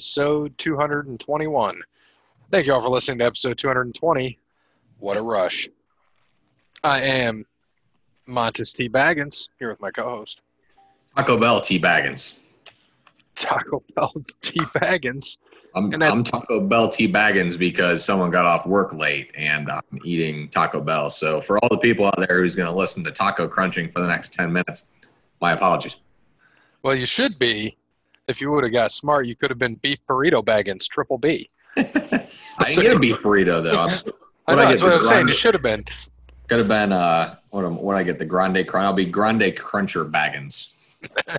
[0.00, 1.78] episode 221.
[2.50, 4.38] Thank you all for listening to episode 220.
[4.98, 5.68] What a rush.
[6.82, 7.44] I am
[8.26, 8.88] Montes T.
[8.88, 10.40] Baggins here with my co host,
[11.14, 12.56] Taco Bell T Baggins.
[13.34, 14.10] Taco Bell
[14.40, 14.58] T.
[14.60, 15.36] Baggins.
[15.74, 20.48] I'm, I'm Taco Bell T Baggins because someone got off work late and I'm eating
[20.48, 21.10] Taco Bell.
[21.10, 24.00] So for all the people out there who's going to listen to taco crunching for
[24.00, 24.92] the next 10 minutes,
[25.42, 25.98] my apologies.
[26.82, 27.76] Well, you should be.
[28.30, 31.50] If you would have got smart, you could have been Beef Burrito Baggins, Triple B.
[31.76, 31.82] I
[32.68, 33.76] didn't get a beef burrito though.
[33.76, 33.90] I'm-
[34.48, 35.16] I What know, I that's get, what I'm saying.
[35.18, 35.84] grande- You should have been.
[36.48, 38.84] Could have been uh what am, what I get the grande crunch.
[38.84, 40.72] I'll be grande cruncher Baggins.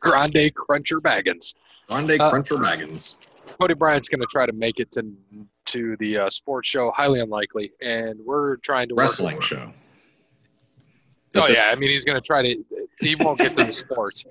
[0.00, 1.54] Grande Cruncher Baggins.
[1.88, 3.18] Grande Uh, cruncher Baggins.
[3.58, 5.04] Cody Bryant's going to try to make it to
[5.66, 6.90] to the uh, sports show.
[6.92, 9.72] Highly unlikely, and we're trying to work Wrestling over- show.
[11.34, 12.64] Oh yeah, I mean he's going to try to.
[13.00, 14.24] He won't get to the sports,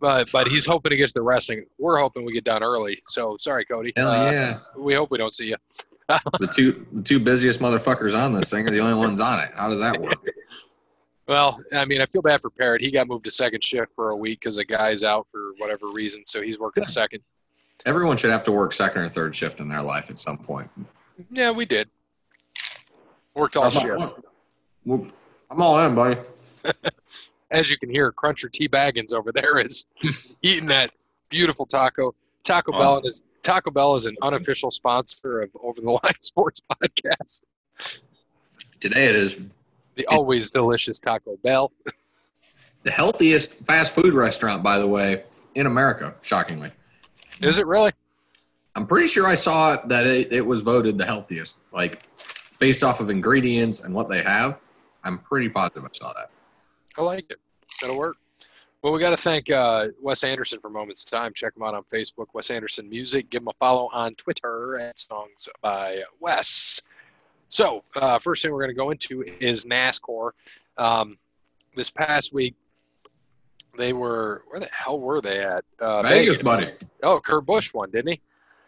[0.00, 1.64] but but he's hoping to get to the wrestling.
[1.78, 2.98] We're hoping we get done early.
[3.06, 3.92] So sorry, Cody.
[3.96, 4.58] Hell Uh, yeah.
[4.76, 5.56] We hope we don't see you.
[6.08, 9.50] The two the two busiest motherfuckers on this thing are the only ones on it.
[9.54, 10.14] How does that work?
[11.26, 12.80] Well, I mean, I feel bad for Parrot.
[12.80, 15.88] He got moved to second shift for a week because the guy's out for whatever
[15.88, 16.22] reason.
[16.26, 17.20] So he's working second.
[17.84, 20.70] Everyone should have to work second or third shift in their life at some point.
[21.30, 21.90] Yeah, we did.
[23.34, 24.14] Worked all shifts.
[24.90, 25.12] I'm
[25.60, 26.18] all in, buddy.
[27.50, 29.86] As you can hear, Cruncher T Baggins over there is
[30.42, 30.92] eating that
[31.30, 32.14] beautiful taco.
[32.44, 32.78] Taco Oh.
[32.78, 37.44] Bell is Taco Bell is an unofficial sponsor of Over the Line Sports Podcast.
[38.80, 39.38] Today it is
[39.94, 41.72] The always delicious Taco Bell.
[42.82, 45.24] the healthiest fast food restaurant, by the way,
[45.54, 46.14] in America.
[46.22, 46.70] Shockingly,
[47.42, 47.92] Is it really?
[48.74, 52.02] I'm pretty sure I saw that it, it was voted the healthiest, like
[52.60, 54.60] based off of ingredients and what they have.
[55.02, 56.30] I'm pretty positive I saw that.
[56.98, 57.38] I like it.
[57.80, 58.16] That'll work.
[58.82, 61.32] Well, we got to thank uh, Wes Anderson for Moments Time.
[61.34, 63.28] Check him out on Facebook, Wes Anderson Music.
[63.28, 66.80] Give him a follow on Twitter at Songs by Wes.
[67.48, 70.30] So, uh, first thing we're going to go into is NASCAR.
[70.76, 71.18] Um,
[71.74, 72.54] this past week,
[73.76, 75.64] they were where the hell were they at?
[75.80, 76.72] Uh, Vegas, buddy.
[77.02, 78.20] Oh, Kurt Busch won, didn't he?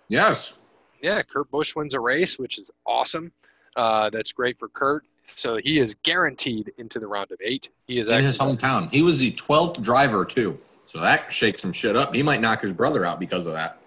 [0.08, 0.58] Yes.
[1.02, 3.32] Yeah, Kurt Busch wins a race, which is awesome.
[3.76, 5.04] Uh, that's great for Kurt.
[5.26, 7.70] So he is guaranteed into the round of eight.
[7.86, 8.90] He is In actually his hometown.
[8.90, 10.58] He was the 12th driver, too.
[10.86, 12.14] So that shakes some shit up.
[12.14, 13.78] He might knock his brother out because of that.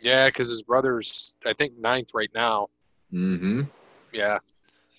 [0.00, 2.68] Yeah, because his brother's, I think, ninth right now.
[3.12, 3.62] Mm-hmm.
[4.12, 4.38] Yeah.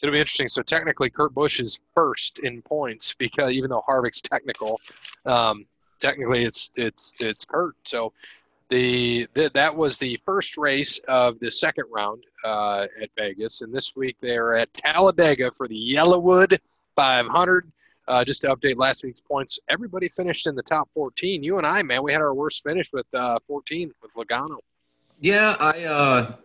[0.02, 0.48] It'll be interesting.
[0.48, 4.80] So technically, Kurt Busch is first in points because even though Harvick's technical,
[5.26, 5.66] um,
[6.00, 7.76] technically it's it's it's Kurt.
[7.84, 8.14] So
[8.72, 13.72] the, the that was the first race of the second round uh, at Vegas, and
[13.72, 16.58] this week they're at Talladega for the YellaWood
[16.96, 17.72] 500.
[18.08, 21.44] Uh, just to update last week's points, everybody finished in the top 14.
[21.44, 24.58] You and I, man, we had our worst finish with uh, 14 with Logano.
[25.20, 26.36] Yeah, I uh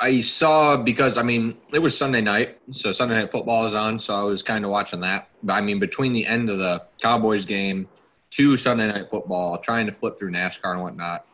[0.00, 3.98] I saw because I mean it was Sunday night, so Sunday night football is on,
[3.98, 5.28] so I was kind of watching that.
[5.42, 7.88] But I mean between the end of the Cowboys game
[8.30, 11.26] to Sunday night football, trying to flip through NASCAR and whatnot.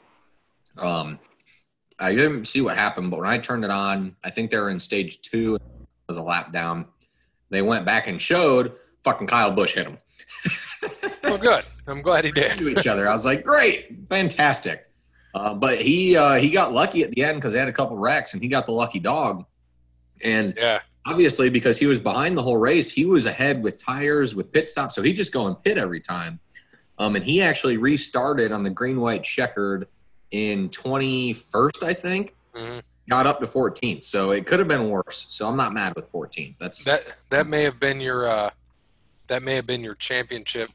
[0.78, 1.19] Um,
[1.99, 4.71] I didn't see what happened, but when I turned it on, I think they were
[4.71, 5.55] in stage two.
[5.56, 5.60] It
[6.09, 6.87] was a lap down.
[7.50, 8.72] They went back and showed
[9.05, 9.99] fucking Kyle Busch hit him
[11.25, 11.65] Well, good.
[11.87, 12.56] I'm glad he did.
[12.59, 13.09] to each other.
[13.09, 14.84] I was like, great, fantastic.
[15.34, 17.97] Uh, but he uh, he got lucky at the end because they had a couple
[17.97, 19.44] wrecks, and he got the lucky dog.
[20.22, 20.81] And Yeah.
[21.06, 24.69] obviously, because he was behind the whole race, he was ahead with tires, with pit
[24.69, 26.38] stops, so he just go and pit every time.
[26.99, 29.88] Um, and he actually restarted on the green white checkered
[30.32, 32.34] in 21st, I think.
[32.54, 32.82] Mhm.
[33.09, 35.26] Got up to 14th, so it could have been worse.
[35.28, 36.56] So I'm not mad with 14th.
[36.59, 38.50] That's That that may have been your uh,
[39.26, 40.69] that may have been your championship,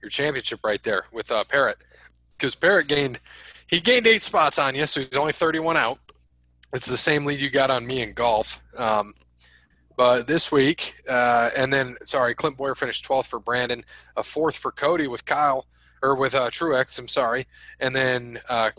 [0.00, 1.78] your championship right there with uh, Parrot,
[2.36, 3.20] because Parrot gained
[3.66, 5.98] he gained eight spots on you, so he's only 31 out.
[6.72, 8.60] It's the same lead you got on me in golf.
[8.76, 9.14] Um,
[9.96, 13.84] but this week, uh, and then sorry, Clint Bowyer finished 12th for Brandon,
[14.16, 15.66] a fourth for Cody with Kyle
[16.02, 16.98] or with uh, Truex.
[16.98, 17.46] I'm sorry,
[17.80, 18.70] and then uh,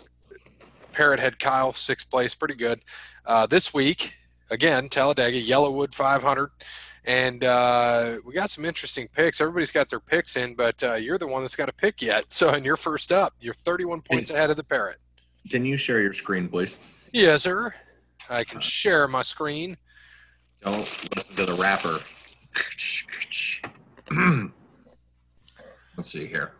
[0.91, 2.81] Parrot had Kyle sixth place, pretty good.
[3.25, 4.15] Uh, this week,
[4.49, 6.51] again, Talladega YellaWood 500,
[7.05, 9.41] and uh, we got some interesting picks.
[9.41, 12.31] Everybody's got their picks in, but uh, you're the one that's got a pick yet.
[12.31, 13.33] So, and you're first up.
[13.39, 14.97] You're 31 points ahead of the Parrot.
[15.49, 17.09] Can you share your screen, please?
[17.11, 17.73] Yes, sir.
[18.29, 19.77] I can share my screen.
[20.61, 21.97] Don't listen to the rapper.
[25.97, 26.53] Let's see here.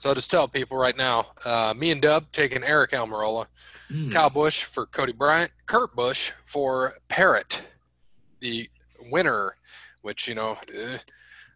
[0.00, 3.48] So I'll just tell people right now, uh, me and Dub taking Aric Almirola,
[3.88, 4.08] Hmm.
[4.08, 7.68] Kyle Busch for Cody Bryant, Kurt Busch for Parrot,
[8.40, 8.70] the
[9.10, 9.56] winner.
[10.00, 10.96] Which you know, eh,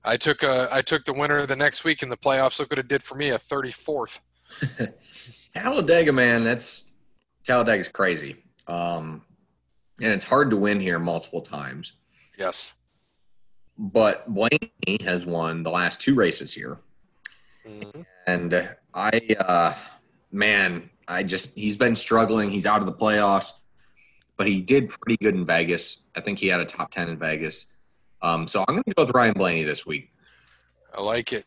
[0.04, 2.58] I took uh, I took the winner the next week in the playoffs.
[2.58, 4.20] Look what it did for me, a 34th.
[5.54, 6.90] Talladega, man, that's
[7.44, 8.36] Talladega's crazy.
[8.68, 9.22] Um,
[10.02, 11.94] and it's hard to win here multiple times.
[12.38, 12.74] Yes.
[13.78, 14.70] But Blaney
[15.02, 16.78] has won the last two races here.
[17.66, 19.74] Hmm And I, uh,
[20.32, 22.50] man, I just, he's been struggling.
[22.50, 23.52] He's out of the playoffs,
[24.36, 26.04] but he did pretty good in Vegas.
[26.16, 27.66] I think he had a top 10 in Vegas.
[28.22, 30.10] Um, so I'm going to go with Ryan Blaney this week.
[30.96, 31.44] I like it.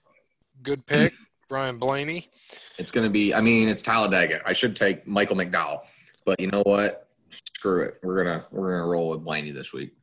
[0.62, 1.14] Good pick,
[1.50, 2.30] Ryan Blaney.
[2.78, 4.42] It's going to be, I mean, it's Talladega.
[4.46, 5.80] I should take Michael McDowell,
[6.26, 7.08] but you know what?
[7.30, 7.96] Screw it.
[8.04, 9.94] We're going to, we're going to roll with Blaney this week.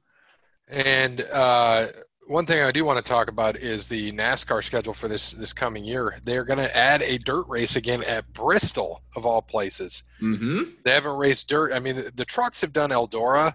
[0.69, 1.89] And uh,
[2.27, 5.53] one thing I do want to talk about is the NASCAR schedule for this this
[5.53, 6.17] coming year.
[6.25, 10.03] They're going to add a dirt race again at Bristol, of all places.
[10.23, 10.63] Mm-hmm.
[10.85, 11.73] They haven't raced dirt.
[11.73, 13.55] I mean, the, the trucks have done Eldora,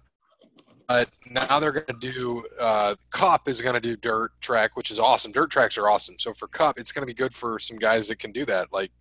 [0.88, 4.92] but now they're going to do uh, Cup is going to do dirt track, which
[4.92, 5.32] is awesome.
[5.32, 6.16] Dirt tracks are awesome.
[6.20, 8.72] So for Cup, it's going to be good for some guys that can do that.
[8.72, 8.92] Like,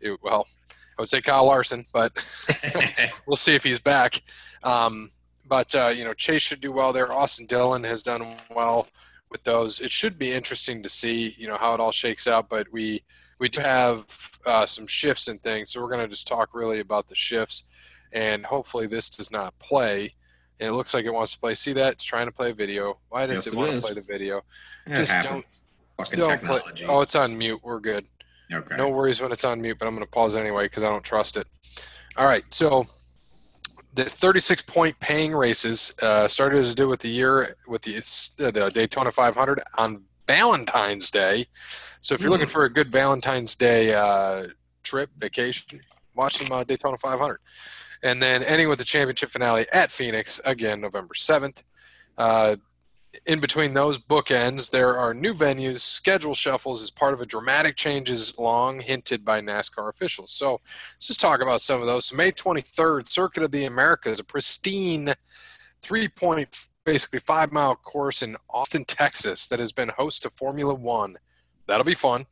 [0.00, 0.46] it, well,
[0.98, 2.12] I would say Kyle Larson, but
[3.26, 4.22] we'll see if he's back.
[4.62, 5.10] Um,
[5.46, 7.12] but uh, you know, Chase should do well there.
[7.12, 8.86] Austin Dillon has done well
[9.30, 9.80] with those.
[9.80, 12.48] It should be interesting to see, you know, how it all shakes out.
[12.48, 13.02] But we
[13.38, 14.06] we do have
[14.46, 17.64] uh, some shifts and things, so we're going to just talk really about the shifts,
[18.12, 20.12] and hopefully this does not play.
[20.60, 21.54] And it looks like it wants to play.
[21.54, 21.94] See that?
[21.94, 22.98] It's trying to play a video.
[23.08, 24.42] Why does Yes, it it want to play the video?
[24.86, 25.42] It Just happens.
[25.96, 26.60] don't, Fucking don't play.
[26.86, 27.58] Oh, it's on mute.
[27.64, 28.06] We're good.
[28.52, 28.76] okay.
[28.76, 31.02] No worries when it's on mute, but I'm going to pause anyway because I don't
[31.02, 31.48] trust it.
[32.16, 32.86] All right, so
[33.94, 38.50] the 36 point paying races uh, started as do with the year with the, uh,
[38.50, 41.46] the Daytona 500 on Valentine's Day.
[42.00, 44.48] So if you're looking for a good Valentine's Day uh,
[44.82, 45.80] trip vacation,
[46.14, 47.38] watch some uh, Daytona 500,
[48.02, 51.62] and then ending with the championship finale at Phoenix again November 7th.
[53.26, 57.76] In between those bookends, there are new venues, schedule shuffles as part of a dramatic
[57.76, 60.32] changes long hinted by NASCAR officials.
[60.32, 60.60] So
[60.96, 62.06] let's just talk about some of those.
[62.06, 65.14] So May 23rd, Circuit of the Americas, a pristine
[65.82, 70.74] three point, basically five mile course in Austin, Texas, that has been host to Formula
[70.74, 71.16] One.
[71.66, 72.26] That'll be fun.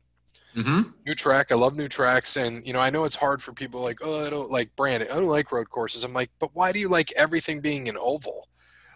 [0.55, 0.89] Mm-hmm.
[1.05, 1.51] New track.
[1.51, 2.35] I love new tracks.
[2.35, 5.09] And, you know, I know it's hard for people like, oh, I don't like Brandon.
[5.11, 6.03] I don't like road courses.
[6.03, 8.47] I'm like, but why do you like everything being an oval?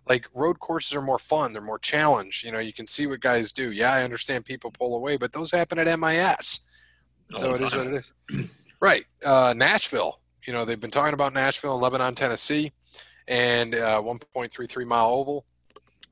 [0.09, 1.53] Like road courses are more fun.
[1.53, 2.43] They're more challenge.
[2.45, 3.71] You know, you can see what guys do.
[3.71, 6.61] Yeah, I understand people pull away, but those happen at MIS.
[7.37, 8.13] So it is what it is.
[8.79, 9.05] right.
[9.23, 10.19] Uh, Nashville.
[10.45, 12.71] You know, they've been talking about Nashville and Lebanon, Tennessee,
[13.27, 15.45] and uh, 1.33 mile oval.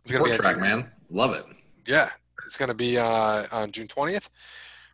[0.01, 0.91] It's going to be at track, man.
[1.09, 1.45] Love it.
[1.87, 2.09] yeah,
[2.45, 4.29] it's going to be uh, on June 20th.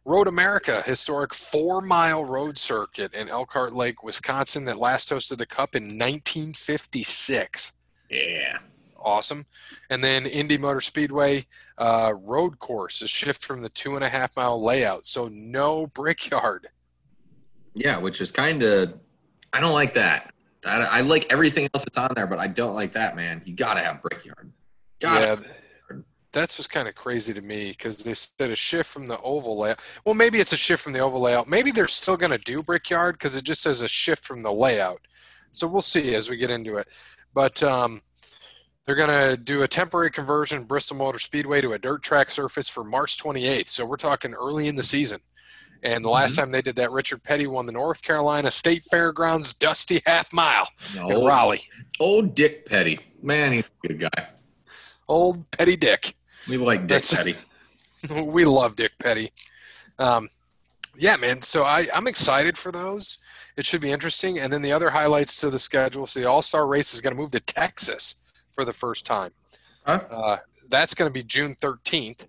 [0.06, 5.46] Road America, historic four mile road circuit in Elkhart Lake, Wisconsin, that last hosted the
[5.46, 7.72] Cup in 1956.
[8.10, 8.58] Yeah.
[9.04, 9.46] Awesome.
[9.90, 11.46] And then Indy Motor Speedway
[11.78, 15.06] uh, road course, a shift from the two and a half mile layout.
[15.06, 16.68] So no brickyard.
[17.74, 19.02] Yeah, which is kind of,
[19.54, 20.34] I don't like that.
[20.66, 23.42] I, I like everything else that's on there, but I don't like that, man.
[23.46, 24.52] You got to have Brickyard.
[25.00, 25.52] Got yeah,
[26.32, 29.60] that's what's kind of crazy to me because they said a shift from the oval
[29.60, 29.80] layout.
[30.06, 31.48] Well, maybe it's a shift from the oval layout.
[31.48, 34.54] Maybe they're still going to do Brickyard because it just says a shift from the
[34.54, 35.02] layout.
[35.52, 36.88] So we'll see as we get into it.
[37.34, 38.02] But um,
[38.92, 42.68] they're going to do a temporary conversion Bristol Motor Speedway to a dirt track surface
[42.68, 43.68] for March 28th.
[43.70, 45.22] So we're talking early in the season.
[45.82, 49.54] And the last time they did that, Richard Petty won the North Carolina State Fairgrounds
[49.54, 51.62] Dusty Half Mile in Raleigh.
[52.02, 53.00] old Dick Petty.
[53.24, 54.28] Man, he's a good guy.
[55.08, 56.14] Old Petty Dick.
[56.50, 57.36] We like Dick That's- Petty.
[58.24, 59.32] we love Dick Petty.
[60.00, 60.28] Um,
[60.98, 61.42] yeah, man.
[61.44, 63.20] So I, I'm excited for those.
[63.56, 64.38] It should be interesting.
[64.38, 66.08] And then the other highlights to the schedule.
[66.08, 68.16] So the All Star race is going to move to Texas
[68.54, 69.32] for the first time.
[69.86, 70.02] Huh?
[70.10, 70.38] Uh,
[70.70, 72.28] that's going to be June 13th.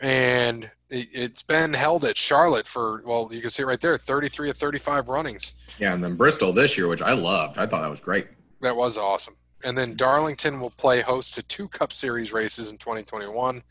[0.00, 3.96] And it, it's been held at Charlotte for, well, you can see it right there
[3.98, 5.54] 33 of 35 runnings.
[5.78, 7.58] Yeah, and then Bristol this year, which I loved.
[7.58, 8.28] I thought that was great.
[8.60, 9.34] That was awesome.
[9.64, 13.62] And then Darlington will play host to two Cup Series races in 2021.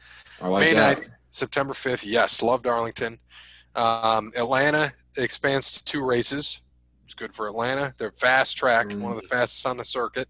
[0.41, 0.99] I like May that.
[0.99, 2.05] night, September 5th.
[2.05, 3.19] Yes, love Darlington.
[3.75, 6.59] Um, Atlanta expands to two races.
[7.05, 7.93] It's good for Atlanta.
[7.97, 8.99] They're fast track, Mm.
[8.99, 10.27] one of the fastest on the circuit.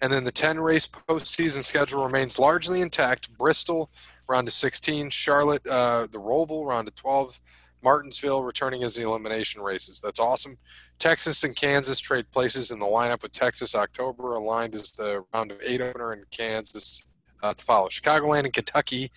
[0.00, 3.36] And then the 10 race postseason schedule remains largely intact.
[3.36, 3.90] Bristol,
[4.28, 5.10] round to 16.
[5.10, 7.40] Charlotte, uh, the Roval, round to 12.
[7.82, 10.00] Martinsville returning as the elimination races.
[10.00, 10.58] That's awesome.
[10.98, 15.52] Texas and Kansas trade places in the lineup with Texas October aligned as the round
[15.52, 17.04] of eight opener and Kansas
[17.42, 17.88] uh, to follow.
[17.88, 19.12] Chicagoland and Kentucky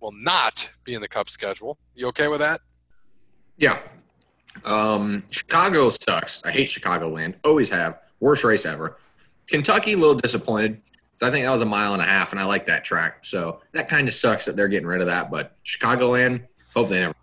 [0.00, 1.78] will not be in the Cup schedule.
[1.94, 2.60] You okay with that?
[3.56, 3.78] Yeah.
[4.64, 6.42] Um, Chicago sucks.
[6.44, 7.34] I hate Chicagoland.
[7.44, 7.98] Always have.
[8.20, 8.96] Worst race ever.
[9.48, 10.80] Kentucky, a little disappointed.
[11.16, 13.24] 'cause I think that was a mile and a half, and I like that track.
[13.24, 15.30] So that kind of sucks that they're getting rid of that.
[15.30, 17.14] But Chicagoland, hope they never.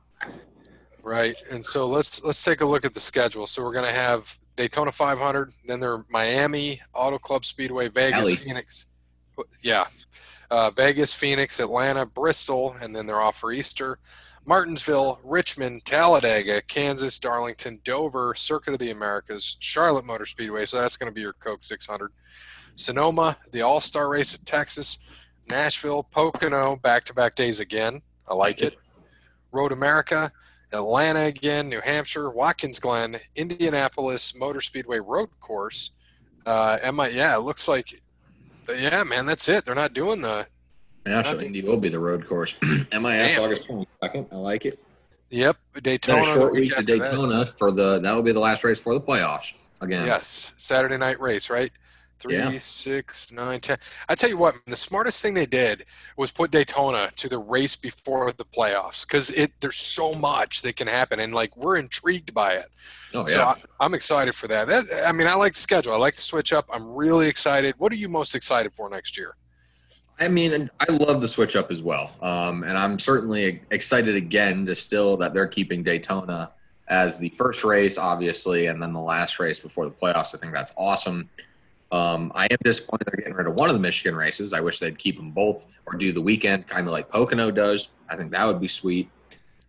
[1.04, 1.36] Right.
[1.50, 3.48] And so let's let's take a look at the schedule.
[3.48, 5.52] So we're going to have Daytona 500.
[5.66, 8.36] Then they're Miami, Auto Club Speedway, Vegas.
[8.36, 8.86] Phoenix.
[9.62, 9.86] Yeah.
[10.50, 14.00] Uh, Vegas, Phoenix, Atlanta, Bristol, and then they're off for Easter.
[14.46, 20.66] Martinsville, Richmond, Talladega, Kansas, Darlington, Dover, Circuit of the Americas, Charlotte Motor Speedway.
[20.66, 22.12] So that's going to be your Coke 600.
[22.76, 24.98] Sonoma, the All Star Race at Texas,
[25.50, 28.02] Nashville, Pocono, back to back days again.
[28.28, 28.78] I like it.
[29.52, 30.32] Road America,
[30.72, 35.92] Atlanta again, New Hampshire, Watkins Glen, Indianapolis Motor Speedway Road Course.
[36.46, 37.08] Uh, I?
[37.10, 38.02] Yeah, it looks like.
[38.70, 39.66] Yeah, man, that's it.
[39.66, 40.48] They're not doing the.
[41.06, 42.56] Yeah, so Indy will be the road course.
[42.62, 43.44] MIS Damn.
[43.44, 44.28] August 22nd.
[44.32, 44.80] I like it.
[45.30, 46.22] Yep, Daytona.
[46.22, 47.10] a short week to after that.
[47.12, 50.06] Daytona for the that'll be the last race for the playoffs again.
[50.06, 51.72] Yes, Saturday night race, right?
[52.20, 52.56] Three, Yeah.
[52.60, 53.78] six, nine, ten.
[54.08, 55.86] I tell you what, the smartest thing they did
[56.18, 60.76] was put Daytona to the race before the playoffs because it there's so much that
[60.76, 62.66] can happen, and like we're intrigued by it.
[63.16, 63.46] Oh So yeah.
[63.48, 63.56] I,
[63.86, 64.68] I'm excited for that.
[64.68, 65.08] that.
[65.08, 65.94] I mean, I like the schedule.
[65.94, 66.66] I like the switch up.
[66.72, 67.74] I'm really excited.
[67.80, 69.36] What are you most excited for next year?
[70.22, 74.68] I mean, I love the switch up as well, um, and I'm certainly excited again
[74.68, 76.52] to still that they're keeping Daytona
[76.90, 80.36] as the first race, obviously, and then the last race before the playoffs.
[80.36, 81.28] I think that's awesome.
[81.92, 84.54] Um, I am disappointed they're getting rid of one of the Michigan races.
[84.54, 87.90] I wish they'd keep them both or do the weekend, kind of like Pocono does.
[88.08, 89.10] I think that would be sweet.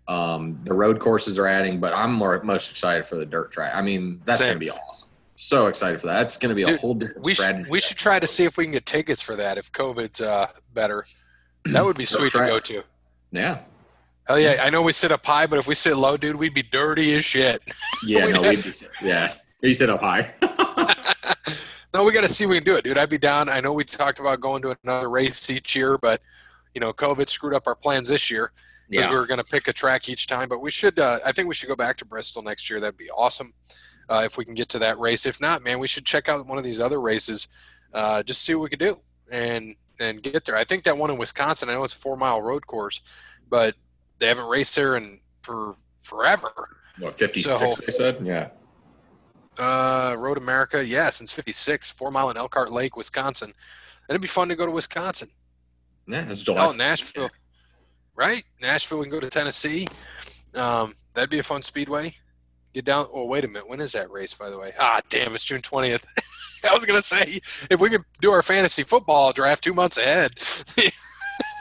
[0.07, 3.75] Um, the road courses are adding, but I'm more most excited for the dirt track.
[3.75, 5.09] I mean, that's going to be awesome.
[5.43, 6.19] So excited for that.
[6.19, 8.45] That's going to be a Dude, whole different We should, we should try to see
[8.45, 11.05] if we can get tickets for that if COVID's uh, better.
[11.65, 12.85] That would be sweet to go to.
[13.33, 13.59] yeah,
[14.29, 14.63] Hell yeah!
[14.63, 17.15] I know we sit up high, but if we sit low, dude, we'd be dirty
[17.15, 17.61] as shit.
[18.07, 18.73] yeah, no, we'd be,
[19.03, 19.35] yeah.
[19.63, 20.33] You sit up high.
[21.93, 22.97] no, we got to see if we can do it, dude.
[22.97, 23.49] I'd be down.
[23.49, 26.21] I know we talked about going to another race each year, but
[26.73, 28.53] you know, COVID screwed up our plans this year
[28.89, 29.11] because yeah.
[29.11, 30.49] we were going to pick a track each time.
[30.49, 31.01] But we should.
[31.01, 32.79] Uh, I think we should go back to Bristol next year.
[32.79, 33.53] That'd be awesome
[34.09, 35.27] uh, if we can get to that race.
[35.27, 37.49] If not, man, we should check out one of these other races,
[37.95, 40.57] uh, just see what we could do and and get there.
[40.57, 41.69] I think that one in Wisconsin.
[41.69, 43.01] I know it's a four mile road course,
[43.49, 43.75] but
[44.19, 46.51] they haven't raced there in for forever.
[46.99, 48.19] What, 56, So- they said?
[48.27, 48.49] Yeah.
[49.59, 53.49] Uh, Road America, yeah, since '56, four mile in Elkhart Lake, Wisconsin.
[53.51, 53.55] And
[54.09, 55.29] it'd be fun to go to Wisconsin.
[56.07, 56.67] Yeah, it's July.
[56.67, 57.29] Oh, Nashville,
[58.17, 58.45] right?
[58.61, 59.87] Nashville, we can go to Tennessee.
[60.55, 62.15] Um, that'd be a fun speedway.
[62.75, 63.07] Get down.
[63.13, 63.69] Oh, wait a minute.
[63.69, 64.73] When is that race, by the way?
[64.79, 66.05] Ah, damn, it's June 20th.
[66.71, 70.39] I was gonna say if we could do our fantasy football draft two months ahead.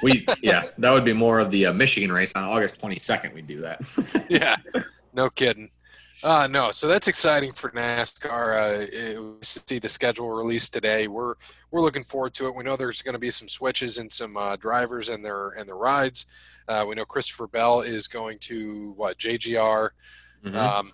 [0.04, 3.34] We yeah, that would be more of the uh, Michigan race on August 22nd.
[3.34, 4.26] We'd do that.
[4.30, 4.58] yeah,
[5.14, 5.72] no kidding.
[6.24, 9.18] Uh, no, so that's exciting for NASCAR.
[9.18, 11.08] Uh, we see the schedule released today.
[11.08, 11.36] We're
[11.72, 12.54] we're looking forward to it.
[12.56, 15.68] We know there's going to be some switches and some uh, drivers and their and
[15.68, 16.26] their rides.
[16.68, 19.90] Uh, we know Christopher Bell is going to what JGR
[20.46, 20.56] Mhm.
[20.56, 20.92] um,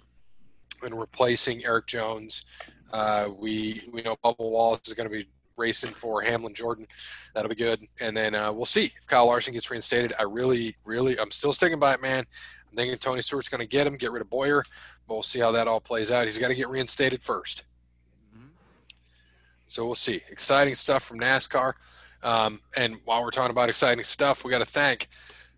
[0.83, 2.45] and replacing Erik Jones.
[2.91, 6.87] Uh, we we know Bubba Wallace is going to be racing for Hamlin Jordan.
[7.33, 7.85] That'll be good.
[7.99, 10.13] And then uh, we'll see if Kyle Larson gets reinstated.
[10.19, 12.25] I really, really, I'm still sticking by it, man.
[12.69, 14.63] I'm thinking Tony Stewart's going to get him, get rid of Bowyer,
[15.07, 16.25] but we'll see how that all plays out.
[16.25, 17.63] He's got to get reinstated first.
[19.67, 20.21] So we'll see.
[20.29, 21.73] Exciting stuff from NASCAR.
[22.23, 25.09] Um, and while we're talking about exciting stuff, we got to thank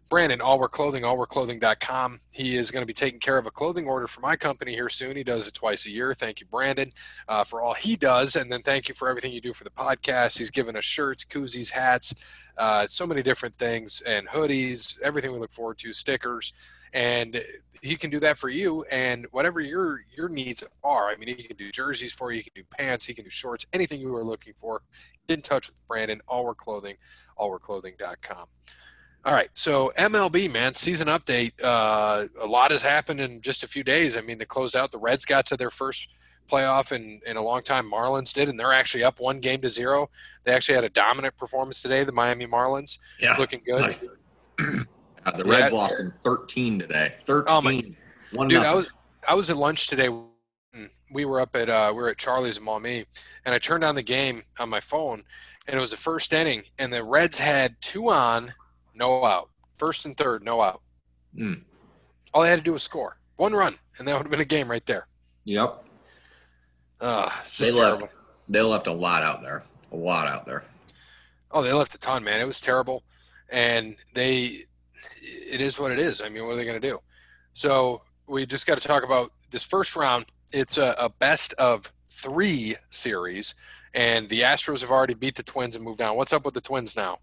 [0.09, 2.19] Brandon, All Wear Clothing, allwearclothing.com.
[2.31, 4.89] He is going to be taking care of a clothing order for my company here
[4.89, 5.15] soon.
[5.15, 6.15] He does it twice a year.
[6.15, 6.91] Thank you, Brandon,
[7.27, 8.35] uh, for all he does.
[8.35, 10.39] And then thank you for everything you do for the podcast.
[10.39, 12.15] He's given us shirts, koozies, hats,
[12.57, 16.53] uh, so many different things, and hoodies, everything we look forward to, stickers.
[16.91, 17.43] And
[17.83, 21.09] he can do that for you and whatever your your needs are.
[21.09, 23.29] I mean, he can do jerseys for you, he can do pants, he can do
[23.29, 24.81] shorts, anything you are looking for.
[25.27, 26.95] Get in touch with Brandon, All Wear Clothing,
[27.37, 28.47] allwearclothing.com.
[29.29, 31.51] All right, so MLB, man, season update.
[31.63, 34.17] Uh, a lot has happened in just a few days.
[34.17, 34.89] I mean, they closed out.
[34.89, 36.09] The Reds got to their first
[36.51, 37.91] playoff in, in a long time.
[37.91, 40.09] Marlins did, and they're actually up one game to zero.
[40.45, 42.03] They actually had a dominant performance today.
[42.03, 43.35] The Miami Marlins Yeah.
[43.37, 43.95] looking good.
[44.57, 44.85] Nice.
[45.37, 45.77] The Reds Yeah.
[45.77, 47.13] lost in 13 today.
[47.25, 47.53] 13.
[47.55, 47.83] Oh, my-
[48.33, 48.71] One Dude, nothing.
[48.71, 48.87] I was
[49.27, 50.09] I was at lunch today.
[51.11, 53.05] We were up at uh, we were at Charlie's in Maumee,
[53.45, 55.23] and I turned on the game on my phone,
[55.67, 58.53] and it was the first inning, and the Reds had two on,
[58.99, 60.81] no out, first and third, no out.
[61.35, 61.63] Mm.
[62.33, 64.45] All they had to do was score one run, and that would have been a
[64.45, 65.07] game right there.
[65.45, 65.83] Yep.
[67.01, 67.77] Uh, They just left.
[67.77, 68.09] terrible.
[68.49, 69.63] They left a lot out there.
[69.91, 70.65] A lot out there.
[71.51, 72.41] Oh, they left a ton, man.
[72.41, 73.03] It was terrible,
[73.49, 74.63] and they.
[75.21, 76.21] It is what it is.
[76.21, 76.99] I mean, what are they going to do?
[77.53, 80.25] So we just got to talk about this first round.
[80.51, 83.55] It's a, a best of three series,
[83.93, 86.15] and the Astros have already beat the Twins and moved on.
[86.17, 87.19] What's up with the Twins now?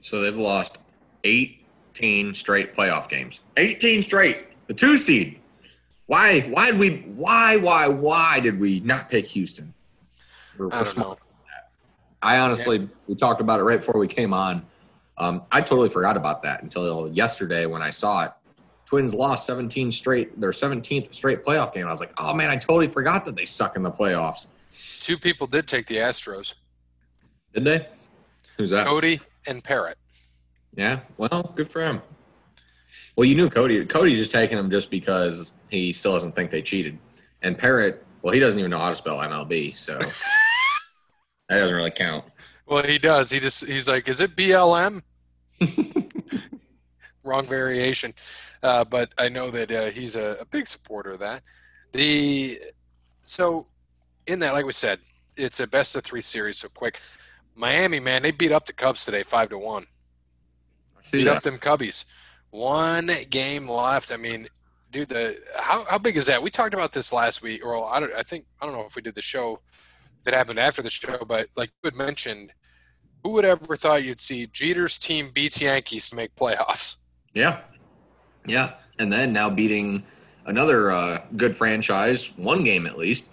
[0.00, 0.78] So they've lost
[1.24, 3.40] 18 straight playoff games.
[3.56, 4.46] 18 straight.
[4.66, 5.40] The two seed.
[6.06, 6.40] Why?
[6.42, 6.96] Why did we?
[7.16, 7.56] Why?
[7.56, 7.88] Why?
[7.88, 9.74] Why did we not pick Houston?
[10.56, 11.08] We're- I we're don't smart.
[11.18, 11.24] know.
[12.22, 14.66] I honestly, we talked about it right before we came on.
[15.18, 18.32] Um, I totally forgot about that until yesterday when I saw it.
[18.86, 21.86] Twins lost 17 straight, their 17th straight playoff game.
[21.86, 24.46] I was like, oh man, I totally forgot that they suck in the playoffs.
[25.00, 26.54] Two people did take the Astros,
[27.52, 27.86] Did they?
[28.56, 28.86] Who's that?
[28.86, 29.98] Cody and Parrot.
[30.76, 31.00] Yeah.
[31.16, 32.00] Well, good for him.
[33.16, 33.84] Well, you knew Cody.
[33.84, 36.98] Cody's just taking him just because he still doesn't think they cheated.
[37.42, 39.98] And Parrot, well, he doesn't even know how to spell MLB, so
[41.48, 42.24] that doesn't really count.
[42.66, 43.30] Well, he does.
[43.30, 45.02] He just he's like, is it BLM?
[47.24, 48.14] Wrong variation,
[48.62, 51.42] uh, but I know that uh, he's a, a big supporter of that.
[51.92, 52.58] The
[53.22, 53.66] so
[54.26, 55.00] in that, like we said,
[55.36, 56.58] it's a best of three series.
[56.58, 57.00] So quick,
[57.58, 59.86] Miami man, they beat up the Cubs today, five to one.
[61.10, 61.36] Beat that?
[61.38, 62.04] up them Cubbies.
[62.50, 64.12] One game left.
[64.12, 64.46] I mean,
[64.90, 66.42] dude, the how how big is that?
[66.42, 68.14] We talked about this last week, or I don't.
[68.14, 69.60] I think I don't know if we did the show
[70.24, 72.52] that happened after the show, but like you had mentioned,
[73.22, 76.96] who would ever thought you'd see Jeter's team beats Yankees to make playoffs?
[77.34, 77.60] Yeah.
[78.46, 78.74] Yeah.
[78.98, 80.04] And then now beating
[80.46, 83.28] another uh, good franchise, one game at least.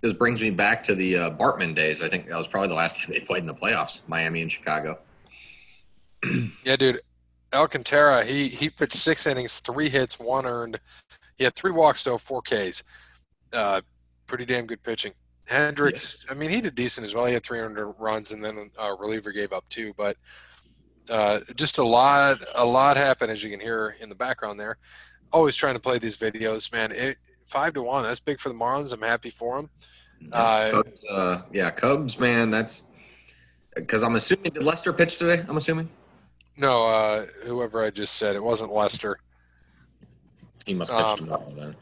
[0.00, 2.02] This brings me back to the uh, Bartman days.
[2.02, 4.50] I think that was probably the last time they played in the playoffs, Miami and
[4.50, 4.98] Chicago.
[6.64, 7.00] Yeah, dude.
[7.52, 10.78] Alcantara, he he pitched six innings, three hits, one earned.
[11.36, 12.84] He had three walks though, four Ks.
[13.52, 13.80] Uh,
[14.26, 15.12] pretty damn good pitching.
[15.50, 17.26] Hendricks, I mean, he did decent as well.
[17.26, 19.92] He had 300 runs, and then uh, reliever gave up two.
[19.96, 20.16] But
[21.08, 24.76] uh, just a lot, a lot happened as you can hear in the background there.
[25.32, 26.92] Always trying to play these videos, man.
[26.92, 27.18] It
[27.50, 28.02] five to one.
[28.04, 28.92] That's big for the Marlins.
[28.92, 29.70] I'm happy for them.
[30.32, 32.50] Uh, Cubs, uh, yeah, Cubs, man.
[32.50, 32.86] That's
[33.74, 35.44] because I'm assuming did Lester pitch today?
[35.48, 35.88] I'm assuming
[36.56, 39.18] No, uh, whoever I just said, it wasn't Lester.
[40.66, 41.76] he must pitch Um, tomorrow then.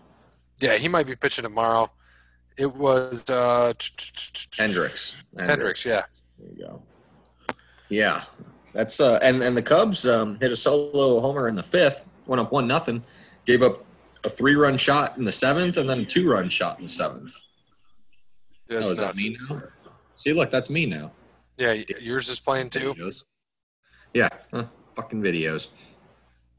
[0.61, 1.91] Yeah, he might be pitching tomorrow.
[2.57, 3.73] It was uh,
[4.59, 5.25] Hendricks.
[5.39, 6.03] Hendricks, yeah.
[6.39, 6.83] There you go.
[7.89, 8.23] Yeah,
[8.73, 12.41] that's uh, and and the Cubs um, hit a solo homer in the fifth, went
[12.41, 13.03] up one nothing,
[13.47, 13.85] gave up
[14.25, 16.91] a three run shot in the seventh, and then a two run shot in the
[16.91, 17.35] seventh.
[18.69, 19.63] That's oh, is that me now?
[20.15, 21.13] See, look, that's me now.
[21.57, 22.95] Yeah, yours is playing too.
[22.95, 23.25] Videos.
[24.15, 25.69] Yeah, huh, fucking videos.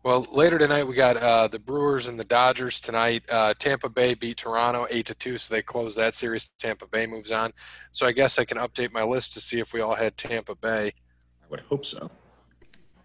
[0.01, 3.23] Well, later tonight we got uh, the Brewers and the Dodgers tonight.
[3.29, 6.49] Uh, Tampa Bay beat Toronto eight to two, so they close that series.
[6.57, 7.51] Tampa Bay moves on.
[7.91, 10.55] So I guess I can update my list to see if we all had Tampa
[10.55, 10.93] Bay.
[11.43, 12.09] I would hope so.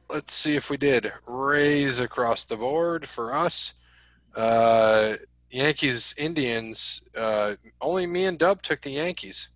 [0.09, 1.13] Let's see if we did.
[1.27, 3.73] Rays across the board for us.
[4.35, 5.17] Uh,
[5.51, 7.03] Yankees, Indians.
[7.17, 9.49] Uh, only me and Dub took the Yankees.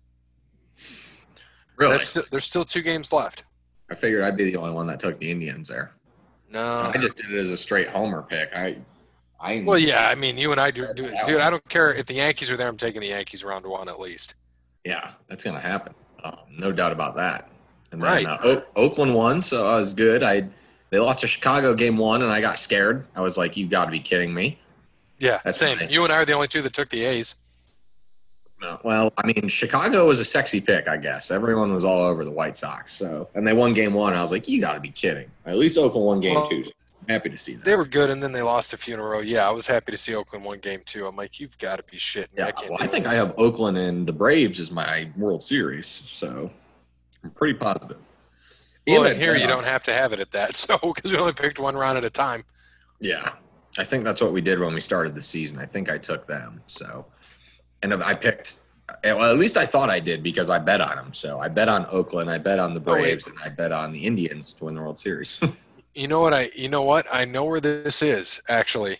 [1.75, 1.97] Really,
[2.31, 3.43] there's still two games left.
[3.89, 5.91] I figured I'd be the only one that took the Indians there.
[6.51, 8.49] No, I just did it as a straight homer pick.
[8.55, 8.77] I,
[9.39, 11.39] I Well, yeah, I mean, you and I do, do dude.
[11.41, 12.67] I don't care if the Yankees are there.
[12.67, 14.35] I'm taking the Yankees round one at least.
[14.83, 15.93] Yeah, that's gonna happen.
[16.23, 17.49] Um, no doubt about that.
[17.91, 18.25] And Right.
[18.25, 20.23] uh, o- Oakland won, so I was good.
[20.23, 20.49] I
[20.89, 23.07] they lost to Chicago game one, and I got scared.
[23.15, 24.59] I was like, "You got to be kidding me!"
[25.19, 25.79] Yeah, That's same.
[25.89, 27.35] You and I are the only two that took the A's.
[28.61, 28.79] No.
[28.83, 31.31] Well, I mean, Chicago was a sexy pick, I guess.
[31.31, 34.13] Everyone was all over the White Sox, so and they won game one.
[34.13, 36.65] I was like, "You got to be kidding!" At least Oakland won game Well, two.
[36.65, 37.63] So I'm happy to see that.
[37.63, 39.21] They were good, and then they lost a few in a row.
[39.21, 41.07] Yeah, I was happy to see Oakland won game two.
[41.07, 42.27] I'm like, you've got to be shitting.
[42.35, 43.07] yeah, can't well, I think.
[43.07, 46.51] I have Oakland and the Braves as my World Series, so
[47.23, 47.97] I'm pretty positive.
[48.87, 51.17] Well, And here you uh, don't have to have it at that, so because we
[51.17, 52.43] only picked one round at a time.
[52.99, 53.31] Yeah,
[53.79, 55.57] I think that's what we did when we started the season.
[55.57, 56.61] I think I took them.
[56.67, 57.05] So,
[57.81, 58.57] and I picked.
[59.03, 61.13] Well, at least I thought I did because I bet on them.
[61.13, 62.83] So I bet on Oakland, I bet on the Oh.
[62.95, 65.41] Braves, and I bet on the Indians to win the World Series.
[65.95, 66.51] You know what I?
[66.55, 67.07] You know what?
[67.11, 68.39] I know where this is.
[68.47, 68.99] Actually,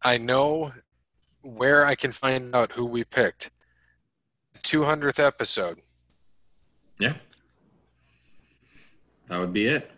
[0.00, 0.72] I know
[1.42, 3.50] where I can find out who we picked.
[4.62, 5.80] 200th episode.
[7.00, 7.14] yeah,
[9.28, 9.90] that would be it.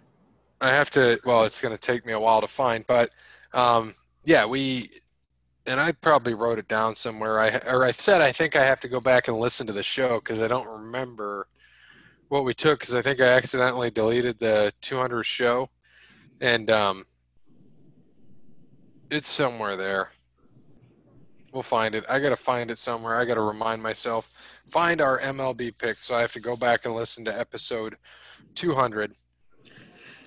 [0.60, 1.20] I have to.
[1.26, 3.10] Well, it's going to take me a while to find, but
[3.52, 4.90] um, yeah, we
[5.66, 7.40] and I probably wrote it down somewhere.
[7.40, 9.82] I or I said I think I have to go back and listen to the
[9.82, 11.48] show because I don't remember
[12.28, 15.68] what we took because I think I accidentally deleted the 200 show,
[16.40, 17.04] and um,
[19.10, 20.10] it's somewhere there.
[21.52, 22.04] We'll find it.
[22.08, 23.16] I got to find it somewhere.
[23.16, 24.58] I got to remind myself.
[24.70, 26.04] Find our MLB picks.
[26.04, 27.96] So I have to go back and listen to episode
[28.54, 29.12] 200.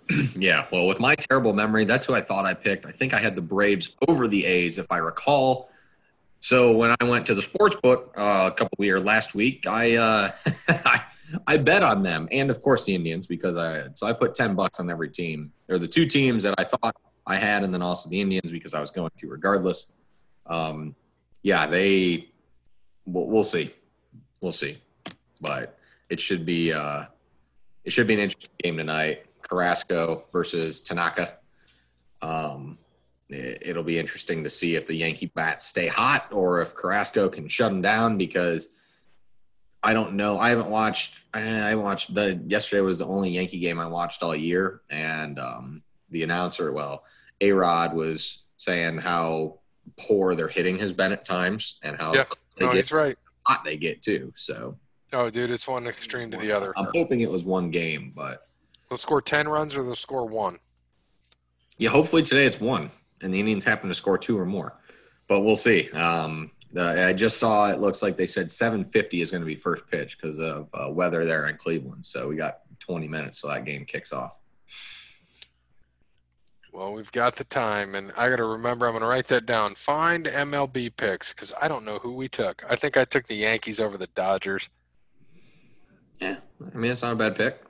[0.35, 2.85] Yeah, well, with my terrible memory, that's who I thought I picked.
[2.85, 5.69] I think I had the Braves over the A's, if I recall.
[6.41, 9.95] So when I went to the sports book uh, a couple years last week, I,
[9.95, 10.31] uh,
[10.69, 11.01] I
[11.47, 14.55] I bet on them, and of course the Indians because I so I put ten
[14.55, 15.51] bucks on every team.
[15.67, 18.73] They're the two teams that I thought I had, and then also the Indians because
[18.73, 19.87] I was going to regardless.
[20.45, 20.95] Um,
[21.41, 22.29] yeah, they.
[23.07, 23.73] We'll, we'll see,
[24.41, 24.77] we'll see,
[25.41, 25.77] but
[26.09, 27.05] it should be uh,
[27.83, 29.24] it should be an interesting game tonight.
[29.49, 31.37] Carrasco versus Tanaka.
[32.21, 32.77] Um,
[33.29, 37.29] it, it'll be interesting to see if the Yankee bats stay hot or if Carrasco
[37.29, 38.69] can shut them down because
[39.83, 40.39] I don't know.
[40.39, 41.23] I haven't watched.
[41.33, 42.41] I watched the.
[42.47, 47.03] Yesterday was the only Yankee game I watched all year, and um, the announcer, well,
[47.41, 49.59] A Rod was saying how
[49.97, 52.25] poor their hitting has been at times, and how Yeah,
[52.57, 53.15] they No, he's right.
[53.43, 54.33] hot they get too.
[54.35, 54.75] So
[55.13, 56.73] Oh, dude, it's one extreme to the other.
[56.75, 58.47] I'm hoping it was one game, but
[58.89, 60.59] They'll score ten runs or they'll score one.
[61.77, 64.77] yeah, hopefully today it's one, and the Indians happen to score two or more.
[65.27, 65.89] But we'll see.
[65.91, 69.55] Um, the, I just saw it looks like they said 7:50 is going to be
[69.55, 72.05] first pitch because of uh, weather there in Cleveland.
[72.05, 74.37] So we got 20 minutes till that game kicks off.
[76.73, 78.85] Well, we've got the time, and I got to remember.
[78.85, 79.75] I'm going to write that down.
[79.75, 82.65] Find MLB picks because I don't know who we took.
[82.69, 84.69] I think I took the Yankees over the Dodgers.
[86.19, 86.35] Yeah,
[86.73, 87.61] I mean it's not a bad pick.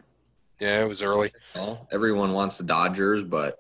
[0.59, 1.31] Yeah, it was early.
[1.55, 3.59] Well, everyone wants the Dodgers, but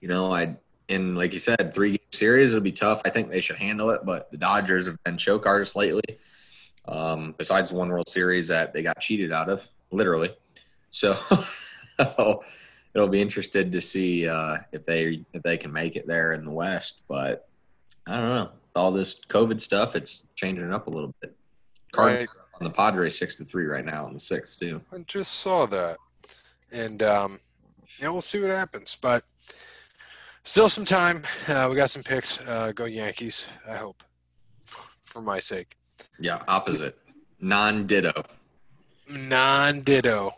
[0.00, 0.56] you know, I
[0.88, 3.02] in like you said, three game series it'll be tough.
[3.04, 6.18] I think they should handle it, but the Dodgers have been choke artists lately.
[6.86, 10.30] Um, besides one World Series that they got cheated out of, literally.
[10.90, 11.16] So
[12.94, 16.44] it'll be interested to see uh, if they if they can make it there in
[16.44, 17.02] the West.
[17.08, 17.48] But
[18.06, 18.50] I don't know.
[18.76, 21.34] All this COVID stuff, it's changing it up a little bit.
[21.92, 22.60] Cardinals Right.
[22.60, 24.80] on the Padres six to three right now in the sixth too.
[24.92, 25.96] I just saw that,
[26.74, 27.40] and um,
[28.00, 28.96] yeah, we'll see what happens.
[29.00, 29.24] But
[30.42, 31.22] still some time.
[31.48, 32.40] Uh, we got some picks.
[32.40, 33.48] Uh, go Yankees.
[33.68, 34.02] I hope,
[34.64, 35.76] for my sake.
[36.18, 36.98] Yeah, opposite.
[37.40, 38.12] Non ditto.
[39.08, 40.32] Non-ditto.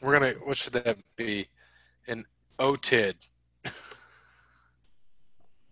[0.00, 0.32] We're gonna.
[0.44, 1.48] What should that be?
[2.06, 2.24] An
[2.60, 3.28] OTID.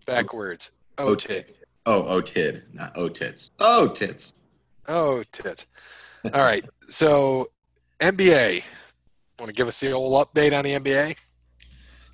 [0.07, 0.73] Backwards.
[0.99, 1.47] OTID.
[1.87, 3.51] Oh, OTID, not OTIDs.
[3.61, 4.35] Oh, tits.
[4.89, 5.67] Oh, tit.
[6.25, 6.65] All right.
[6.89, 7.47] So,
[8.01, 8.65] NBA.
[9.39, 11.17] Want to give us the old update on the NBA?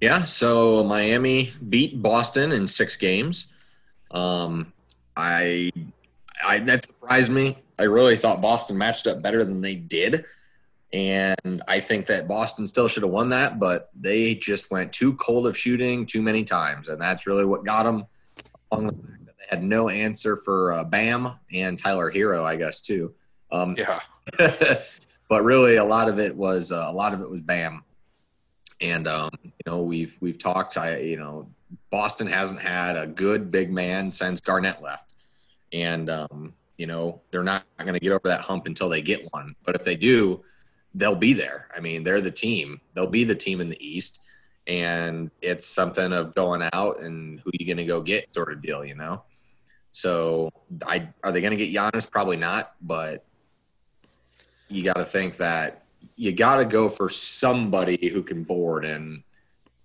[0.01, 3.53] Yeah, so Miami beat Boston in six games.
[4.11, 4.73] Um,
[5.17, 5.71] I,
[6.45, 7.59] I that surprised me.
[7.79, 10.25] I really thought Boston matched up better than they did,
[10.93, 15.15] and I think that Boston still should have won that, but they just went too
[15.15, 18.05] cold of shooting too many times, and that's really what got them.
[18.73, 22.57] Along the fact that they had no answer for uh, Bam and Tyler Herro, I
[22.57, 23.15] guess too.
[23.53, 24.01] Um, Yeah.
[25.33, 27.83] but really, a lot of it was uh, a lot of it was Bam,
[28.83, 30.77] and um, you know we've we've talked.
[30.77, 31.49] I you know
[31.89, 35.11] Boston hasn't had a good big man since Garnett left,
[35.73, 39.27] and um, you know they're not going to get over that hump until they get
[39.33, 39.57] one.
[39.65, 40.45] But if they do,
[40.95, 41.67] they'll be there.
[41.75, 42.83] I mean, they're the team.
[42.93, 44.21] They'll be the team in the East,
[44.67, 48.61] and it's something of going out and who you going to go get sort of
[48.61, 49.23] deal, you know.
[49.93, 50.53] So,
[50.87, 52.11] I are they going to get Giannis?
[52.11, 53.25] Probably not, but
[54.73, 55.85] you got to think that
[56.17, 59.23] you got to go for somebody who can board and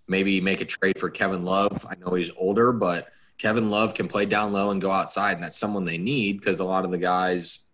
[0.07, 1.85] maybe make a trade for Kevin Love.
[1.89, 5.43] I know he's older, but Kevin Love can play down low and go outside, and
[5.43, 7.65] that's someone they need because a lot of the guys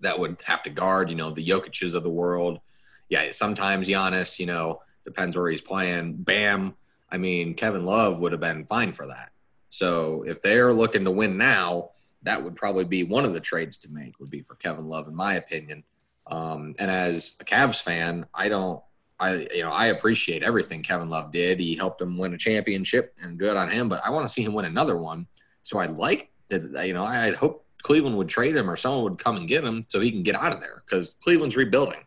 [0.00, 2.60] that would have to guard, you know, the Jokic's of the world.
[3.08, 6.14] Yeah, sometimes Giannis, you know, depends where he's playing.
[6.16, 6.74] Bam.
[7.10, 9.30] I mean, Kevin Love would have been fine for that.
[9.70, 11.90] So if they're looking to win now,
[12.22, 15.08] that would probably be one of the trades to make would be for Kevin Love,
[15.08, 15.82] in my opinion.
[16.30, 18.80] Um, and as a Cavs fan, I don't,
[19.18, 21.60] I you know, I appreciate everything Kevin Love did.
[21.60, 23.88] He helped them win a championship, and good on him.
[23.88, 25.26] But I want to see him win another one.
[25.62, 26.86] So I'd like that.
[26.86, 29.84] you know, I hope Cleveland would trade him or someone would come and get him
[29.88, 32.00] so he can get out of there because Cleveland's rebuilding.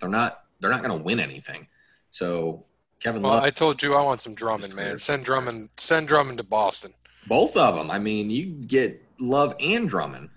[0.00, 1.66] They're not, they're not going to win anything.
[2.10, 2.64] So
[3.00, 4.98] Kevin Well, Love, I told you I want some Drummond, man.
[4.98, 5.68] Send Drummond.
[5.76, 6.94] Send Drummond to Boston.
[7.26, 7.90] both of them.
[7.90, 10.30] I mean, you get Love and Drummond.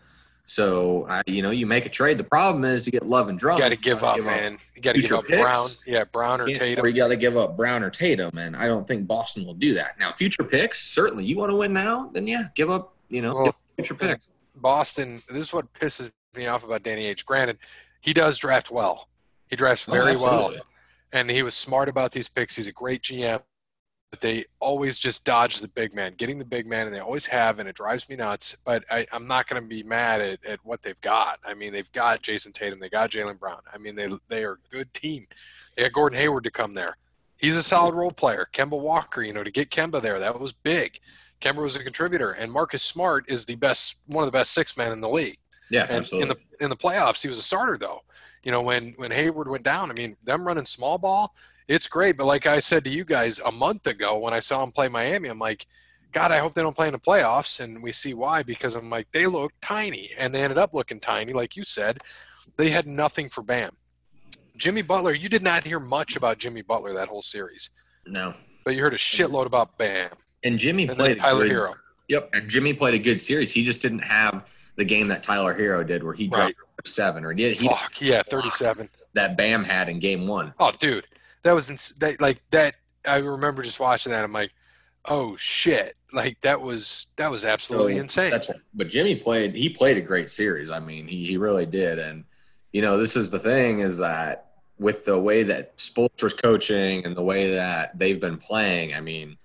[0.51, 2.17] So I, you know, you make a trade.
[2.17, 4.57] The problem is to get Love and You got to give up, man.
[4.75, 5.41] You got to give up picks.
[5.41, 5.69] Brown.
[5.87, 6.83] Yeah, Brown or Yeah, Tatum.
[6.85, 9.53] Or you got to give up Brown or Tatum, and I don't think Boston will
[9.53, 9.97] do that.
[9.97, 11.23] Now, future picks, certainly.
[11.23, 12.93] You want to win now, then yeah, give up.
[13.07, 14.27] You know, Well, up future picks.
[14.57, 15.21] Boston.
[15.29, 17.25] This is what pisses me off about Danny H.
[17.25, 17.57] Granted,
[18.01, 19.07] he does draft well.
[19.47, 20.53] He drafts very Oh, well,
[21.13, 22.57] and he was smart about these picks.
[22.57, 23.41] He's a great GM.
[24.11, 27.25] But they always just dodge the big man, getting the big man, and they always
[27.27, 28.57] have, and it drives me nuts.
[28.65, 31.39] But I, I'm not going to be mad at, at what they've got.
[31.45, 33.61] I mean, they've got Jayson Tatum, they got Jaylen Brown.
[33.73, 35.27] I mean, they they are a good team.
[35.75, 36.97] They got Gordon Hayward to come there.
[37.37, 38.47] He's a solid role player.
[38.53, 40.99] Kemba Walker, you know, to get Kemba there, that was big.
[41.39, 44.77] Kemba was a contributor, and Marcus Smart is the best, one of the best six
[44.77, 45.39] men in the league.
[45.71, 46.21] Yeah, And absolutely.
[46.21, 46.27] in
[46.59, 48.01] the in the playoffs, he was a starter though.
[48.43, 51.33] You know, when when Hayward went down, I mean, them running small ball,
[51.71, 52.17] it's great.
[52.17, 54.89] But like I said to you guys a month ago when I saw him play
[54.89, 55.65] Miami, I'm like,
[56.11, 57.59] God, I hope they don't play in the playoffs.
[57.61, 60.11] And we see why because I'm like, they look tiny.
[60.17, 61.99] And they ended up looking tiny, like you said.
[62.57, 63.71] They had nothing for Bam.
[64.57, 67.69] Jimmy Butler, you did not hear much about Jimmy Butler that whole series,
[68.05, 68.33] No.
[68.65, 70.11] but you heard a shitload about Bam.
[70.43, 71.73] And Jimmy And played Tyler good, Herro.
[72.09, 72.29] Yep.
[72.33, 73.51] And Jimmy played a good series.
[73.53, 76.87] He just didn't have the game that Tyler Herro did where he dropped Right.
[76.87, 78.89] seven or did he Fuck, yeah, 37.
[79.13, 80.53] that Bam had in game one.
[80.59, 81.07] Oh, dude,
[81.43, 82.75] that was ins- that like that.
[83.07, 84.23] I remember just watching that.
[84.23, 84.51] I'm like,
[85.05, 88.31] oh shit, like that was that was absolutely So insane.
[88.31, 89.55] That's but Jimmy played.
[89.55, 90.71] He played a great series.
[90.71, 91.99] I mean, he he really did.
[91.99, 92.23] And
[92.71, 97.15] you know, this is the thing is that with the way that Spoelstra's coaching and
[97.15, 99.37] the way that they've been playing, I mean,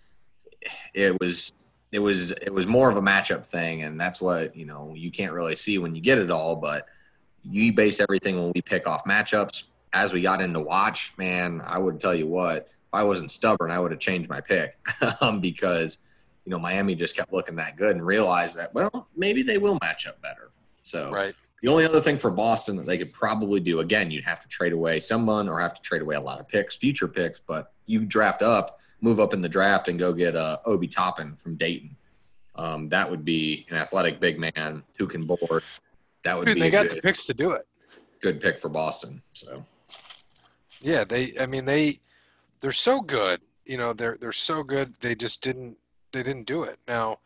[0.94, 1.52] it was
[1.92, 5.10] it was it was more of a matchup thing, and that's what you know you
[5.10, 6.56] can't really see when you get it all.
[6.56, 6.86] But
[7.42, 9.70] you base everything when we pick off matchups.
[9.96, 12.66] As we got into watch, man, I would tell you what.
[12.66, 14.76] If I wasn't stubborn, I would have changed my pick
[15.20, 15.98] um, because
[16.46, 19.78] you know, Miami just kept looking that good and realized that, well, maybe they will
[19.82, 20.50] match up better.
[20.80, 21.34] So right.
[21.60, 24.48] the only other thing for Boston that they could probably do, again, you'd have to
[24.48, 27.72] trade away someone or have to trade away a lot of picks, future picks, but
[27.86, 31.56] you draft up, move up in the draft and go get uh, Obi Toppin from
[31.56, 31.96] Dayton.
[32.54, 35.64] Um, that would be an athletic big man who can board.
[36.22, 37.66] That would Dude, be they got good, the picks to do it.
[38.20, 39.20] good pick for Boston.
[39.32, 39.64] So
[40.80, 41.32] Yeah, they.
[41.40, 42.00] I mean, they
[42.60, 43.40] they're so good.
[43.64, 44.94] You know, they're they're so good.
[45.00, 45.76] They just didn't
[46.12, 46.78] they didn't do it.
[46.88, 47.18] Now,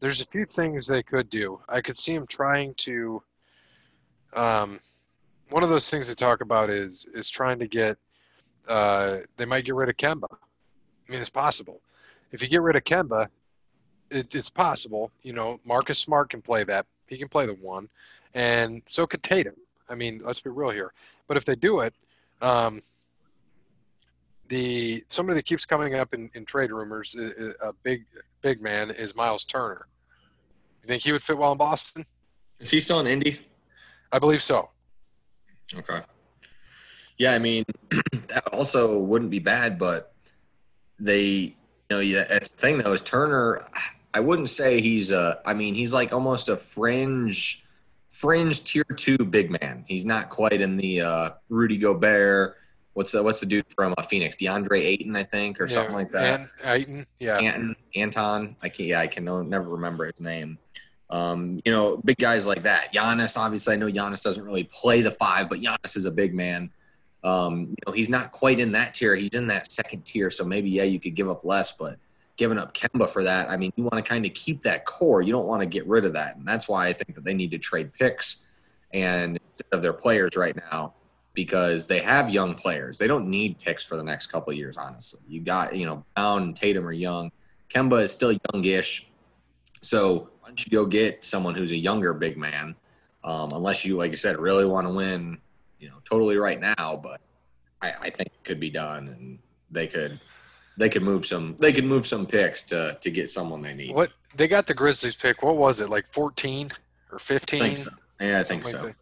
[0.00, 1.60] there's a few things they could do.
[1.68, 3.22] I could see them trying to.
[4.34, 4.78] Um,
[5.50, 7.96] one of those things they talk about is is trying to get.
[8.68, 10.26] Uh, they might get rid of Kemba.
[10.30, 11.80] I mean, it's possible.
[12.32, 13.28] If you get rid of Kemba,
[14.10, 15.10] it, it's possible.
[15.22, 16.86] You know, Marcus Smart can play that.
[17.06, 17.88] He can play the one,
[18.34, 19.54] and so could Tatum.
[19.88, 20.92] I mean, let's be real here.
[21.26, 21.94] But if they do it,
[22.42, 22.82] um,
[24.48, 28.04] the somebody that keeps coming up in, in trade rumors, a big
[28.40, 29.86] big man, is Myles Turner.
[30.82, 32.04] You think he would fit well in Boston?
[32.58, 33.40] is he still in Indy?
[34.10, 34.70] I believe so.
[35.74, 36.00] Okay.
[37.18, 37.64] Yeah, I mean,
[38.28, 40.14] that also wouldn't be bad, but
[40.98, 41.54] they, you
[41.90, 43.66] know, yeah, that's the thing though is Turner.
[44.14, 45.40] I wouldn't say he's a.
[45.44, 47.64] I mean, he's like almost a fringe,
[48.10, 49.84] fringe tier two big man.
[49.86, 52.56] He's not quite in the uh, Rudy Gobert.
[52.98, 54.34] What's the what's the dude from uh, Phoenix?
[54.34, 56.40] DeAndre Ayton, I think, or something like that.
[56.40, 57.38] And Ayton, yeah.
[57.38, 58.56] Anton, Anton.
[58.60, 58.88] I can't.
[58.88, 60.58] Yeah, I can no, never remember his name.
[61.08, 62.92] Um, you know, big guys like that.
[62.92, 63.38] Giannis.
[63.38, 66.72] Obviously, I know Giannis doesn't really play the five, but Giannis is a big man.
[67.22, 69.14] Um, you know, he's not quite in that tier.
[69.14, 70.28] He's in that second tier.
[70.28, 71.98] So maybe yeah, you could give up less, but
[72.36, 75.22] giving up Kemba for that, I mean, you want to kind of keep that core.
[75.22, 77.34] You don't want to get rid of that, and that's why I think that they
[77.34, 78.44] need to trade picks
[78.92, 80.94] and instead of their players right now
[81.38, 82.98] because they have young players.
[82.98, 85.20] They don't need picks for the next couple of years, honestly.
[85.28, 87.30] You got, you know, Brown and Tatum are young.
[87.72, 89.06] Kemba is still youngish.
[89.80, 92.74] So why don't you go get someone who's a younger big man?
[93.22, 95.38] Um, unless you, like you said, really want to win,
[95.78, 96.98] you know, totally right now.
[97.00, 97.20] But
[97.80, 99.38] I, I think it could be done, and
[99.70, 100.18] they could,
[100.76, 103.94] they could move some, they could move some picks to to get someone they need.
[103.94, 105.44] What they got the Grizzlies pick?
[105.44, 105.88] What was it?
[105.88, 106.72] Like fourteen
[107.12, 107.60] or I fifteen?
[107.60, 107.90] think so.
[108.20, 108.86] Yeah, I think Something so.
[108.86, 108.96] like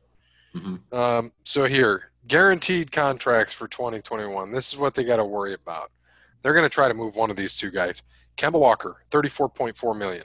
[0.93, 0.95] hmm.
[0.95, 4.53] Um, so here, guaranteed contracts for 2021.
[4.53, 5.91] This is what they got to worry about.
[6.43, 8.03] They're going to try to move one of these two guys.
[8.37, 10.25] Kemba Walker, 34.4 million.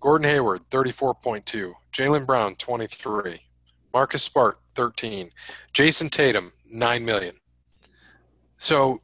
[0.00, 1.72] Gordon Hayward, 34.2.
[1.92, 3.40] Jaylen Brown, 23.
[3.92, 5.30] Marcus Smart, 13.
[5.72, 7.36] Jayson Tatum, 9 million.
[8.58, 8.98] So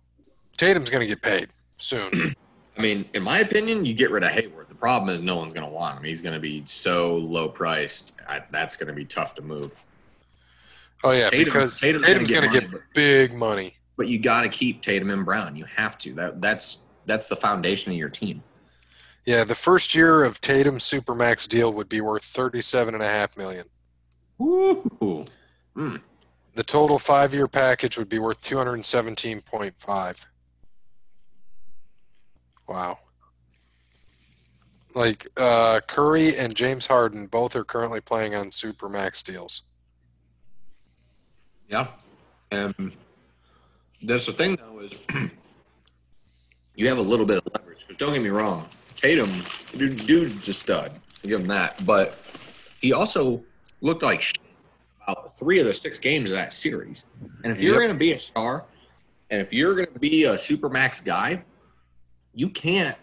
[0.57, 2.35] Tatum's going to get paid soon.
[2.77, 4.69] I mean, in my opinion, you get rid of Hayward.
[4.69, 6.05] The problem is no one's going to want him.
[6.05, 8.21] He's going to be so low priced.
[8.29, 9.83] I, that's going to be tough to move.
[11.03, 13.75] Oh yeah, Tatum- because Tatum's Tatum's, gonna get get big money.
[13.97, 15.57] But you got to keep Tatum and Brown.
[15.57, 16.13] You have to.
[16.15, 18.43] That that's that's the foundation of your team.
[19.27, 23.37] Yeah, the first year of Tatum's supermax deal would be worth thirty-seven and a half
[23.37, 23.67] million.
[24.39, 25.27] Woo!
[25.77, 26.01] Mm.
[26.55, 30.27] The total five-year package would be worth two hundred seventeen point five.
[32.67, 32.99] Wow.
[34.95, 39.63] Like uh, Curry and James Harden both are currently playing on supermax deals.
[41.71, 41.87] Yeah.
[42.51, 42.75] And
[44.03, 44.93] that's the thing, though, is
[46.75, 47.81] you have a little bit of leverage.
[47.81, 48.65] Because don't get me wrong,
[48.97, 49.29] Tatum,
[49.79, 50.93] dude, dude's a stud.
[51.25, 51.81] I give him that.
[51.87, 52.19] But
[52.81, 53.43] he also
[53.81, 54.39] looked like shit
[55.07, 57.05] about three of the six games of that series.
[57.45, 57.81] And if you're Yep.
[57.81, 58.65] going to be a star,
[59.31, 61.43] and if you're going to be a supermax guy,
[62.35, 62.97] you can't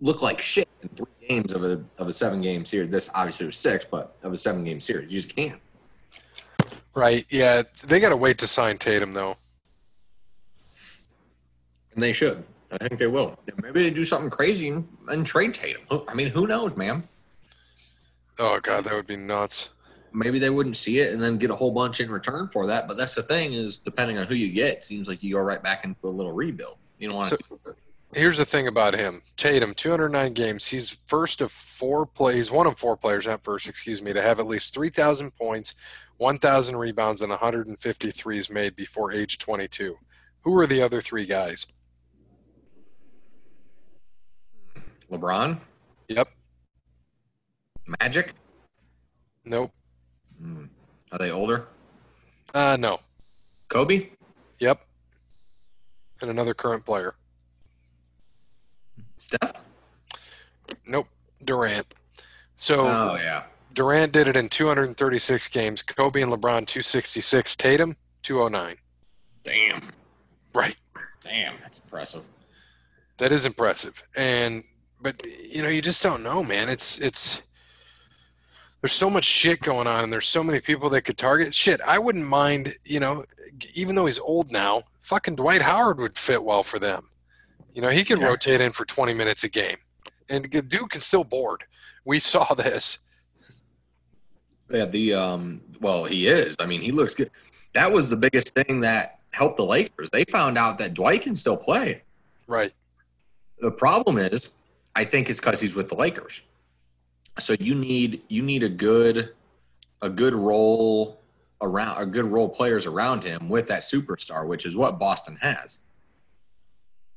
[0.00, 2.90] look like shit in three games of a of a seven game series.
[2.90, 5.60] This obviously was six, but of a seven game series, you just can't.
[6.94, 7.24] Right.
[7.30, 9.36] Yeah, they got to wait to sign Tatum though.
[11.94, 12.44] And they should.
[12.72, 13.36] I think they will.
[13.62, 14.68] Maybe they do something crazy
[15.08, 15.82] and, trade Tatum.
[16.08, 17.02] I mean, who knows, man?
[18.38, 19.70] Oh god, that would be nuts.
[20.12, 22.88] Maybe they wouldn't see it and then get a whole bunch in return for that.
[22.88, 25.40] But that's the thing is, depending on who you get, it seems like you go
[25.40, 26.76] right back into a little rebuild.
[26.98, 27.76] You don't want So- to.
[28.12, 29.22] Here's the thing about him.
[29.36, 30.66] Tatum, 209 games.
[30.66, 34.40] He's first of four plays, one of four players, not first, excuse me, to have
[34.40, 35.74] at least 3,000 points,
[36.16, 39.96] 1,000 rebounds, and 150 threes made before age 22.
[40.42, 41.66] Who are the other three guys?
[45.10, 45.58] LeBron,
[46.08, 46.28] Yep.
[48.00, 48.34] Magic.
[49.44, 49.72] Nope.
[50.40, 50.64] Hmm.
[51.12, 51.68] Are they older?
[52.54, 53.00] Uh, no.
[53.68, 54.08] Kobe.
[54.58, 54.80] Yep.
[56.20, 57.14] And another current player.
[59.20, 59.52] Steph.
[60.86, 61.06] Nope.
[61.44, 61.94] Durant.
[62.56, 63.44] So Oh yeah.
[63.72, 65.82] Durant did it in 236 games.
[65.82, 67.54] Kobe and LeBron 266.
[67.54, 68.76] Tatum 209.
[69.44, 69.90] Damn.
[70.52, 70.76] Right.
[71.20, 71.54] Damn.
[71.62, 72.22] That's impressive.
[73.18, 74.02] That is impressive.
[74.16, 74.64] And
[75.00, 76.68] but you know, you just don't know, man.
[76.68, 77.42] It's it's
[78.80, 81.82] there's so much shit going on and there's so many people that could target shit.
[81.82, 83.26] I wouldn't mind, you know,
[83.74, 87.09] even though he's old now, fucking Dwight Howard would fit well for them.
[87.74, 88.28] You know, he can Yeah.
[88.28, 89.76] rotate in for 20 minutes a game.
[90.28, 91.64] And the dude can still board.
[92.04, 92.98] We saw this.
[94.70, 94.86] Yeah.
[94.86, 95.60] The um.
[95.80, 96.56] Well, he is.
[96.60, 97.30] I mean, he looks good.
[97.72, 100.10] That was the biggest thing that helped the Lakers.
[100.10, 102.02] They found out that Dwight can still play.
[102.46, 102.72] Right.
[103.60, 104.50] The problem is,
[104.96, 106.42] I think it's because he's with the Lakers.
[107.38, 109.32] So you need you need a good
[110.02, 111.20] a good role
[111.62, 115.78] around a good role players around him with that superstar, which is what Boston has.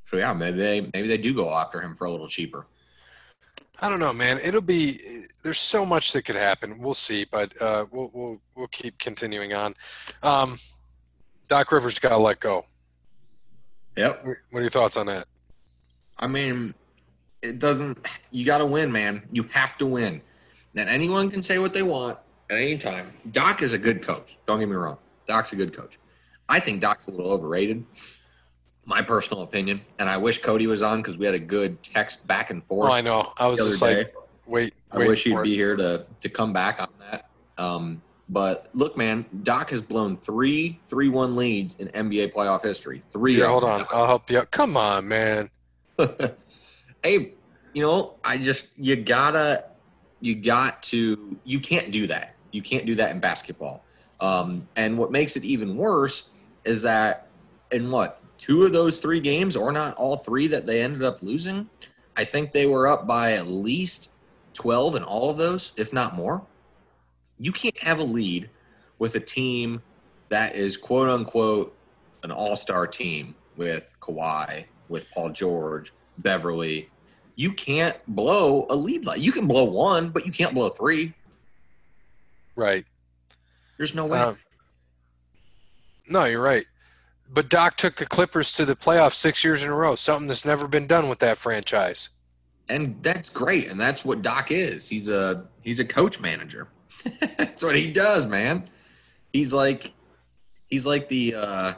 [0.05, 2.67] So yeah, maybe they maybe they do go after him for a little cheaper.
[3.81, 4.39] I don't know, man.
[4.43, 4.99] It'll be
[5.43, 6.79] there's so much that could happen.
[6.79, 9.75] We'll see, but uh, we'll we'll we'll keep continuing on.
[10.21, 10.57] Um,
[11.47, 12.65] Doc Rivers got to let go.
[13.97, 14.25] Yep.
[14.25, 15.25] What are your thoughts on that?
[16.17, 16.73] I mean,
[17.41, 17.97] it doesn't.
[18.31, 19.23] You got to win, man.
[19.31, 20.21] You have to win.
[20.75, 22.17] And anyone can say what they want
[22.49, 23.11] at any time.
[23.31, 24.37] Doc is a good coach.
[24.47, 24.97] Don't get me wrong.
[25.27, 25.99] Doc's a good coach.
[26.49, 27.85] I think Doc's a little overrated.
[28.85, 32.27] My personal opinion, and I wish Cody was on because we had a good text
[32.27, 33.31] back and forth Oh, I know.
[33.37, 33.97] I was just day.
[33.99, 34.13] like,
[34.45, 35.55] wait, I wait wish he'd for be it.
[35.55, 37.29] here to to come back on that.
[37.57, 43.01] Um, but look, man, Doc has blown three three one leads in NBA playoff history.
[43.07, 43.39] Three.
[43.39, 43.85] Of hold on.
[43.93, 44.51] I'll help you out.
[44.51, 45.49] Come on, man.
[47.03, 47.31] hey,
[47.73, 49.65] you know, I just you gotta
[50.19, 52.35] you got to you can't do that.
[52.51, 53.83] You can't do that in basketball.
[54.19, 56.29] Um, and what makes it even worse
[56.63, 57.27] is that
[57.71, 61.23] in what two of those three games, or not all three that they ended up
[61.23, 61.69] losing,
[62.17, 64.12] I think they were up by at least
[64.53, 66.45] twelve in all of those, if not more.
[67.39, 68.49] You can't have a lead
[68.99, 69.82] with a team
[70.27, 71.73] that is quote unquote
[72.23, 76.89] an all star team with Kawhi, with Paul George, Beverley.
[77.38, 81.13] You can't blow a lead like you can blow one, but you can't blow three.
[82.58, 82.86] Right.
[83.77, 84.19] There's no way.
[84.19, 84.38] Um,
[86.10, 86.65] no, you're right.
[87.31, 89.95] But Doc took the Clippers to the playoffs six years in a row.
[89.95, 92.09] Something that's never been done with that franchise.
[92.69, 94.88] and that's great, and that's what Doc is.
[94.88, 96.67] He's a he's a coach manager.
[97.38, 98.69] that's what he does, man.
[99.33, 99.91] He's like
[100.67, 101.73] he's like the uh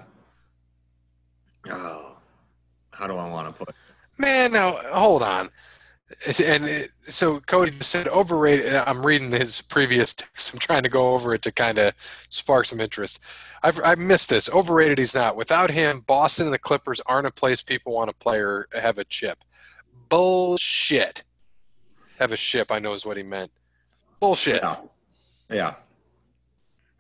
[1.70, 2.12] oh
[2.92, 3.76] how do I want to put it?
[4.18, 5.50] Man, now hold on.
[6.42, 8.74] And it, so Cody just said overrated.
[8.74, 10.54] I'm reading his previous text.
[10.54, 11.94] I'm trying to go over it to kind of
[12.30, 13.20] spark some interest.
[13.64, 14.50] I've I've missed this.
[14.50, 15.36] Overrated, he's not.
[15.36, 18.98] Without him, Boston and the Clippers aren't a place people want to play or have
[18.98, 19.40] a chip.
[20.10, 21.24] Bullshit.
[22.20, 22.72] Have a ship.
[22.72, 23.52] I know is what he meant.
[24.20, 24.62] Bullshit.
[24.62, 24.76] Yeah.
[25.50, 25.74] Yeah.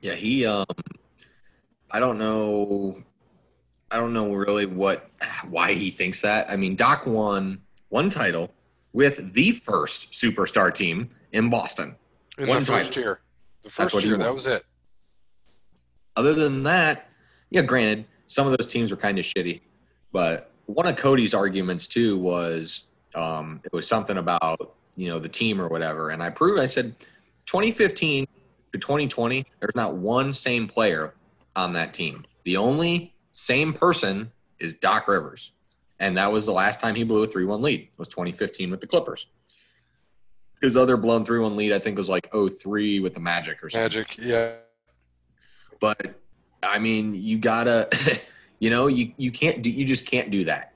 [0.02, 0.66] Yeah, he um
[1.92, 3.02] I don't know
[3.92, 5.10] I don't know really what
[5.50, 6.50] why he thinks that.
[6.50, 8.52] I mean, Doc won one title
[8.94, 11.96] with the first superstar team in Boston.
[12.38, 13.04] In One the first title.
[13.04, 13.20] year.
[13.62, 14.66] The first year, that was it.
[16.16, 17.10] Other than that,
[17.50, 19.62] yeah, granted, some of those teams were kind of shitty,
[20.12, 25.30] but one of Cody's arguments too was um, it was something about you know the
[25.30, 26.60] team or whatever, and I proved.
[26.60, 26.98] I said
[27.46, 28.28] 2015
[28.74, 31.14] to 2020, there's not one same player
[31.56, 32.24] on that team.
[32.44, 35.54] The only same person is Doc Rivers,
[36.00, 37.90] and that was the last time he blew a three-one lead.
[37.98, 39.28] Was 2015 with the Clippers.
[40.62, 43.84] His other blown three-one lead, I think, was like 03 with the Magic or something
[43.84, 44.54] Magic, yeah.
[45.80, 46.20] But
[46.64, 47.90] I mean, you gotta,
[48.60, 50.74] you know, you you can't do, you just can't do that.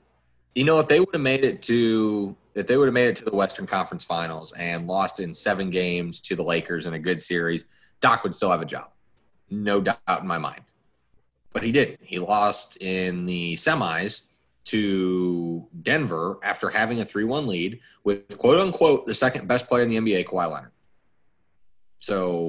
[0.54, 3.16] You know, if they would have made it to, if they would have made it
[3.16, 6.98] to the Western Conference Finals and lost in seven games to the Lakers in a
[6.98, 7.66] good series,
[8.00, 8.90] Doc would still have a job,
[9.48, 10.62] no doubt in my mind.
[11.52, 12.00] But he didn't.
[12.02, 14.26] He lost in the semis
[14.66, 19.82] to Denver after having a 3 1 lead with quote unquote the second best player
[19.82, 20.72] in the NBA, Kawhi Leonard.
[21.98, 22.48] So,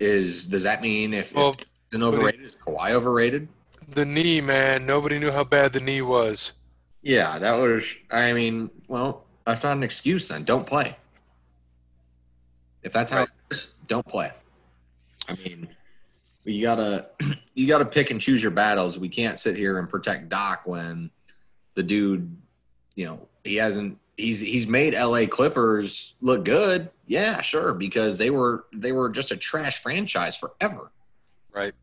[0.00, 3.48] is does that mean if, Well, if it's overrated, is Kawhi overrated?
[3.88, 4.86] the knee, man.
[4.86, 6.52] Nobody knew how bad the knee was.
[7.02, 7.94] Yeah, that was.
[8.10, 10.28] I mean, well, that's not an excuse.
[10.28, 10.96] Then don't play.
[12.82, 13.28] If that's how Right.
[13.50, 14.32] it is, don't play.
[15.28, 15.68] I mean,
[16.44, 17.06] you gotta
[17.54, 18.98] you gotta pick and choose your battles.
[18.98, 21.10] We can't sit here and protect Doc when
[21.74, 22.36] the dude,
[22.94, 23.98] you know, he hasn't.
[24.20, 25.26] He's he's made L.A.
[25.26, 26.90] Clippers look good.
[27.06, 30.90] Yeah, sure, because they were they were just a trash franchise forever.
[31.52, 31.74] Right.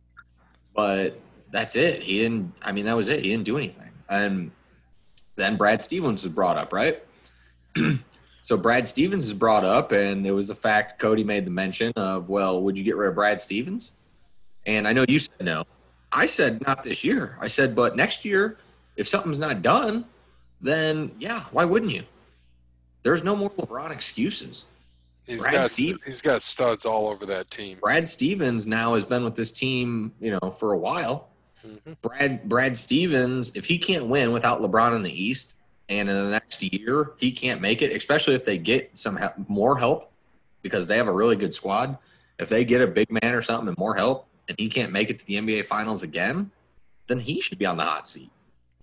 [0.73, 1.19] But
[1.51, 2.03] that's it.
[2.03, 2.53] He didn't.
[2.61, 3.23] I mean, that was it.
[3.23, 3.91] He didn't do anything.
[4.09, 4.51] And
[5.35, 7.03] then Brad Stevens was brought up, right?
[8.41, 11.91] so Brad Stevens is brought up, and it was the fact Cody made the mention
[11.95, 13.93] of, well, would you get rid of Brad Stevens?
[14.65, 15.65] And I know you said no.
[16.11, 17.38] I said not this year.
[17.39, 18.57] I said, but next year,
[18.95, 20.05] if something's not done,
[20.61, 22.03] then yeah, why wouldn't you?
[23.03, 24.65] There's no more LeBron excuses.
[25.25, 26.01] He's Brad got Stevens.
[26.05, 27.77] he's got studs all over that team.
[27.81, 31.29] Brad Stevens now has been with this team, you know, for a while.
[31.65, 31.97] Mhm.
[32.01, 35.55] Brad Brad Stevens, if he can't win without LeBron in the East,
[35.89, 39.33] and in the next year he can't make it, especially if they get some help,
[39.49, 40.11] more help,
[40.61, 41.97] because they have a really good squad.
[42.39, 45.09] If they get a big man or something and more help, and he can't make
[45.09, 46.51] it to the NBA Finals again,
[47.07, 48.29] then he should be on the hot seat.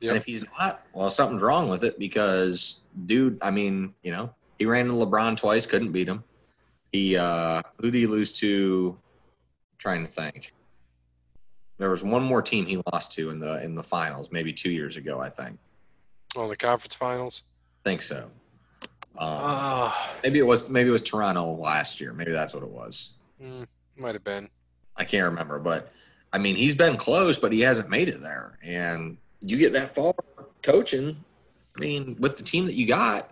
[0.04, 0.10] Yep.
[0.10, 4.34] And if he's not, well, something's wrong with it because, dude, I mean, you know,
[4.58, 6.22] he ran into LeBron twice, couldn't beat him.
[6.92, 8.96] He uh who did he lose to?
[9.78, 10.54] trying to think.
[11.76, 14.70] There was one more team he lost to in the in the finals, maybe two
[14.70, 15.58] years ago, I think.
[16.36, 17.42] On the conference finals.
[17.82, 18.30] think so.
[19.18, 22.12] Um, Ah, maybe it was maybe it was Toronto last year.
[22.12, 23.10] Maybe that's what it was.
[23.42, 24.48] mm, might have been.
[24.96, 25.92] I can't remember, but
[26.32, 28.58] I mean, he's been close, but he hasn't made it there.
[28.62, 30.14] And you get that far
[30.62, 31.22] coaching.
[31.76, 33.30] I mean, with the team that you got,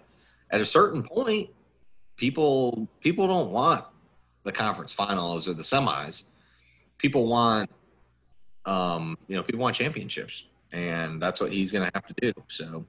[0.51, 1.51] at a certain point,
[2.17, 3.85] people people don't want
[4.45, 6.25] the conference finals or the semis.
[6.99, 7.71] People want,
[8.65, 12.33] um, you know, people want championships, and that's what he's going to have to do.
[12.49, 12.85] So,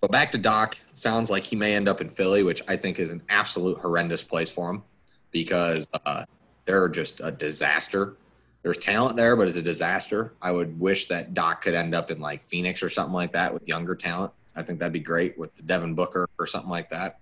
[0.00, 0.76] but back to Doc.
[0.94, 4.22] Sounds like he may end up in Philly, which I think is an absolute horrendous
[4.22, 4.82] place for him
[5.30, 6.24] because uh,
[6.64, 8.16] they're just a disaster.
[8.62, 10.34] There's talent there, but it's a disaster.
[10.42, 13.52] I would wish that Doc could end up in like Phoenix or something like that
[13.54, 14.32] with younger talent.
[14.56, 17.20] I think that'd be great with the Devin Booker or something like that.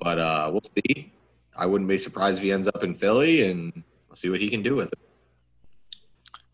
[0.00, 1.12] But uh, we'll see.
[1.56, 4.48] I wouldn't be surprised if he ends up in Philly, and we'll see what he
[4.48, 4.98] can do with it.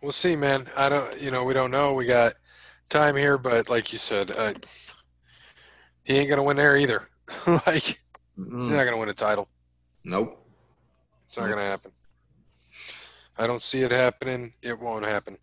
[0.03, 0.67] We'll see, man.
[0.77, 1.21] I don't.
[1.21, 1.95] You know, we don't know.
[1.95, 2.35] We got
[2.91, 4.53] time here, but like you said, uh,
[6.05, 7.09] he ain't gonna win there either.
[7.47, 8.03] like he's
[8.39, 8.71] Mm-mm.
[8.71, 9.49] not gonna win a title.
[10.05, 10.41] Nope.
[11.29, 11.91] It's not going to happen.
[13.39, 14.53] I don't see it happening.
[14.62, 15.37] It won't happen.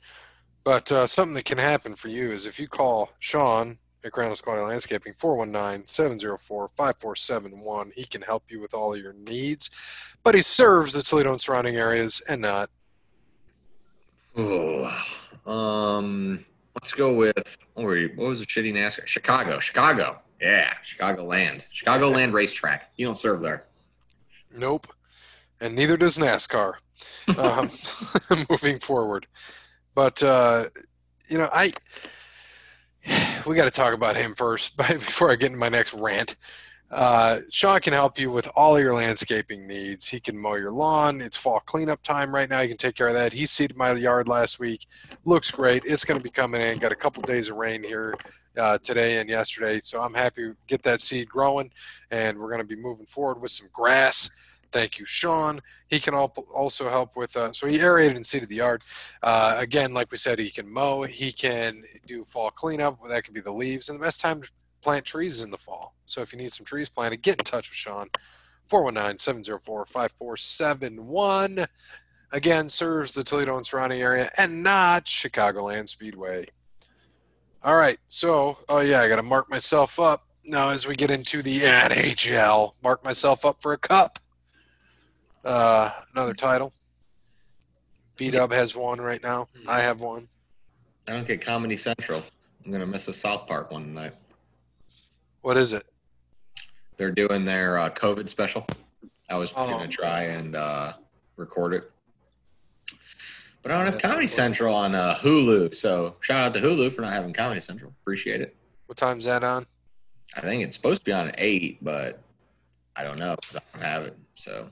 [0.63, 4.35] But uh, something that can happen for you is if you call Sean at Crown
[4.35, 7.93] Squad Landscaping, 419-704-5471.
[7.93, 9.69] He can help you with all of your needs.
[10.23, 12.69] But he serves the Toledo and surrounding areas and not.
[14.35, 15.03] Oh,
[15.45, 16.43] um,
[16.75, 19.05] let's go with what, were you, what was the shitty NASCAR?
[19.05, 19.59] Chicago.
[19.59, 20.21] Chicago.
[20.39, 21.65] Yeah, Chicagoland.
[21.69, 22.91] Chicago Land Racetrack.
[22.97, 23.65] You don't serve there.
[24.57, 24.87] Nope.
[25.59, 26.75] And neither does NASCAR.
[27.38, 27.70] Um,
[28.49, 29.28] moving forward.
[29.95, 30.66] But, uh,
[31.30, 31.72] you know, I.
[33.47, 36.36] We got to talk about him first before I get into my next rant.
[36.91, 40.10] Uh, Sean can help you with all your landscaping needs.
[40.10, 41.22] He can mow your lawn.
[41.22, 42.60] It's fall cleanup time right now.
[42.60, 43.32] You can take care of that.
[43.32, 44.86] He seeded my yard last week.
[45.24, 45.84] Looks great.
[45.86, 46.80] It's going to be coming in.
[46.80, 48.14] Got a couple days of rain here
[48.58, 51.72] uh, today and yesterday, so I'm happy to get that seed growing.
[52.12, 54.30] And we're going to be moving forward with some grass.
[54.72, 55.59] Thank you, Sean.
[55.88, 57.36] He can also help with.
[57.36, 58.84] Uh, so he aerated and seeded the yard.
[59.22, 61.03] Uh, again, like we said, he can mow.
[61.03, 62.97] He can do fall cleanup.
[63.07, 63.89] That could be the leaves.
[63.89, 64.49] And the best time to
[64.82, 65.93] plant trees is in the fall.
[66.05, 68.09] So if you need some trees planted, get in touch with Sean.
[68.69, 71.67] 419-704-5471.
[72.32, 76.45] Again, serves the Toledo and surrounding area and not Chicagoland Speedway.
[77.63, 81.11] All right, so oh yeah, I got to mark myself up now as we get
[81.11, 82.72] into the NHL.
[82.82, 84.17] Mark myself up for a cup.
[85.43, 86.73] Uh, another title.
[88.15, 89.47] B Dub has one right now.
[89.67, 90.27] I have one.
[91.07, 92.23] I don't get Comedy Central.
[92.63, 94.13] I'm gonna miss a South Park one tonight.
[95.41, 95.85] What is it?
[96.97, 98.67] They're doing their uh, COVID special.
[99.29, 99.65] I was Oh.
[99.67, 100.93] gonna try and uh,
[101.37, 101.91] record it,
[103.63, 105.73] but I don't have Comedy Central on uh, Hulu.
[105.73, 107.91] So shout out to Hulu for not having Comedy Central.
[108.01, 108.55] Appreciate it.
[108.85, 109.65] What time's that on?
[110.37, 112.21] I think it's supposed to be on at eight, but
[112.95, 114.17] I don't know because I don't have it.
[114.35, 114.69] So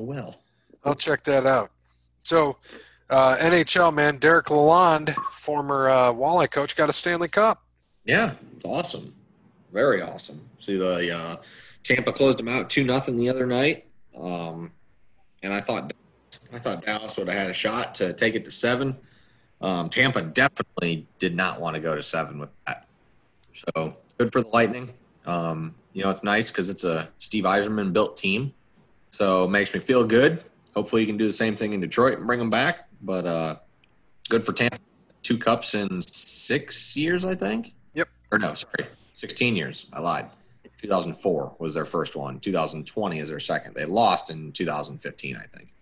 [0.00, 0.40] oh well.
[0.84, 1.70] I'll check that out.
[2.22, 2.56] So,
[3.10, 7.62] uh, NHL man, Derek Lalonde, former uh, Walleye coach, got a Stanley Cup.
[8.04, 9.14] Yeah, it's awesome.
[9.72, 10.40] Very awesome.
[10.58, 11.36] See the uh,
[11.82, 13.86] Tampa closed them out two nothing the other night,
[14.16, 14.72] um,
[15.42, 15.92] and I thought
[16.52, 18.96] I thought Dallas would have had a shot to take it to seven.
[19.60, 22.86] Um, Tampa definitely did not want to go to seven with that.
[23.52, 24.92] So good for the Lightning.
[25.26, 28.54] Um, you know, it's nice because it's a Steve Yzerman built team.
[29.10, 30.42] So it makes me feel good.
[30.74, 32.88] Hopefully, you can do the same thing in Detroit and bring them back.
[33.02, 33.56] But uh,
[34.28, 34.76] good for Tampa.
[35.22, 37.74] Two cups in six years, I think.
[37.94, 38.08] Yep.
[38.32, 39.86] Or no, sorry, 16 years.
[39.92, 40.30] I lied.
[40.80, 42.40] 2004 was their first one.
[42.40, 43.74] 2020 is their second.
[43.74, 45.74] They lost in 2015, I think.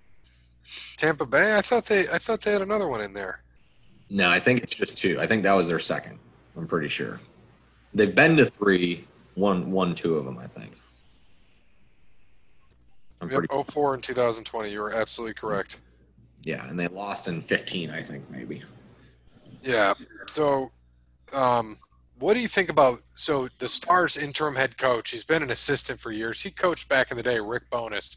[0.97, 1.57] Tampa Bay.
[1.57, 2.09] I thought they.
[2.09, 3.43] I thought they had another one in there.
[4.11, 5.21] No, I think it's just two.
[5.21, 6.19] I think that was their second.
[6.57, 7.21] I'm pretty sure.
[7.95, 10.39] They've been to three, one, one, two of them.
[10.39, 10.73] I think.
[13.21, 13.73] I'm Yep, pretty.
[13.73, 14.71] 04 and 2020.
[14.71, 15.81] You were absolutely correct.
[16.45, 18.63] Yeah, and they lost in 15, I think maybe.
[19.63, 19.95] Yeah.
[20.27, 20.71] So,
[21.35, 21.77] um,
[22.19, 25.11] what do you think about so the Stars interim head coach?
[25.11, 26.41] He's been an assistant for years.
[26.41, 28.17] He coached back in the day, Rick Bowness.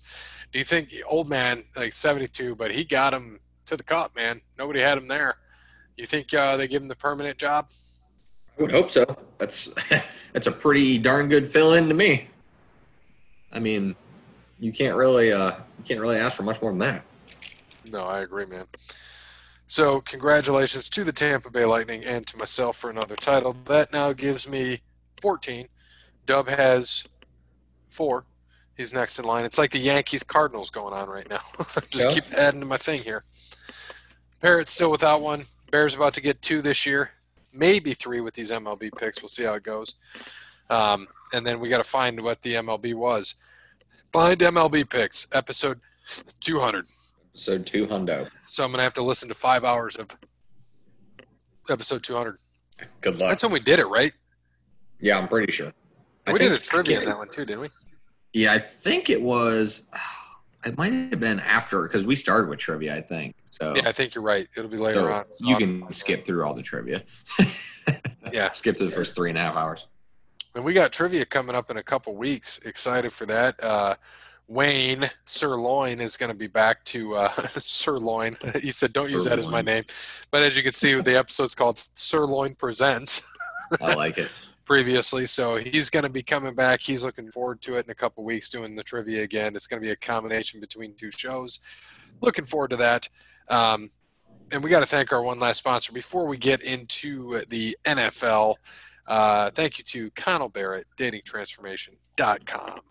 [0.52, 4.42] Do you think old man like 72, but he got him to the cup, man?
[4.58, 5.38] Nobody had him there.
[5.98, 7.70] You think uh, they give him the permanent job?
[8.58, 9.06] I would hope so.
[9.38, 9.70] That's
[10.34, 12.28] that's a pretty darn good fill in to me.
[13.52, 13.96] I mean,
[14.62, 17.04] you can't really uh, you can't really ask for much more than that.
[17.92, 18.66] No, I agree, man.
[19.68, 23.56] So, congratulations to the Tampa Bay Lightning and to myself for another title.
[23.66, 24.82] That now gives me
[25.22, 25.68] 14.
[26.26, 27.06] Dub has
[27.90, 28.26] four.
[28.78, 29.46] He's next in line.
[29.46, 31.40] It's like the Yankees Cardinals going on right now.
[31.90, 32.12] Just Yeah.
[32.12, 33.24] keep adding to my thing here.
[34.42, 35.46] Parrot's still without one.
[35.72, 37.12] Bears about to get two this year,
[37.54, 39.22] maybe three with these MLB picks.
[39.22, 39.96] We'll see how it goes.
[40.70, 43.36] Um, and then we got to find what the MLB was.
[44.12, 45.80] Find MLB picks, episode
[46.42, 46.86] 200.
[47.34, 48.30] Episode two hundo.
[48.46, 50.10] So I'm gonna have to listen to five hours of
[51.70, 52.38] episode 200.
[53.00, 53.30] Good luck.
[53.30, 54.12] That's when we did it, right?
[55.00, 55.72] Yeah, I'm pretty sure.
[56.32, 57.70] We did a trivia in that one too, didn't we?
[58.34, 59.90] Yeah, I think it was.
[60.66, 62.96] It might have been after because we started with trivia.
[62.96, 63.76] I think so.
[63.76, 64.48] Yeah, I think you're right.
[64.58, 65.32] It'll be later so on.
[65.32, 67.04] So you can skip through all the trivia.
[68.32, 68.50] Yeah.
[68.52, 69.88] skip to the first three and a half hours.
[70.56, 72.60] And we got trivia coming up in a couple weeks.
[72.60, 73.62] Excited for that.
[73.64, 73.96] Uh,
[74.48, 78.36] Wayne Sirloin is going to be back to uh, Sirloin.
[78.62, 79.86] he said, "Don't use that as my name,"
[80.30, 83.26] but as you can see, the episode's called Sirloin Presents.
[83.82, 84.30] I like it.
[84.66, 85.26] previously.
[85.26, 86.82] So he's going to be coming back.
[86.82, 89.54] He's looking forward to it in a couple weeks doing the trivia again.
[89.54, 91.60] It's going to be a combination between two shows.
[92.22, 93.10] Looking forward to that.
[93.50, 93.92] Um,
[94.50, 98.56] and we got to thank our one last sponsor before we get into the NFL.
[99.08, 102.82] Uh, thank you to Connell Barrett, datingtransformation.com.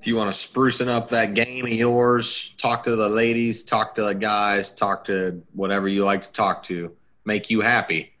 [0.00, 3.94] If you want to sprucing up that game of yours, talk to the ladies, talk
[3.94, 8.12] to the guys, talk to whatever you like to talk to, make you happy.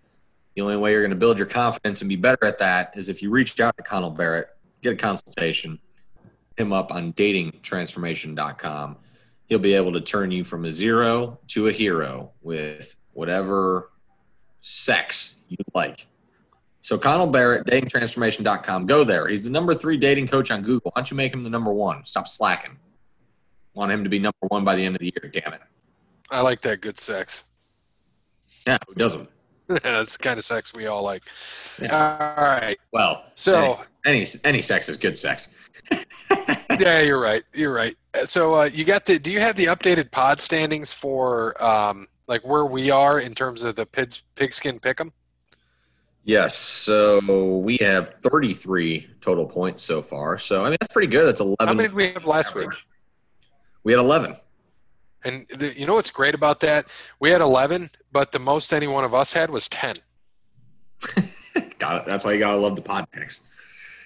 [0.54, 3.08] The only way you're going to build your confidence and be better at that is
[3.08, 4.48] if you reach out to Connell Barrett,
[4.80, 5.80] get a consultation,
[6.56, 8.96] him up on datingtransformation.com.
[9.46, 13.90] He'll be able to turn you from a zero to a hero with whatever
[14.60, 16.06] sex you like.
[16.82, 18.86] So Connell Barrett, datingtransformation.com.
[18.86, 19.28] Go there.
[19.28, 20.90] He's the number three dating coach on Google.
[20.92, 22.04] Why don't you make him the number one?
[22.04, 22.76] Stop slacking.
[23.74, 25.30] Want him to be number one by the end of the year.
[25.30, 25.60] Damn it.
[26.30, 27.44] I like that good sex.
[28.66, 29.28] Yeah, who doesn't?
[29.68, 31.22] That's the kind of sex we all like.
[31.80, 32.34] Yeah.
[32.36, 32.78] All right.
[32.92, 33.80] Well, So.
[34.04, 35.48] any any sex is good sex.
[36.80, 37.42] yeah, you're right.
[37.54, 37.96] You're right.
[38.24, 39.18] So uh, you got the?
[39.18, 43.62] Do you have the updated pod standings for um, like where we are in terms
[43.62, 45.12] of the pigs, pigskin pick'em?
[46.24, 46.56] Yes.
[46.56, 50.38] So we have 33 total points so far.
[50.38, 51.26] So I mean that's pretty good.
[51.26, 51.56] That's 11.
[51.66, 52.68] How many did we have last week?
[53.84, 54.36] We had 11.
[55.24, 56.86] And the, you know what's great about that?
[57.20, 59.96] We had 11, but the most any one of us had was 10.
[61.78, 62.06] Got it.
[62.06, 63.40] That's why you gotta love the pod picks.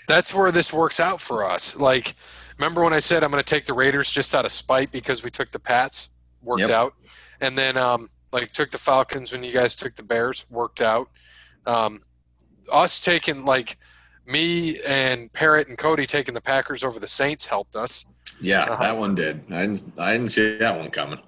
[0.09, 1.77] That's where this works out for us.
[1.77, 2.15] Like,
[2.59, 5.25] remember when I said I'm going to take the Raiders just out of spite because
[5.25, 6.11] we took the Pats?
[6.43, 6.71] Worked Yep.
[6.71, 6.95] out.
[7.41, 10.45] And then, um, like, took the Falcons when you guys took the Bears?
[10.49, 11.11] Worked out.
[11.67, 12.01] Um,
[12.73, 13.79] us taking, like,
[14.27, 18.07] me and Parrot and Cody taking the Packers over the Saints helped us.
[18.41, 18.83] Yeah, Uh-huh.
[18.83, 19.45] that one did.
[19.51, 19.93] I didn't.
[19.99, 21.21] I didn't see that one coming.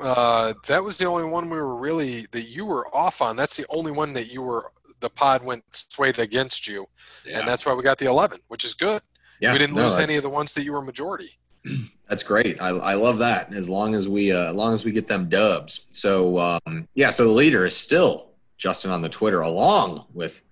[0.00, 3.36] Uh, that was the only one we were really that you were off on.
[3.36, 6.86] That's the only one that you were the pod went swayed against you,
[7.26, 7.38] Yeah.
[7.40, 9.02] and that's why we got the 11, which is good.
[9.40, 11.38] yeah, we didn't no, lose any of the ones that you were majority.
[12.08, 12.60] That's great.
[12.62, 13.52] I, I love that.
[13.54, 15.86] As long as we uh, as long as we get them dubs.
[15.90, 17.10] So um, yeah.
[17.10, 20.42] So the leader is still Justin on the Twitter, along with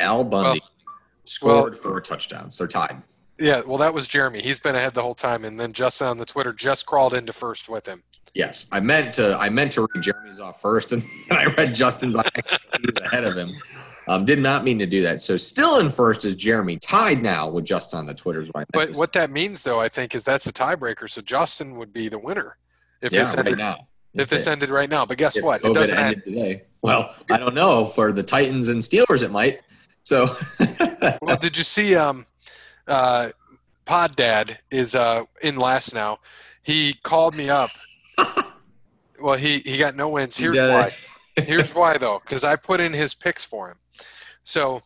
[0.00, 0.62] Al Bundy.
[1.24, 2.58] scored four touchdowns.
[2.58, 3.02] They're tied.
[3.38, 4.40] Yeah, well, that was Jeremy.
[4.40, 7.32] He's been ahead the whole time, and then Justin on the Twitter just crawled into
[7.32, 8.02] first with him.
[8.34, 9.36] Yes, I meant to.
[9.38, 12.16] I meant to read Jeremy's off first, and then I read Justin's.
[12.16, 13.50] I was ahead of him.
[14.08, 15.20] Um, did not mean to do that.
[15.20, 18.50] So still in first is Jeremy, tied now with Justin on the Twitters.
[18.72, 21.10] But what that means, though, I think, is that's a tiebreaker.
[21.10, 22.56] So Justin would be the winner
[23.00, 23.88] if yeah, ended right now.
[24.16, 25.06] If this ended right now.
[25.06, 25.64] But guess what?
[25.64, 25.98] It doesn't.
[25.98, 26.62] ended today.
[26.82, 27.86] Well, I don't know.
[27.86, 29.60] For the Titans and Steelers, it might.
[30.04, 30.34] So
[31.22, 31.96] Well, did you see?
[31.96, 32.26] Um,
[32.86, 33.30] uh,
[33.84, 36.18] Pod Dad is uh in last now.
[36.62, 37.70] He called me up.
[39.22, 40.36] well, he he got no wins.
[40.36, 40.92] Here's why.
[41.36, 43.76] Here's why though, because I put in his picks for him.
[44.42, 44.82] So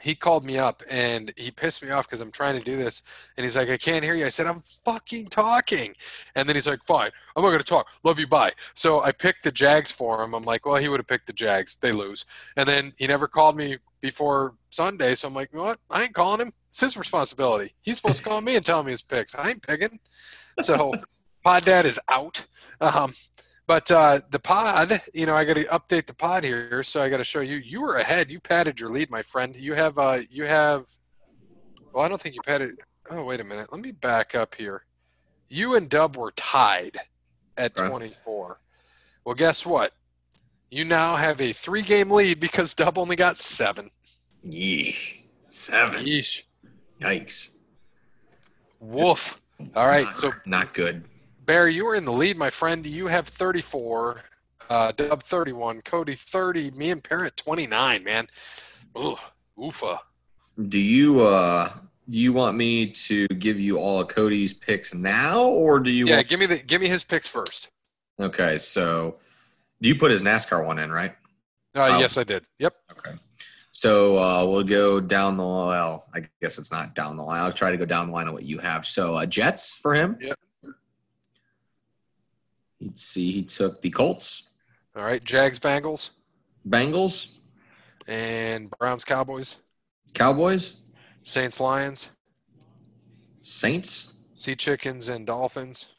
[0.00, 3.02] he called me up and he pissed me off because I'm trying to do this.
[3.36, 4.26] And he's like, I can't hear you.
[4.26, 5.94] I said, I'm fucking talking.
[6.34, 7.86] And then he's like, fine, I'm not going to talk.
[8.04, 8.52] Love you, bye.
[8.74, 10.34] So I picked the Jags for him.
[10.34, 11.76] I'm like, well, he would have picked the Jags.
[11.76, 12.26] They lose.
[12.56, 15.14] And then he never called me before Sunday.
[15.14, 15.80] So I'm like, you know what?
[15.90, 16.52] I ain't calling him.
[16.68, 17.74] It's his responsibility.
[17.82, 19.34] He's supposed to call me and tell me his picks.
[19.34, 19.98] I ain't picking.
[20.60, 20.94] So
[21.44, 22.46] Pod Dad is out.
[22.80, 23.12] Um,
[23.68, 27.08] but uh, the pod, you know, I got to update the pod here, so I
[27.10, 27.56] got to show you.
[27.56, 28.32] You were ahead.
[28.32, 29.54] You padded your lead, my friend.
[29.54, 30.86] You have, uh, you have.
[31.92, 32.80] Well, I don't think you padded.
[33.10, 33.68] Oh, wait a minute.
[33.70, 34.84] Let me back up here.
[35.48, 36.96] You and Dub were tied
[37.56, 37.88] at Okay.
[37.88, 38.60] 24.
[39.24, 39.92] Well, guess what?
[40.70, 43.90] You now have a three-game lead because Dub only got seven.
[44.46, 45.16] Yeesh.
[45.48, 46.04] Seven.
[46.06, 46.42] Yeesh.
[47.00, 47.50] Yikes.
[48.80, 49.40] Woof.
[49.74, 50.04] All right.
[50.06, 51.04] Not- So not good.
[51.48, 52.84] Barry, you were in the lead, my friend.
[52.84, 54.20] You have 34,
[54.68, 58.26] uh, Dub 31, Cody 30, me and Parrot 29, man.
[58.98, 59.16] Ooh,
[59.58, 59.98] oofa.
[60.68, 61.70] Do you uh
[62.10, 66.06] do you want me to give you all of Cody's picks now or do you
[66.06, 67.70] Yeah, want give me the give me his picks first.
[68.20, 69.16] Okay, so
[69.80, 71.12] do you put his NASCAR one in, right?
[71.74, 71.98] Uh, Oh.
[71.98, 72.44] Yes, I did.
[72.58, 72.74] Yep.
[72.92, 73.12] Okay.
[73.72, 76.08] So uh, we'll go down the well.
[76.12, 77.42] I guess it's not down the line.
[77.42, 78.84] I'll try to go down the line of what you have.
[78.84, 80.18] So uh, Jets for him.
[80.20, 80.36] Yep.
[82.80, 83.32] Let's see.
[83.32, 84.44] He took the Colts,
[84.96, 85.22] All right.
[85.22, 86.10] Jags, Bengals,
[86.68, 87.28] Bengals,
[88.06, 89.56] and Browns, Cowboys,
[90.14, 90.76] Cowboys,
[91.22, 92.10] Saints, Lions,
[93.42, 95.94] Saints, Sea Chickens, and Dolphins,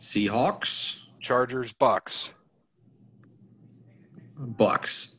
[0.00, 2.32] Seahawks, Chargers, Bucks,
[4.36, 5.12] Bucks,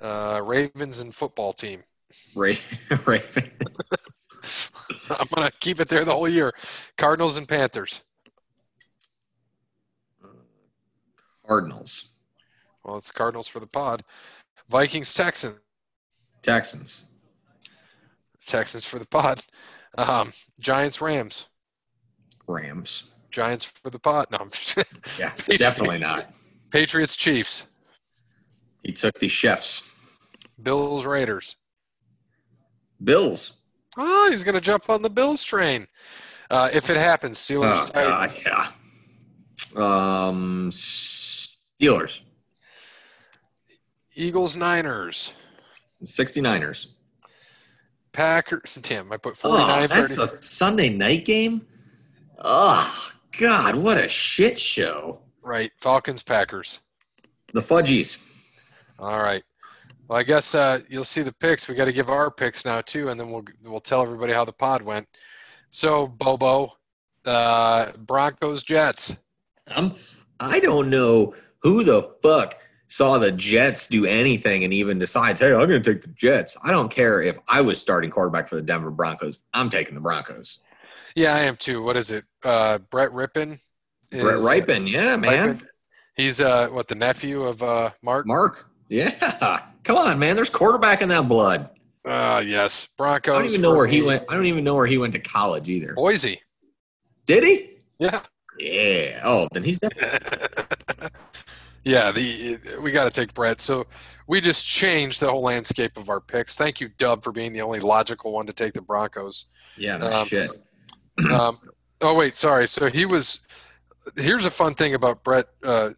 [0.00, 1.84] uh, Ravens, and football team.
[2.34, 2.54] Ra-
[3.04, 3.50] Raven,
[5.10, 6.52] I'm gonna keep it there the whole year.
[6.96, 8.02] Cardinals and Panthers.
[11.48, 12.10] Cardinals,
[12.84, 14.04] Well, it's Cardinals for the pod.
[14.68, 15.58] Vikings, Texans.
[16.42, 17.04] Texans,
[18.44, 19.40] Texans for the pod.
[19.96, 21.48] Um, Giants, Rams.
[22.46, 23.04] Rams.
[23.30, 24.26] Giants for the pod.
[24.30, 24.50] No, I'm
[25.18, 26.30] Yeah, definitely not.
[26.70, 27.76] Patriots, Chiefs.
[28.82, 29.82] He took the chefs.
[30.62, 31.56] Bills, Raiders.
[33.02, 33.52] Bills.
[33.96, 35.86] Oh, he's going to jump on the Bills train.
[36.50, 40.26] Uh, if it happens, Steelers, Oh, God, yeah.
[40.28, 40.70] Um,
[41.80, 42.22] Steelers,
[44.14, 45.34] Eagles, Niners.
[46.04, 46.88] 69ers.
[48.12, 48.78] Packers.
[48.82, 50.32] Damn, I put 49 Oh, that's 30.
[50.32, 51.66] a Sunday night game?
[52.38, 55.20] Oh, God, what a shit show.
[55.42, 55.70] Right.
[55.78, 56.80] Falcons, Packers.
[57.52, 58.24] The Fudgies.
[58.98, 59.42] All right.
[60.08, 61.68] Well, I guess uh, you'll see the picks.
[61.68, 64.44] We got to give our picks now too, and then we'll we'll tell everybody how
[64.44, 65.06] the pod went.
[65.70, 66.72] So, Bobo,
[67.24, 69.16] uh, Broncos, Jets.
[69.68, 69.94] I'm,
[70.40, 72.56] I don't know who the fuck
[72.86, 76.56] saw the Jets do anything and even decides, hey, I'm going to take the Jets.
[76.64, 79.40] I don't care if I was starting quarterback for the Denver Broncos.
[79.52, 80.60] I'm taking the Broncos.
[81.14, 81.82] Yeah, I am too.
[81.82, 82.24] What is it?
[82.42, 83.58] Uh, Brett Rippin.
[84.10, 85.60] Brett is- Ripon, yeah, man.
[86.16, 88.26] He's uh, what the nephew of uh, Mark.
[88.26, 89.60] Mark, yeah.
[89.84, 90.34] Come on, man.
[90.34, 91.70] There's quarterback in that blood.
[92.04, 93.34] Uh, yes, Broncos.
[93.34, 94.24] I don't even know where he went.
[94.28, 95.92] I don't even know where he went to college either.
[95.94, 96.40] Boise.
[97.26, 97.78] Did he?
[97.98, 98.20] Yeah.
[98.58, 99.20] Yeah.
[99.24, 100.18] Oh, then he's definitely.
[101.84, 103.60] yeah, the we got to take Brett.
[103.60, 103.86] So
[104.26, 106.56] we just changed the whole landscape of our picks.
[106.56, 109.46] Thank you, Dub, for being the only logical one to take the Broncos.
[109.76, 110.50] Yeah, no Um, shit.
[111.32, 111.58] Um,
[112.00, 112.68] oh wait, sorry.
[112.68, 113.40] So he was.
[114.16, 115.46] Here's a fun thing about Brett.
[115.64, 115.90] Uh,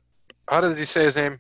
[0.49, 1.39] how does he say his name?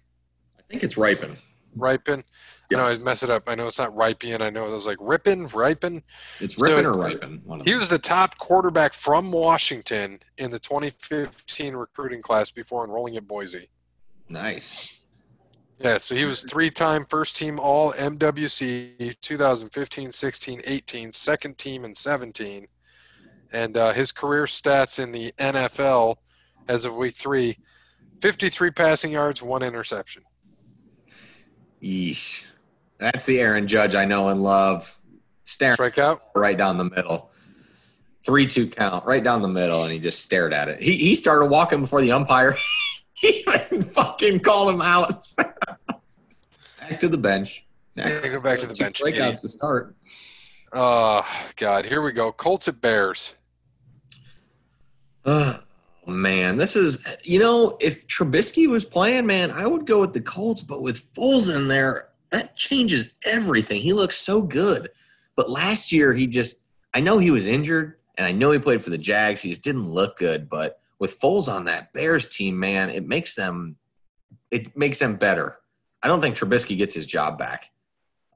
[0.59, 1.36] I think it's Ripon.
[1.74, 2.22] Ripon.
[2.70, 2.78] Yeah.
[2.78, 3.45] I know I mess it up.
[3.49, 4.43] I know it's not Ripon.
[4.43, 6.03] I know it was like Rippin, Ripon.
[6.41, 7.62] It's So Ripon or Ripon.
[7.64, 13.26] He was the top quarterback from Washington in the 2015 recruiting class before enrolling at
[13.26, 13.68] Boise.
[14.31, 14.97] Nice.
[15.78, 21.95] Yeah, so he was three-time first team All MWC 2015, 16, 18, second team in
[21.95, 22.66] 17.
[23.53, 26.16] And uh, his career stats in the NFL
[26.68, 27.59] as of week three
[28.20, 30.22] 53 passing yards, one interception.
[31.83, 32.45] Yeesh.
[32.99, 34.97] That's the Aaron Judge I know and love.
[35.45, 36.20] Staring Strikeout?
[36.37, 37.31] right down the middle.
[38.22, 40.83] Three two count right down the middle, and he just stared at it.
[40.83, 42.55] He he started walking before the umpire.
[43.21, 45.12] he even fucking call him out.
[45.37, 47.64] Back to the bench.
[47.95, 49.01] Yeah, go back to the bench.
[49.01, 49.39] Breakouts idiot.
[49.41, 49.95] to start.
[50.73, 52.33] Oh God, here we go.
[52.33, 53.35] Colts at Bears.
[55.25, 55.61] Oh
[56.07, 60.21] man, this is you know if Trubisky was playing, man, I would go with the
[60.21, 63.83] Colts, but with Foles in there, that changes everything.
[63.83, 64.89] He looks so good,
[65.37, 66.61] but last year he just
[66.95, 69.43] I know he was injured, and I know he played for the Jags.
[69.43, 73.35] He just didn't look good, but with Foles on that Bears team, man, it makes
[73.35, 73.77] them
[74.53, 75.57] it makes them better.
[76.03, 77.71] I don't think Trubisky gets his job back,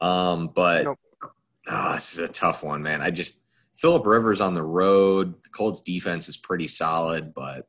[0.01, 0.99] um, but Nope.
[1.69, 3.01] ah, this is a tough one, man.
[3.01, 3.41] I just
[3.77, 5.35] Philip Rivers on the road.
[5.43, 7.69] The Colts defense is pretty solid, but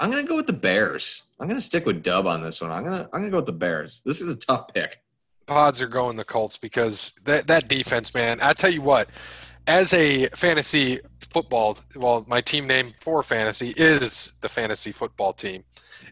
[0.00, 1.22] I'm gonna go with the Bears.
[1.38, 2.70] I'm gonna stick with Dub on this one.
[2.70, 4.00] I'm gonna I'm gonna go with the Bears.
[4.04, 5.00] This is a tough pick.
[5.46, 8.40] Pods are going the Colts because that that defense, man.
[8.40, 9.08] I tell you what,
[9.66, 15.64] as a fantasy football, well, my team name for fantasy is the fantasy football team,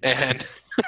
[0.03, 0.46] and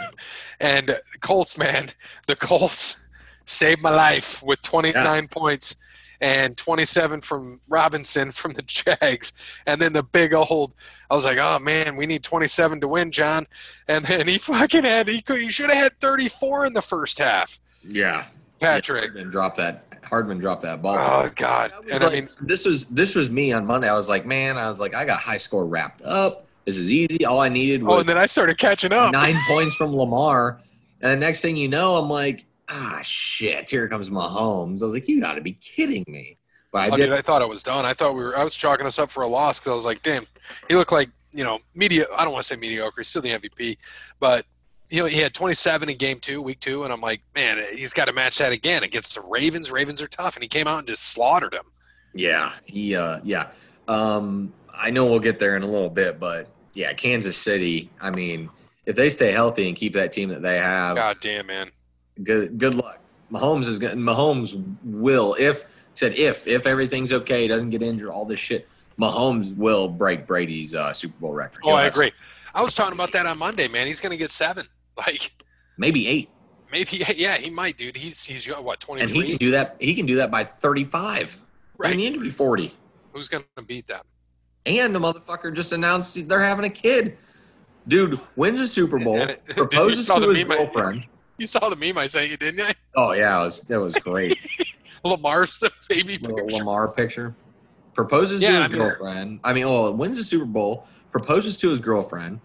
[0.60, 1.90] and Colts, man,
[2.26, 3.08] the Colts
[3.44, 5.76] saved my life with 29 points
[6.20, 9.32] and 27 from Robinson from the Jags,
[9.66, 10.72] and then the big old.
[11.10, 13.46] I was like, oh man, we need 27 to win, John,
[13.88, 17.18] and then he fucking had he could he should have had 34 in the first
[17.18, 18.24] half, Yeah,
[18.58, 19.04] Patrick.
[19.04, 19.84] Hardman drop that.
[20.06, 20.96] Hardman dropped that ball.
[20.98, 21.72] Oh God!
[21.74, 23.88] I was And I mean, this was this was me on Monday.
[23.88, 26.46] I was like, man, I was like, I got high score wrapped up.
[26.64, 27.24] This is easy.
[27.26, 29.12] All I needed oh, was and then I started catching up.
[29.12, 30.60] nine points from Lamar.
[31.02, 34.80] And the next thing you know, I'm like, ah, shit, here comes Mahomes.
[34.80, 36.38] I was like, you got to be kidding me.
[36.72, 37.04] But I Oh, did.
[37.06, 37.84] dude, I thought it was done.
[37.84, 38.36] I thought we were.
[38.36, 40.26] I was chalking us up for a loss because I was like, damn,
[40.68, 42.06] he looked like you know media.
[42.16, 43.00] I don't want to say mediocre.
[43.00, 43.76] He's still the MVP,
[44.18, 44.46] but
[44.90, 47.92] you know he had 27 in game two, week two, and I'm like, man, he's
[47.92, 49.70] got to match that again against the Ravens.
[49.70, 51.64] Ravens are tough, and he came out and just slaughtered him.
[52.14, 53.50] Yeah, he, uh, yeah.
[53.88, 57.90] Um, I know we'll get there in a little bit, but yeah, Kansas City.
[58.00, 58.48] I mean,
[58.86, 61.70] if they stay healthy and keep that team that they have, God damn, man.
[62.22, 63.00] good good luck.
[63.30, 63.98] Mahomes is going.
[63.98, 68.68] Mahomes will if said if if everything's okay, doesn't get injured, all this shit.
[68.98, 71.60] Mahomes will break Brady's uh, Super Bowl record.
[71.64, 72.12] Oh, I agree.
[72.54, 73.88] I was talking about that on Monday, man.
[73.88, 74.68] He's gonna get seven.
[75.06, 75.44] Like
[75.76, 76.30] Maybe eight,
[76.70, 77.96] maybe, yeah, he might, dude.
[77.96, 79.76] He's he's what and he can do that.
[79.80, 81.36] He can do that by thirty-five.
[81.76, 81.88] Right.
[81.88, 81.96] right?
[81.96, 82.72] need to be forty.
[83.12, 84.02] Who's gonna beat them?
[84.66, 87.16] And the motherfucker just announced they're having a kid.
[87.88, 91.04] Dude wins a Super Bowl, it- proposes to his I- girlfriend.
[91.38, 92.72] You saw the meme I sent you, didn't you?
[92.94, 94.38] Oh yeah, it was that was great.
[95.04, 96.44] Lamar's the baby picture.
[96.44, 97.34] Lamar picture.
[97.94, 99.40] Proposes to his I mean- girlfriend.
[99.42, 102.40] I mean, well, wins the Super Bowl, proposes to his girlfriend,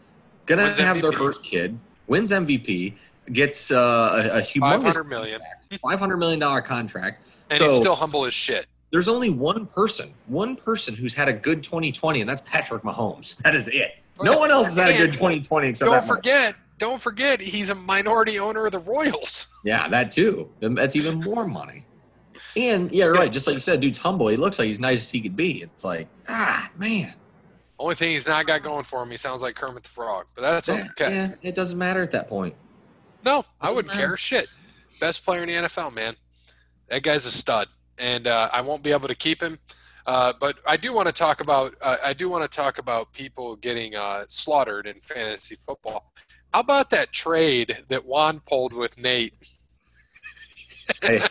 [0.47, 1.79] gonna have their first kid,
[2.10, 2.93] wins MVP,
[3.32, 5.41] gets uh, a, a humongous hundred million,
[5.82, 7.24] five hundred million dollar contract.
[7.49, 8.68] and he's still humble as shit.
[8.91, 13.38] There's only one person, one person who's had a good 2020, and that's Patrick Mahomes.
[13.38, 13.97] That is it.
[14.22, 17.70] No one else has had a good 2020 except Don't that forget, don't forget, he's
[17.70, 19.45] a minority owner of the Royals.
[19.66, 20.49] Yeah, that too.
[20.62, 21.84] That's even more money.
[22.55, 23.30] And yeah, right.
[23.30, 24.30] Just like you said, dude's humble.
[24.30, 25.62] He looks like he's nice as he could be.
[25.62, 27.14] It's like, ah, man.
[27.80, 30.25] Only thing he's not got going for him, he sounds like Kermit the Frog.
[30.36, 31.11] But that's okay.
[31.11, 32.53] yeah, it doesn't matter at that point.
[33.25, 34.07] No, I wouldn't matter.
[34.07, 34.17] care.
[34.17, 34.47] Shit,
[34.99, 36.15] best player in the NFL, man.
[36.89, 39.59] That guy's a stud, and uh, I won't be able to keep him.
[40.05, 41.73] Uh, but I do want to talk about.
[41.82, 46.11] Uh, I do want to talk about people getting uh, slaughtered in fantasy football.
[46.53, 49.34] How about that trade that Juan pulled with Nate?
[51.01, 51.21] hey,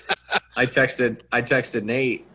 [0.57, 2.27] I texted I texted Nate.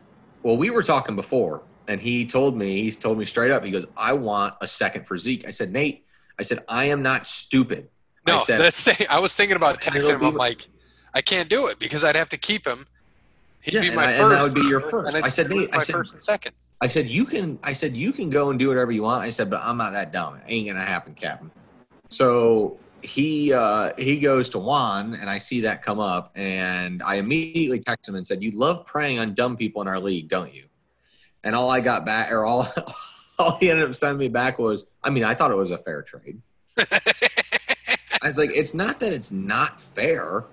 [0.44, 3.72] Well, we were talking before, and he told me, he's told me straight up, he
[3.72, 5.46] goes, I want a second for Zeke.
[5.48, 6.06] I said, Nate,
[6.40, 7.90] I said, I am not stupid.
[8.26, 9.08] No, I said, that's saying.
[9.10, 10.24] I was thinking about texting him.
[10.24, 10.68] I'm like,
[11.14, 12.86] I can't do it because I'd have to keep him.
[13.62, 14.36] He'd Yeah, be and my I- and first.
[14.38, 15.16] that would be your first.
[15.16, 16.54] and I said, Nate, I said- first and second.
[16.82, 19.22] I said, you can I said, you can go and do whatever you want.
[19.24, 20.36] I said, but I'm not that dumb.
[20.36, 21.50] It ain't gonna happen, Captain.
[22.10, 27.16] So he uh he goes to Juan and I see that come up and I
[27.16, 30.54] immediately text him and said, You love preying on dumb people in our league, don't
[30.54, 30.66] you?
[31.44, 32.68] And all I got back or all
[33.40, 35.78] all he ended up sending me back was, I mean, I thought it was a
[35.78, 36.42] fair trade.
[36.78, 40.46] I was like, it's not that it's not fair.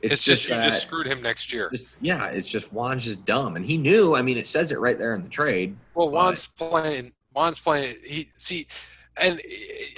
[0.00, 1.68] It's, It's, just, you just screwed him next year.
[1.70, 4.14] just yeah, it's just Juan's just dumb, and he knew.
[4.14, 5.76] I mean, it says it right there in the trade.
[5.94, 7.12] Well, Juan's playing.
[7.34, 7.96] Juan's playing.
[8.04, 8.68] He see,
[9.20, 9.40] and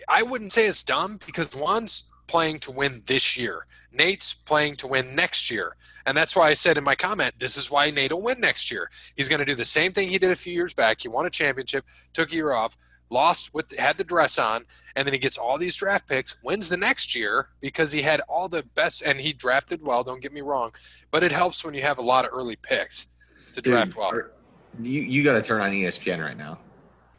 [0.09, 3.66] I wouldn't say it's dumb because Juan's playing to win this year.
[3.93, 5.76] Nate's playing to win next year,
[6.07, 8.70] and that's why I said in my comment, this is why Nate will win next
[8.70, 8.90] year.
[9.16, 11.01] He's going to do the same thing he did a few years back.
[11.03, 12.76] He won a championship, took a year off,
[13.11, 14.64] lost with had the dress on,
[14.96, 16.42] and then he gets all these draft picks.
[16.42, 20.03] Wins the next year because he had all the best, and he drafted well.
[20.03, 20.72] Don't get me wrong,
[21.11, 23.07] but it helps when you have a lot of early picks
[23.55, 24.11] to Dude, draft well.
[24.12, 24.32] are-
[24.80, 26.59] You you got to turn on ESPN right now.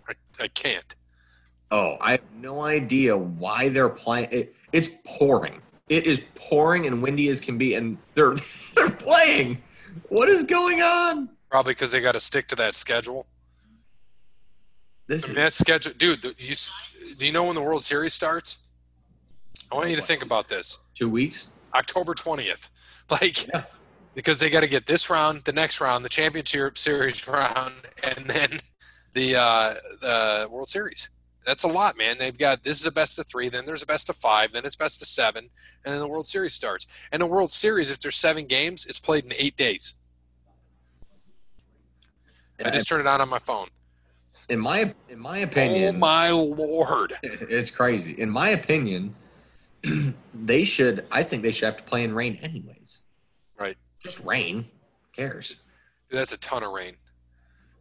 [0.07, 0.95] I, I can't.
[1.69, 4.27] Oh, I have no idea why they're playing.
[4.31, 5.61] It, it's pouring.
[5.91, 8.35] It is pouring and windy as can be, and they're
[8.75, 9.61] they're playing.
[10.07, 11.29] What is going on?
[11.49, 13.27] Probably because they got to stick to that schedule.
[15.07, 16.21] This I mean, is that schedule, dude.
[16.21, 16.55] the- You,
[17.17, 18.59] do you know when the World Series starts?
[19.69, 20.77] I want you to think about this.
[20.95, 21.47] two weeks.
[21.75, 22.69] October twentieth,
[23.09, 23.63] like Yeah.
[24.15, 28.25] because they got to get this round, the next round, the championship series round, and
[28.27, 28.61] then
[29.13, 31.09] the uh, the World Series.
[31.45, 32.17] That's a lot, man.
[32.19, 34.63] They've got this is a best of three, then there's a best of five, then
[34.65, 35.49] it's best of seven,
[35.83, 36.85] and then the World Series starts.
[37.11, 39.95] And the World Series, if there's seven games, it's played in eight days.
[42.63, 43.69] I just turned it on on my phone.
[44.49, 47.13] in my in my opinion, oh my lord!
[47.23, 48.11] it's crazy.
[48.11, 49.15] In my opinion,
[50.33, 51.05] they should.
[51.11, 53.01] I think they should have to play in rain anyways.
[53.59, 54.57] Right, Just rain.
[54.57, 55.55] Who cares?
[56.09, 56.97] Dude, that's a ton of rain.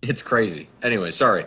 [0.01, 0.69] It's crazy.
[0.83, 1.45] Anyway, sorry.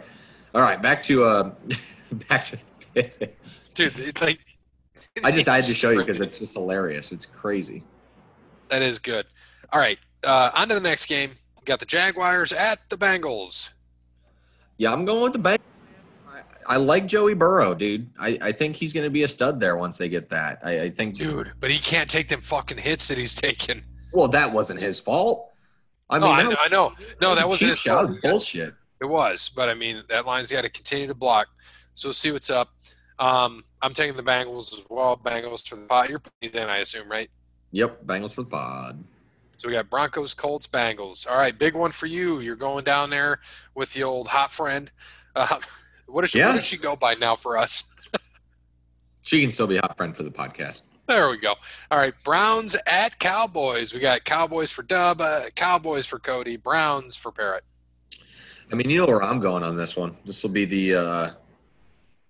[0.53, 1.51] All right, back to uh,
[2.29, 2.57] back to
[2.93, 3.69] this.
[3.73, 3.97] dude.
[3.99, 4.39] It, like,
[5.23, 7.11] I just I had to show you because it's just hilarious.
[7.11, 7.83] It's crazy.
[8.69, 9.25] that is good.
[9.71, 11.31] All right, uh, on to the next game.
[11.59, 13.73] We got the Jaguars at the Bengals.
[14.77, 15.61] Yeah, I'm going with the bank.
[16.27, 16.41] I,
[16.75, 18.09] I like Joey Burrow, dude.
[18.19, 20.59] I, I think he's going to be a stud there once they get that.
[20.63, 23.83] I, I think, Dude, but he can't take them fucking hits that he's taking.
[24.13, 25.51] Well, that wasn't his fault.
[26.09, 26.93] I No, mean, I, know, I know.
[27.21, 28.09] No, that was wasn't his fault.
[28.09, 28.73] Was bullshit.
[29.01, 31.47] It was, but I mean, that line's got to continue to block.
[31.93, 32.69] So we'll see what's up.
[33.19, 35.15] Um, I'm taking the Bengals as well.
[35.17, 36.09] Bengals for the pot.
[36.09, 37.29] You're putting in, I assume, right?
[37.71, 39.03] Yep, Bengals for the pod.
[39.57, 41.29] So we got Broncos, Colts, Bengals.
[41.29, 42.39] All right, big one for you.
[42.39, 43.39] You're going down there
[43.75, 44.91] with the old hot friend.
[45.35, 45.59] Uh,
[46.07, 46.47] what does she, Yeah.
[46.47, 47.89] what does she go by now for us?
[49.25, 50.81] She can still be a hot friend for the podcast.
[51.07, 51.53] There we go.
[51.89, 53.93] All right, Browns at Cowboys.
[53.93, 57.63] We got Cowboys for Dub, uh, Cowboys for Cody, Browns for Parrot.
[58.69, 60.17] I mean, you know where I'm going on this one.
[60.25, 60.95] This will be the.
[60.95, 61.31] Uh,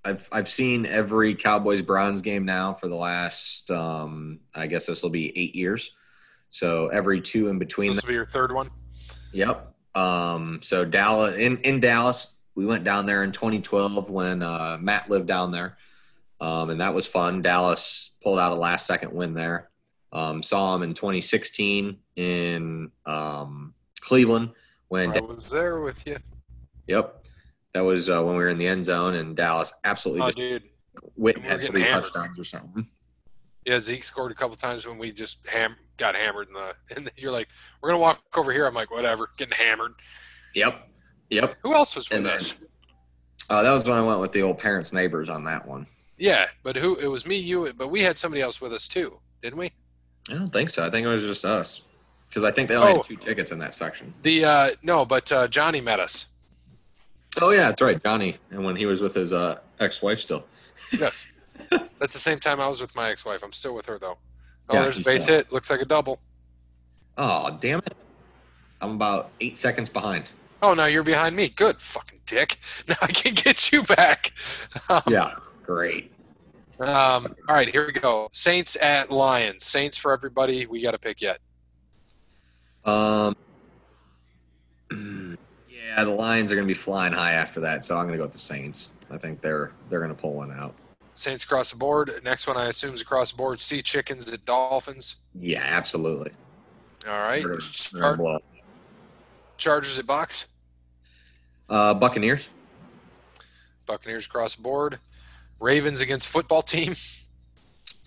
[0.06, 3.72] I've I've seen every Cowboys Browns game now for the last.
[3.72, 5.92] Um, I guess this will be eight years.
[6.50, 7.92] So every two in between.
[7.92, 8.70] This will be your third one.
[9.32, 9.74] Yep.
[9.96, 15.10] Um, so Dallas in, in Dallas, we went down there in 2012 when uh, Matt
[15.10, 15.78] lived down there,
[16.42, 17.42] um, and that was fun.
[17.42, 19.70] Dallas pulled out a last second win there.
[20.12, 24.52] Um, saw him in 2016 in um, Cleveland
[24.90, 26.18] when I was there with you.
[26.88, 27.26] Yep.
[27.74, 30.38] That was uh, when we were in the end zone, and Dallas absolutely Oh, just
[30.38, 30.64] dude.
[31.16, 32.04] went we had three hammered.
[32.06, 32.88] touchdowns or something.
[33.66, 36.76] Yeah, Zeke scored a couple times when we just ham- got hammered in the.
[36.96, 37.48] And you're like,
[37.82, 38.68] we're gonna walk over here.
[38.68, 39.94] I'm like, whatever, getting hammered.
[40.54, 40.88] Yep.
[41.32, 41.58] Yep.
[41.64, 42.64] Who else was with And then- us?
[43.50, 45.86] Uh, that was when I went with the old parents' neighbors on that one.
[46.18, 46.96] Yeah, but who?
[46.98, 49.72] It was me, you, but we had somebody else with us too, didn't we?
[50.30, 50.86] I don't think so.
[50.86, 51.82] I think it was just us
[52.30, 52.96] because I think they only Oh.
[52.98, 54.14] had two tickets in that section.
[54.22, 56.28] The uh no, but uh, Johnny met us.
[57.42, 60.46] Oh yeah, that's right, Johnny, and when he was with his uh, ex-wife still.
[61.00, 61.34] Yes,
[61.70, 63.42] that's the same time I was with my ex-wife.
[63.44, 64.18] I'm still with her though.
[64.70, 65.52] Oh, Yeah, there's a base still- hit.
[65.52, 66.20] Looks like a double.
[67.18, 67.96] Oh damn it!
[68.82, 70.26] I'm about eight seconds behind.
[70.62, 71.50] Oh, no, you're behind me.
[71.50, 72.58] Good fucking dick.
[72.88, 74.32] Now I can get you back.
[74.90, 76.12] Um, Yeah, great.
[76.80, 78.30] Um, all right, here we go.
[78.32, 79.66] Saints at Lions.
[79.66, 80.66] Saints for everybody.
[80.66, 81.40] We got to pick yet.
[82.86, 83.36] Um,
[85.96, 88.18] yeah, the Lions are going to be flying high after that, so I'm going to
[88.18, 88.92] go with the Saints.
[89.12, 90.74] I think they're they're going to pull one out.
[91.14, 92.12] Saints across the board.
[92.24, 93.60] Next one, I assume, is across the board.
[93.60, 95.18] Sea Chickens at Dolphins.
[95.36, 96.32] Yeah, absolutely.
[97.08, 97.44] All right.
[97.44, 98.44] They're they're Char- gonna blow up.
[99.58, 100.48] Chargers at Bucks.
[101.70, 102.50] Uh, Buccaneers.
[103.86, 105.00] Buccaneers across the board.
[105.60, 106.96] Ravens against football team.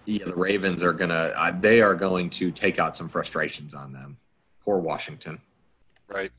[0.08, 1.32] Yeah, the Ravens are gonna.
[1.36, 4.16] Uh, they are going to take out some frustrations on them.
[4.64, 5.40] Poor Washington.
[6.06, 6.30] Right.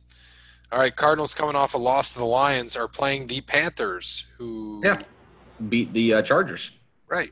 [0.71, 0.95] All right.
[0.95, 4.81] Cardinals coming off a loss to the Lions are playing the Panthers, who.
[4.83, 4.97] Yeah.
[5.69, 6.71] Beat the uh, Chargers,
[7.07, 7.31] Right.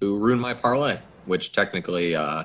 [0.00, 0.98] who ruined my parlay.
[1.26, 2.44] Which technically, uh,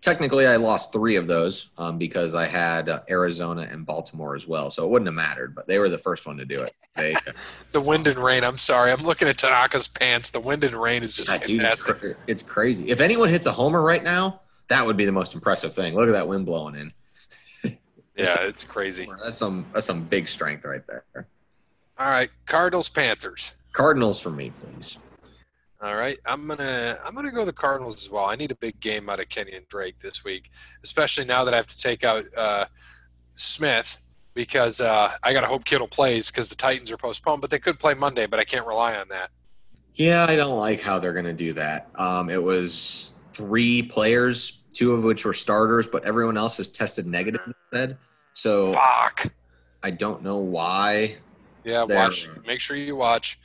[0.00, 4.46] technically, I lost three of those um, because I had uh, Arizona and Baltimore as
[4.48, 4.70] well.
[4.70, 5.54] So it wouldn't have mattered.
[5.54, 6.72] But they were the first one to do it.
[6.96, 7.14] They,
[7.72, 8.42] The wind and rain.
[8.44, 8.90] I'm sorry.
[8.92, 10.30] I'm looking at Tanaka's pants.
[10.30, 12.00] The wind and rain is just God, dude, it's, fantastic.
[12.00, 12.88] cra- it's crazy.
[12.90, 15.94] If anyone hits a homer right now, that would be the most impressive thing.
[15.94, 16.92] Look at that wind blowing in.
[18.24, 19.08] Yeah, it's crazy.
[19.22, 21.04] That's some that's some big strength right there.
[21.98, 22.30] All right.
[22.46, 23.54] Cardinals, Panthers.
[23.72, 24.98] Cardinals for me, please.
[25.82, 28.26] All right, I'm gonna I'm gonna go the Cardinals as well.
[28.26, 30.50] I need a big game out of Kenyon Drake this week,
[30.84, 32.66] especially now that I have to take out uh,
[33.34, 33.96] Smith
[34.34, 37.40] because uh, I gotta hope Kittle plays because the Titans are postponed.
[37.40, 39.30] But they could play Monday, but I can't rely on that.
[39.94, 41.88] Yeah, I don't like how they're going to do that.
[41.94, 47.06] Um, it was three players, two of which were starters, but everyone else has tested
[47.06, 47.98] negative instead.
[48.32, 49.32] So Fuck.
[49.82, 51.16] I don't know why.
[51.64, 52.28] Yeah, watch.
[52.46, 53.38] Make sure you watch.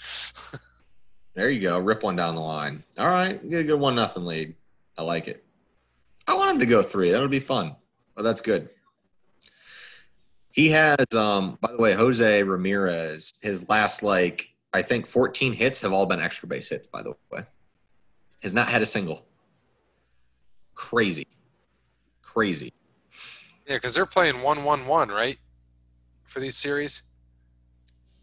[1.36, 1.78] There you go.
[1.78, 2.82] Rip one down the line.
[2.98, 4.56] All right, get a good one nothing lead.
[4.98, 5.44] I like it.
[6.28, 7.12] I want him to go three.
[7.12, 7.76] That would be fun.
[8.16, 8.70] But that's good.
[10.52, 15.82] He has, um, by the way, Jose Ramirez, his last like I think 14 hits
[15.82, 17.44] have all been extra base hits, by the way.
[18.42, 19.26] Has not had a single.
[20.74, 21.28] Crazy.
[22.22, 22.74] Crazy.
[23.68, 25.38] Yeah, because they're playing one one one, right?
[26.24, 27.02] For these series?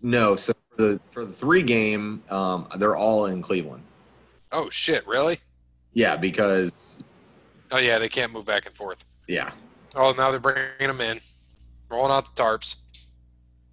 [0.01, 3.84] No, so for the for the three game, um, they're all in Cleveland.
[4.51, 5.38] Oh shit, really?
[5.93, 6.72] Yeah, because
[7.70, 9.05] Oh yeah, they can't move back and forth.
[9.26, 9.51] yeah.
[9.95, 11.20] Oh, now they're bringing them in,
[11.90, 12.76] rolling out the tarps.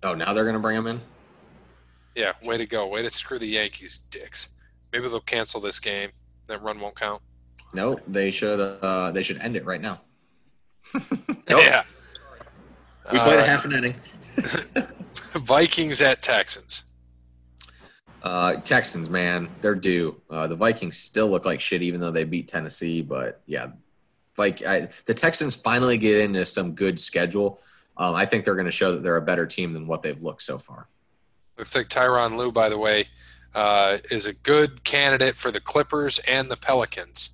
[0.04, 1.02] Oh, now they're gonna bring them in.
[2.16, 2.88] Yeah, way to go.
[2.88, 4.50] Way to screw the Yankees, dicks.
[4.92, 6.10] Maybe they'll cancel this game.
[6.48, 7.22] That run won't count.
[7.74, 8.60] No, they should.
[8.60, 10.02] Uh, they should end it right now.
[11.48, 11.84] Yeah.
[13.12, 13.96] We played Uh, a half an inning.
[15.34, 16.84] Vikings at Texans.
[18.22, 20.22] Uh, Texans, man, they're due.
[20.30, 23.02] Uh, the Vikings still look like shit, even though they beat Tennessee.
[23.02, 23.68] But yeah,
[24.38, 27.62] like I, the Texans finally get into some good schedule.
[27.98, 30.22] Um, I think they're going to show that they're a better team than what they've
[30.22, 30.88] looked so far.
[31.58, 33.08] Looks like Tyronn Lue, by the way,
[33.54, 37.32] uh, is a good candidate for the Clippers and the Pelicans.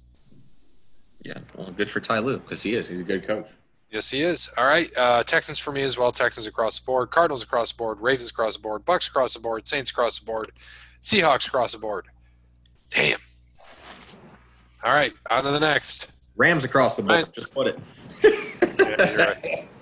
[1.26, 2.88] Yeah, well, good for Ty Lue because he is.
[2.88, 3.48] He's a good coach.
[3.90, 4.48] Yes, he is.
[4.60, 4.96] All right.
[4.96, 6.12] Uh, Texans for me as well.
[6.12, 7.10] Texans across the board.
[7.10, 8.00] Cardinals across the board.
[8.00, 8.86] Ravens across the board.
[8.86, 9.66] Bucks across the board.
[9.66, 10.52] Saints across the board.
[11.02, 12.06] Seahawks across the board.
[12.92, 13.20] Damn.
[14.84, 15.14] All right.
[15.32, 16.12] On to the next.
[16.36, 17.24] Rams across the board.
[17.24, 17.34] Right.
[17.34, 17.80] Just put it.
[18.80, 19.68] Yeah, right.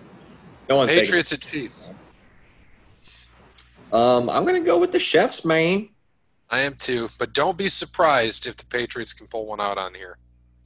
[0.70, 1.90] No one's Patriots at Chiefs.
[3.92, 5.90] Um, I'm going to go with the chefs, man.
[6.50, 7.10] I am too.
[7.20, 10.18] But don't be surprised if the Patriots can pull one out on here.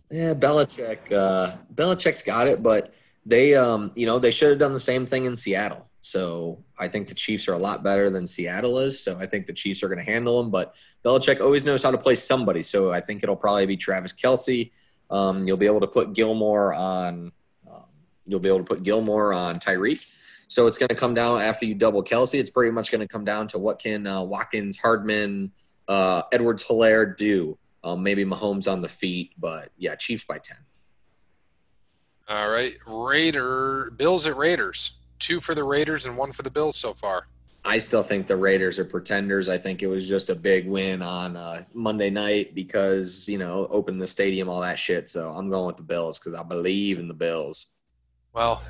[0.10, 1.12] Yeah, Belichick.
[1.12, 2.94] Uh, Belichick's got it, but
[3.26, 5.88] they, um, you know, they should have done the same thing in Seattle.
[6.02, 9.04] So I think the Chiefs are a lot better than Seattle is.
[9.04, 10.50] So I think the Chiefs are going to handle them.
[10.50, 12.64] But Belichick always knows how to play somebody.
[12.64, 14.72] So I think it'll probably be Travis Kelce.
[15.10, 17.34] Um, you'll be able to put Gilmore on.
[17.70, 17.84] Um,
[18.26, 20.14] you'll be able to put Gilmore on Tyreek.
[20.48, 22.40] So it's going to come down after you double Kelce.
[22.40, 25.52] It's pretty much going to come down to what can uh, Watkins, Hardman,
[25.90, 27.58] uh, Edwards, Helaire do.
[27.88, 30.58] Um, maybe Mahomes on the feet, but yeah, Chiefs by ten.
[32.28, 32.76] All right.
[32.86, 35.00] Raider Bills at Raiders.
[35.20, 37.28] Two for the Raiders and one for the Bills so far.
[37.64, 39.50] I still think the Raiders are pretenders.
[39.50, 43.68] I think it was just a big win on uh, Monday night because you know
[43.68, 45.10] open the stadium, all that shit.
[45.10, 47.68] So I'm going with the Bills because I believe in the Bills.
[48.34, 48.62] Well,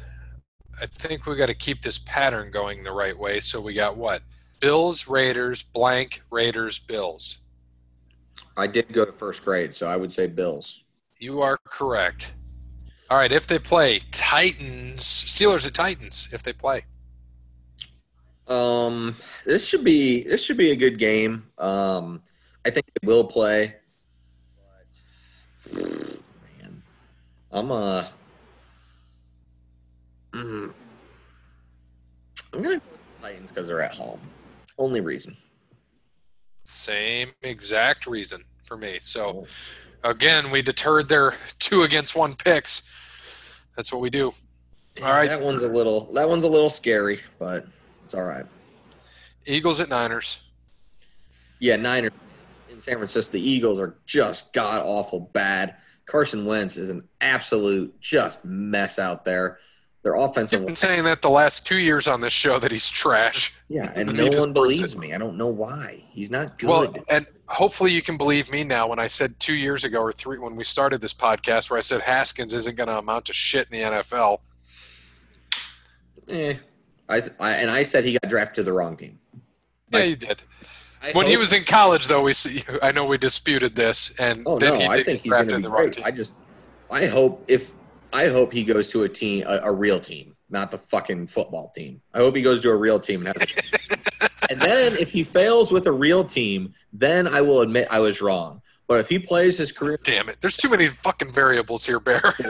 [0.80, 3.40] I think we got to keep this pattern going the right way.
[3.40, 4.22] So we got what?
[4.60, 7.38] Bills, Raiders, blank, Raiders, Bills.
[8.58, 10.84] I did go to first grade, so I would say Bills.
[11.20, 12.34] You are correct.
[13.10, 16.84] All right, if they play Titans, Steelers at Titans, if they play.
[18.48, 21.44] Um, this should be this should be a good game.
[21.58, 22.22] Um,
[22.66, 23.76] I think they will play.
[25.72, 26.82] But man,
[27.52, 28.06] I'm uh,
[30.32, 30.74] mm,
[32.54, 34.20] I'm gonna go with the Titans because they're at home.
[34.78, 35.36] Only reason.
[36.68, 38.98] Same exact reason for me.
[39.00, 39.46] So
[40.04, 40.10] oh.
[40.10, 42.92] again, we deterred their two against one picks.
[43.78, 44.34] That's what we do.
[45.02, 45.30] All right.
[45.30, 47.66] that one's a little that one's a little scary, but
[48.04, 48.46] it's all right.
[49.46, 50.44] Eagles at Niners.
[51.60, 52.12] Yeah, Niners
[52.70, 53.38] in San Francisco.
[53.38, 55.78] The Eagles are just god awful bad.
[56.06, 59.60] Carson Wentz is an absolute just mess out there.
[60.08, 62.90] Their offensive, I've been saying that the last two years on this show that he's
[62.90, 63.54] trash.
[63.68, 64.98] yeah, and He no one believes it.
[64.98, 65.14] me.
[65.14, 66.02] I don't know why.
[66.08, 66.70] He's not good.
[66.70, 70.14] Well, and hopefully you can believe me now when I said two years ago or
[70.14, 73.34] three when we started this podcast where I said Haskins isn't going to amount to
[73.34, 74.40] shit in the NFL.
[76.30, 76.54] eh,
[77.10, 79.20] I, I and I said he got drafted to the wrong team.
[79.92, 80.42] Yeah, I- you did.
[81.02, 82.64] I When he was in college, though, we see.
[82.82, 85.50] I know we disputed this, and oh then no, he I think he's going drafted
[85.50, 85.94] to be the wrong great.
[85.96, 86.04] team.
[86.06, 86.32] I just,
[86.90, 87.72] I hope if
[88.14, 91.72] I hope he goes to a team, a, a real team, not the fucking football
[91.76, 92.02] team.
[92.14, 93.52] I hope he goes to a real team and has
[94.22, 98.00] a and then if he fails with a real team, then I will admit I
[98.00, 98.62] was wrong.
[98.88, 100.38] But if he plays his career Damn it!
[100.40, 102.34] There's too many fucking variables here, Bear.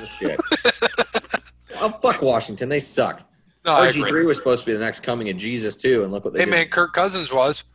[1.75, 3.27] oh fuck Washington, they suck.
[3.65, 6.23] No, RG three was supposed to be the next coming of Jesus too, and look
[6.23, 6.51] what they Hey did.
[6.51, 7.65] man, Kirk Cousins was,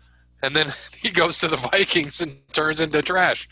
[0.42, 0.72] and then
[1.02, 3.48] he goes to the Vikings and turns into trash.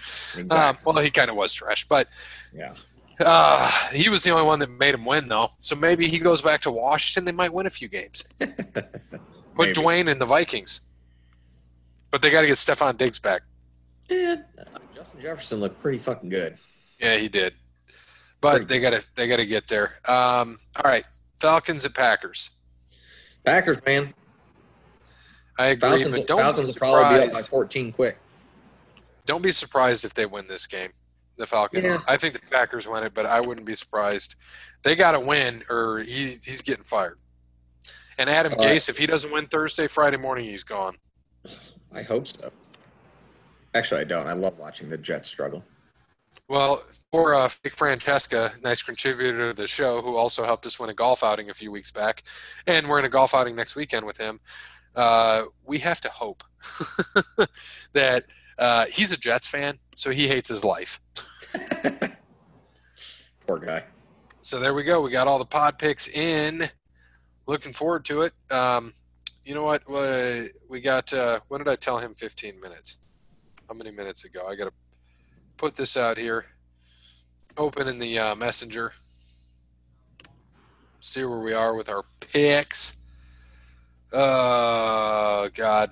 [0.50, 2.06] Um, well, he kind of was trash, but
[2.54, 2.74] yeah,
[3.20, 5.50] uh, he was the only one that made him win, though.
[5.60, 7.24] So maybe he goes back to Washington.
[7.24, 8.24] They might win a few games.
[9.54, 9.74] Put.
[9.74, 10.90] Dwayne in the Vikings,
[12.10, 13.42] but they got to get Stefon Diggs back.
[14.08, 14.36] yeah.
[14.94, 16.56] Justin Jefferson looked pretty fucking good.
[17.00, 17.54] Yeah, he did,
[18.40, 19.94] but Pretty they got to they got to get there.
[20.04, 21.04] Um, all right,
[21.40, 22.50] Falcons and Packers.
[23.44, 24.12] Packers, man.
[25.58, 28.18] I agree, Falcons, but don't Falcons will probably be up by 14 quick.
[29.26, 30.90] Don't be surprised if they win this game.
[31.40, 31.94] The Falcons.
[31.94, 31.98] Yeah.
[32.06, 34.36] I think the Packers win it, but I wouldn't be surprised.
[34.82, 37.18] They got to win, or he, he's getting fired.
[38.18, 38.76] And Adam All right.
[38.76, 40.96] Gase, if he doesn't win Thursday, Friday morning, he's gone.
[41.94, 42.52] I hope so.
[43.74, 44.26] Actually, I don't.
[44.26, 45.64] I love watching the Jets struggle.
[46.48, 50.90] Well, for uh, Fake Francesca, nice contributor to the show, who also helped us win
[50.90, 52.24] a golf outing a few weeks back,
[52.66, 54.40] and we're in a golf outing next weekend with him.
[54.94, 56.44] Uh, we have to hope
[57.92, 58.24] that
[58.58, 61.00] uh, he's a Jets fan, so he hates his life.
[63.46, 63.84] Poor guy.
[64.42, 65.00] So there we go.
[65.00, 66.64] We got all the pod picks in.
[67.46, 68.32] Looking forward to it.
[68.50, 68.92] Um,
[69.44, 69.82] you know what?
[70.68, 71.12] We got.
[71.12, 72.14] Uh, when did I tell him?
[72.14, 72.96] 15 minutes.
[73.68, 74.46] How many minutes ago?
[74.48, 74.72] I got to
[75.56, 76.46] put this out here.
[77.56, 78.92] Open in the uh, messenger.
[81.00, 82.96] See where we are with our picks.
[84.12, 85.90] Oh God.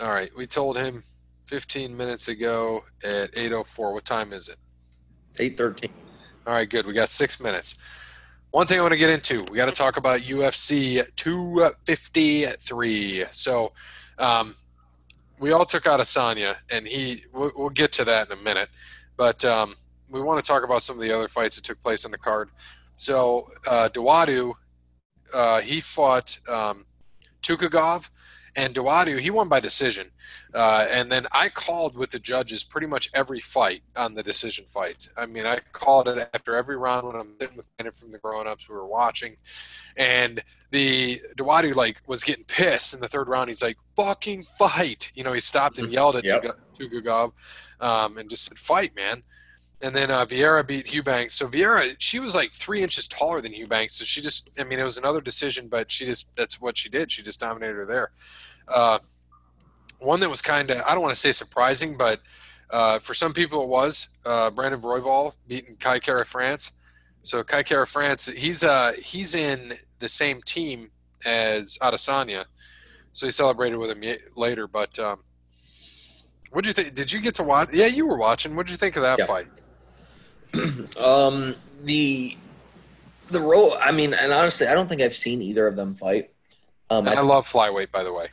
[0.00, 1.02] All right, we told him
[1.48, 3.94] 15 minutes ago at 8:04.
[3.94, 4.58] What time is it?
[5.38, 5.90] Eight thirteen.
[6.46, 6.86] All right, good.
[6.86, 7.76] We got six minutes.
[8.50, 13.24] One thing I want to get into, we got to talk about UFC 253.
[13.30, 13.72] So,
[14.18, 14.54] um,
[15.38, 17.24] we all took out Adesanya, and he.
[17.32, 18.68] We'll, we'll get to that in a minute,
[19.16, 19.74] but um,
[20.10, 22.18] we want to talk about some of the other fights that took place on the
[22.18, 22.50] card.
[22.96, 24.52] So, uh, Dawodu,
[25.32, 26.84] uh, he fought um,
[27.42, 28.10] Tukhugov,
[28.58, 30.10] and Dawodu, he won by decision.
[30.52, 34.64] Uh, and then I called with the judges pretty much every fight on the decision
[34.66, 35.08] fights.
[35.16, 38.18] I mean, I called it after every round when I'm sitting with Bennett from the
[38.18, 39.36] grown-ups who were watching,
[39.96, 40.42] and
[40.72, 43.48] the Dawodu like was getting pissed in the third round.
[43.48, 46.58] He's like, "Fucking fight!" You know, he stopped and yelled at Yep.
[46.76, 47.32] Tukhugov,
[47.80, 49.22] um, and just said, "Fight, man!"
[49.80, 51.34] And then uh, Vieira beat Eubanks.
[51.34, 53.94] So Vieira, she was like three inches taller than Eubanks.
[53.94, 56.88] So she just, I mean, it was another decision, but she just, that's what she
[56.88, 57.12] did.
[57.12, 58.10] She just dominated her there.
[58.72, 58.98] Uh,
[59.98, 62.20] one that was kind of, I don't want to say surprising, but
[62.70, 66.72] uh, for some people it was uh, Brandon Royval beating Kai Kara France.
[67.22, 70.90] So Kai Kara France, he's uh, he's in the same team
[71.24, 72.44] as Adesanya.
[73.12, 74.02] So he celebrated with him
[74.36, 74.68] later.
[74.68, 75.24] But um,
[76.52, 76.94] what did you think?
[76.94, 77.70] Did you get to watch?
[77.72, 78.54] Yeah, you were watching.
[78.54, 79.26] What did you think of that Yeah.
[79.26, 79.46] fight?
[80.98, 81.54] Um,
[81.84, 82.36] the
[83.30, 83.74] the role.
[83.80, 86.30] I mean, and honestly, I don't think I've seen either of them fight.
[86.90, 88.28] Um, I I love flyweight, by the way.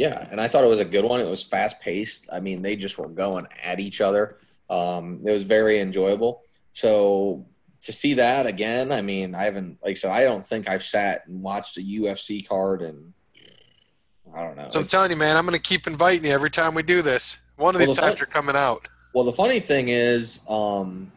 [0.00, 1.20] Yeah, and I thought it was a good one.
[1.20, 2.26] It was fast paced.
[2.32, 4.38] I mean, they just were going at each other.
[4.70, 6.40] Um, it was very enjoyable.
[6.72, 7.44] So
[7.82, 10.10] to see that again, I mean, I haven't like so.
[10.10, 13.12] I don't think I've sat and watched a UFC card and
[14.34, 14.70] I don't know.
[14.70, 17.02] So I'm telling you, man, I'm going to keep inviting you every time we do
[17.02, 17.38] this.
[17.56, 18.88] One of Well, these the times fun- you're coming out.
[19.12, 21.12] Well, the funny thing is, um,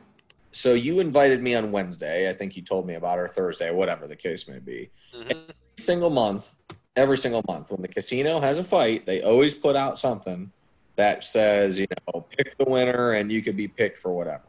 [0.52, 2.30] so you invited me on Wednesday.
[2.30, 4.90] I think you told me about it or Thursday, whatever the case may be.
[5.16, 5.52] Mhm.
[5.80, 6.56] single month,
[6.96, 10.52] every single month, when the casino has a fight, they always put out something
[10.96, 14.44] that says, you know, pick the winner and you could be picked for whatever.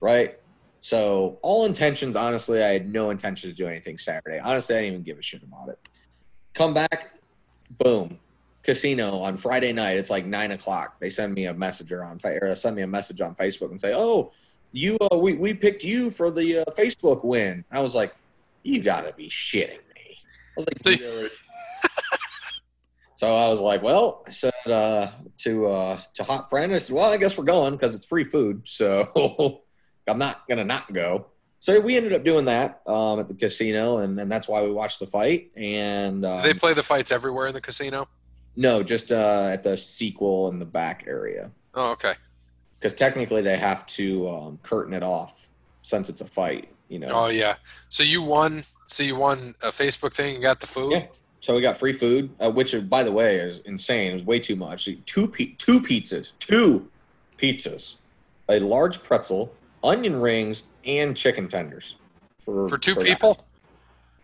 [0.00, 0.38] Right?
[0.80, 4.38] So, all intentions, honestly, I had no intention to do anything Saturday.
[4.38, 5.78] Honestly, I didn't even give a shit about it.
[6.52, 7.14] Come back,
[7.78, 8.18] boom,
[8.62, 9.96] casino on Friday night.
[9.96, 11.00] It's like nine o'clock.
[11.00, 13.94] They send me a messenger on or send me a message on Facebook and say,
[13.94, 14.32] "Oh,
[14.72, 18.14] you, uh, we we picked you for the uh, Facebook win." I was like,
[18.62, 21.53] "You got to be shitting me." I was like, So-
[23.16, 25.08] so I was like, well, I said uh,
[25.38, 28.24] to uh, to hot friend, I said, well, I guess we're going because it's free
[28.24, 29.62] food, so
[30.08, 31.26] I'm not gonna not go.
[31.60, 34.70] So we ended up doing that um, at the casino, and, and that's why we
[34.70, 35.50] watched the fight.
[35.56, 38.06] And um, Do they play the fights everywhere in the casino?
[38.56, 42.14] no, just uh, at the sequel in the back area, Oh, okay.
[42.74, 45.48] because technically they have to um, curtain it off
[45.82, 46.68] since it's a fight.
[46.88, 47.08] You know.
[47.12, 47.54] Oh, yeah.
[47.88, 48.62] So you won.
[48.86, 50.92] So you won a Facebook thing and got the food.
[50.92, 51.06] Yeah.
[51.44, 54.12] So we got free food, uh, which, by the way, is insane.
[54.12, 54.88] It was way too much.
[55.04, 56.88] Two pi- two pizzas, two
[57.38, 57.96] pizzas,
[58.48, 61.96] a large pretzel, onion rings, and chicken tenders
[62.42, 63.04] for For two that.
[63.04, 63.44] people.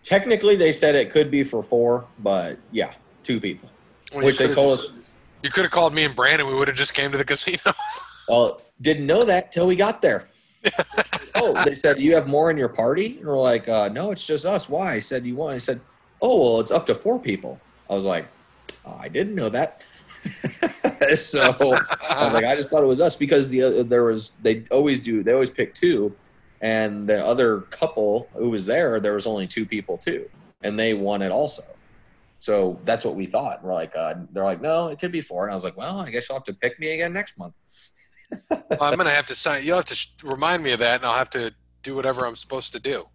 [0.03, 3.69] Technically, they said it could be for four, but yeah, two people.
[4.15, 4.89] Well, which they told us.
[5.43, 6.47] You could have called me and Brandon.
[6.47, 7.61] We would have just came to the casino.
[8.29, 10.29] Well, didn't know that till we got there.
[11.35, 14.25] oh, they said you have more in your party, and we're like, uh, no, it's
[14.25, 14.69] just us.
[14.69, 14.93] Why?
[14.93, 15.57] I said you want.
[15.57, 15.81] I said,
[16.23, 17.61] oh well, it's up to four people.
[17.89, 18.29] I was like,
[18.85, 19.85] oh, I didn't know that.
[21.17, 24.33] so I was like, I just thought it was us because the uh, there was
[24.43, 26.15] they always do they always pick two,
[26.61, 30.29] and the other couple who was there there was only two people too,
[30.63, 31.63] and they won it also.
[32.39, 33.63] So that's what we thought.
[33.63, 36.01] We're like, uh, they're like, no, it could be four, and I was like, well,
[36.01, 37.55] I guess you'll have to pick me again next month.
[38.51, 39.65] Well, I'm gonna have to sign.
[39.65, 41.53] You'll have to sh- remind me of that, and I'll have to
[41.83, 43.07] do whatever I'm supposed to do.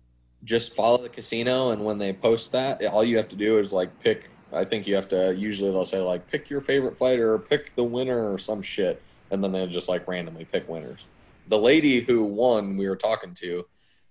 [0.45, 3.73] Just follow the casino, and when they post that, all you have to do is
[3.73, 4.29] like pick.
[4.53, 5.35] I think you have to.
[5.35, 9.01] Usually they'll say like pick your favorite fighter, or pick the winner, or some shit.
[9.31, 11.07] and then they just like randomly pick winners.
[11.47, 13.65] The lady who won, we were talking to,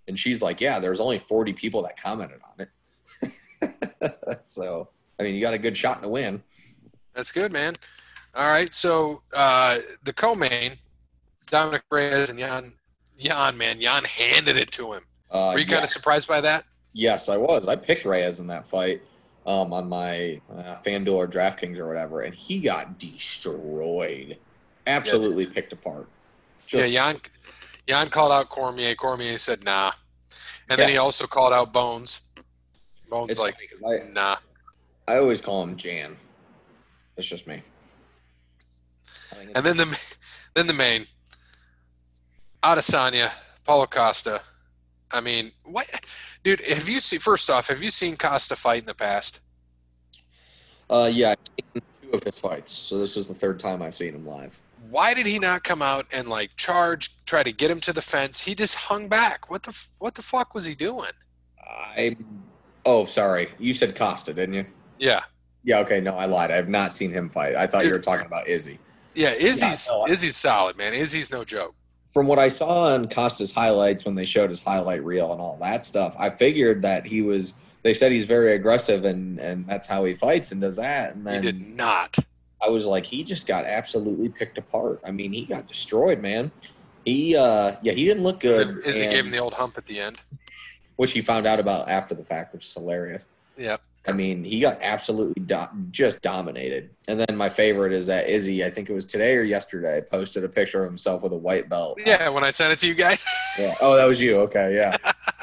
[0.08, 4.88] and she's like, "Yeah, there's only 40 people that commented on it." so,
[5.18, 6.42] I mean, you got a good shot to win.
[7.14, 7.76] That's good, man.
[8.34, 10.76] All right, so uh, the co-main,
[11.46, 12.72] Dominick Reyes and Jan,
[13.16, 15.02] Jan, man, Jan handed it to him.
[15.34, 16.64] Uh, Were you kind of surprised by that?
[16.92, 17.66] Yes, I was.
[17.66, 19.02] I picked Reyes in that fight
[19.46, 24.38] um, on my uh, FanDuel or DraftKings or whatever, and he got destroyed.
[24.86, 26.06] Absolutely picked apart.
[26.68, 27.20] Just, yeah, Jan,
[27.88, 28.94] Jan called out Cormier.
[28.94, 29.90] Cormier said, "Nah,"
[30.68, 32.20] and then he also called out Bones.
[33.10, 34.36] Bones It's like, 'cause "Nah."
[35.08, 36.16] I, I always call him Jan.
[37.16, 37.60] It's just me.
[39.32, 39.98] I And then the
[40.54, 41.06] then the main,
[42.62, 43.32] Adesanya,
[43.64, 44.40] Paulo Costa.
[45.14, 45.88] I mean, what,
[46.42, 46.60] dude?
[46.62, 47.20] Have you seen?
[47.20, 49.40] First off, have you seen Costa fight in the past?
[50.90, 53.94] uh, yeah, I've seen two of his fights, so this is the third time I've
[53.94, 54.60] seen him live.
[54.90, 58.02] Why did he not come out and like charge, try to get him to the
[58.02, 58.40] fence?
[58.40, 59.48] He just hung back.
[59.50, 61.10] What the what the fuck was he doing?
[61.64, 62.16] I
[62.84, 64.66] oh, sorry, you said Costa, didn't you?
[64.98, 65.22] Yeah,
[65.62, 66.50] Yeah, okay, no, I lied.
[66.50, 67.54] I have not seen him fight.
[67.54, 68.78] I thought you were talking about Izzy.
[69.14, 69.30] yeah.
[69.32, 70.92] Izzy's no, I- Izzy's solid, man.
[70.92, 71.74] Izzy's no joke.
[72.14, 75.56] From what I saw in Costa's highlights when they showed his highlight reel and all
[75.60, 77.54] that stuff, I figured that he was.
[77.82, 81.16] They said he's very aggressive and and that's how he fights and does that.
[81.16, 82.16] And He then did not.
[82.64, 85.00] I was like, he just got absolutely picked apart.
[85.04, 86.50] I mean, he got destroyed, man.
[87.04, 88.78] He uh yeah, he didn't look good.
[88.86, 90.18] Izzy and- gave him the old hump at the end.
[90.96, 93.26] which he found out about after the fact, which is hilarious.
[93.58, 93.82] Yep.
[94.06, 96.90] I mean, he got absolutely do- just dominated.
[97.08, 100.44] And then my favorite is that Izzy, I think it was today or yesterday, posted
[100.44, 101.98] a picture of himself with a white belt.
[102.04, 103.24] Yeah, when I sent it to you guys.
[103.56, 103.72] Yeah.
[103.80, 104.38] Oh, that was you.
[104.38, 104.74] Okay.
[104.74, 104.96] Yeah.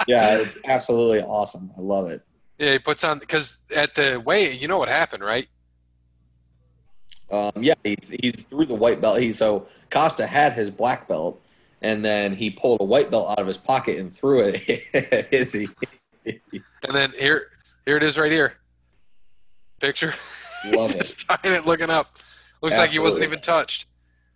[0.06, 0.38] Yeah.
[0.42, 1.72] It's absolutely awesome.
[1.78, 2.22] I love it.
[2.58, 5.48] Yeah, he puts on because at the weigh, you know what happened, right?
[7.32, 7.76] Um, yeah.
[7.86, 9.22] He, he's through the white belt.
[9.22, 11.42] He, so Costa had his black belt
[11.82, 15.34] and then he pulled a white belt out of his pocket and threw it at
[15.34, 15.70] Izzy.
[16.26, 17.48] And then here,
[17.86, 18.56] here it is, right here.
[19.80, 20.14] Picture.
[20.74, 21.14] Love it.
[21.28, 22.08] Tying it, looking up.
[22.62, 23.86] Looks like he wasn't even touched.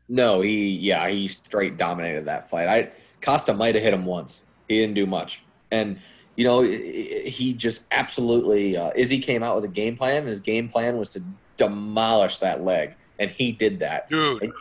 [0.08, 2.68] No, he, yeah, he straight dominated that fight.
[2.68, 2.92] I,
[3.22, 4.44] Costa might have hit him once.
[4.68, 5.44] He didn't do much.
[5.72, 6.00] And,
[6.36, 10.40] you know, he just absolutely, uh, Izzy came out with a game plan, and his
[10.40, 11.24] game plan was to
[11.58, 12.96] demolish that leg.
[13.20, 14.10] And he did that.
[14.10, 14.52] Dude,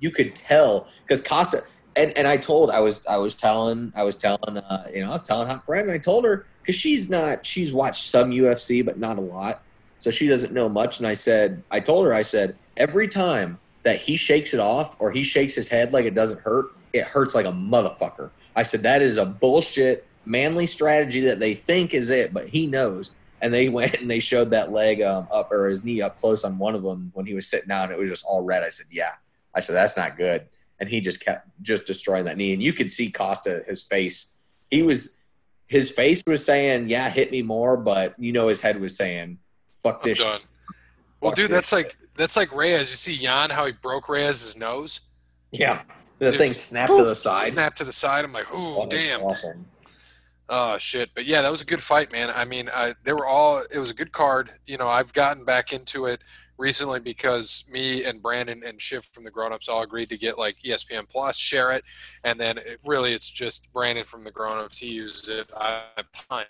[0.00, 1.62] you could tell because Costa
[1.96, 5.08] and, and I told I was I was telling I was telling uh, you know
[5.08, 8.30] I was telling hot friend and I told her because she's not she's watched some
[8.30, 9.62] UFC but not a lot
[9.98, 13.58] so she doesn't know much and I said I told her I said every time
[13.82, 17.04] that he shakes it off or he shakes his head like it doesn't hurt it
[17.04, 21.94] hurts like a motherfucker I said that is a bullshit manly strategy that they think
[21.94, 23.10] is it but he knows
[23.42, 26.44] and they went and they showed that leg um, up or his knee up close
[26.44, 28.68] on one of them when he was sitting down it was just all red I
[28.70, 29.10] said yeah
[29.54, 30.46] I said, that's not good.
[30.80, 32.52] And he just kept just destroying that knee.
[32.52, 34.34] And you could see Costa, his face.
[34.70, 35.18] He was,
[35.74, 37.76] his face was saying, yeah, hit me more.
[37.76, 39.38] But, you know, his head was saying,
[39.82, 40.20] fuck this.
[40.20, 40.40] done.
[41.20, 42.90] Well, dude, this that's like that's like Reyes.
[42.90, 45.00] You see Jan how he broke Reyes' nose?
[45.50, 45.82] Yeah.
[46.20, 47.48] The Dude, thing snapped to the side.
[47.48, 48.24] Snap to the side.
[48.24, 49.20] I'm like, That oh damn.
[49.22, 49.66] Awesome.
[50.48, 51.10] Oh shit!
[51.14, 52.30] But yeah, that was a good fight, man.
[52.30, 53.64] I mean, I, they were all.
[53.70, 54.52] It was a good card.
[54.66, 56.20] You know, I've gotten back into it
[56.58, 60.38] recently because me and Brandon and Shiv from the Grown Ups all agreed to get
[60.38, 61.84] like ESPN Plus, share it,
[62.24, 64.78] and then it, really it's just Brandon from the Grown Ups.
[64.78, 65.50] He uses it.
[65.56, 66.46] I have time,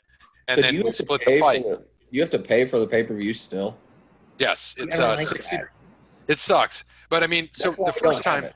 [0.48, 1.62] and So then you we split the fight.
[1.62, 3.76] the- you have to pay for the pay per view still.
[4.38, 5.56] Yes, it's I don't uh, sixty.
[5.56, 5.68] that.
[6.28, 8.46] It sucks, but I mean, so That's why the first time,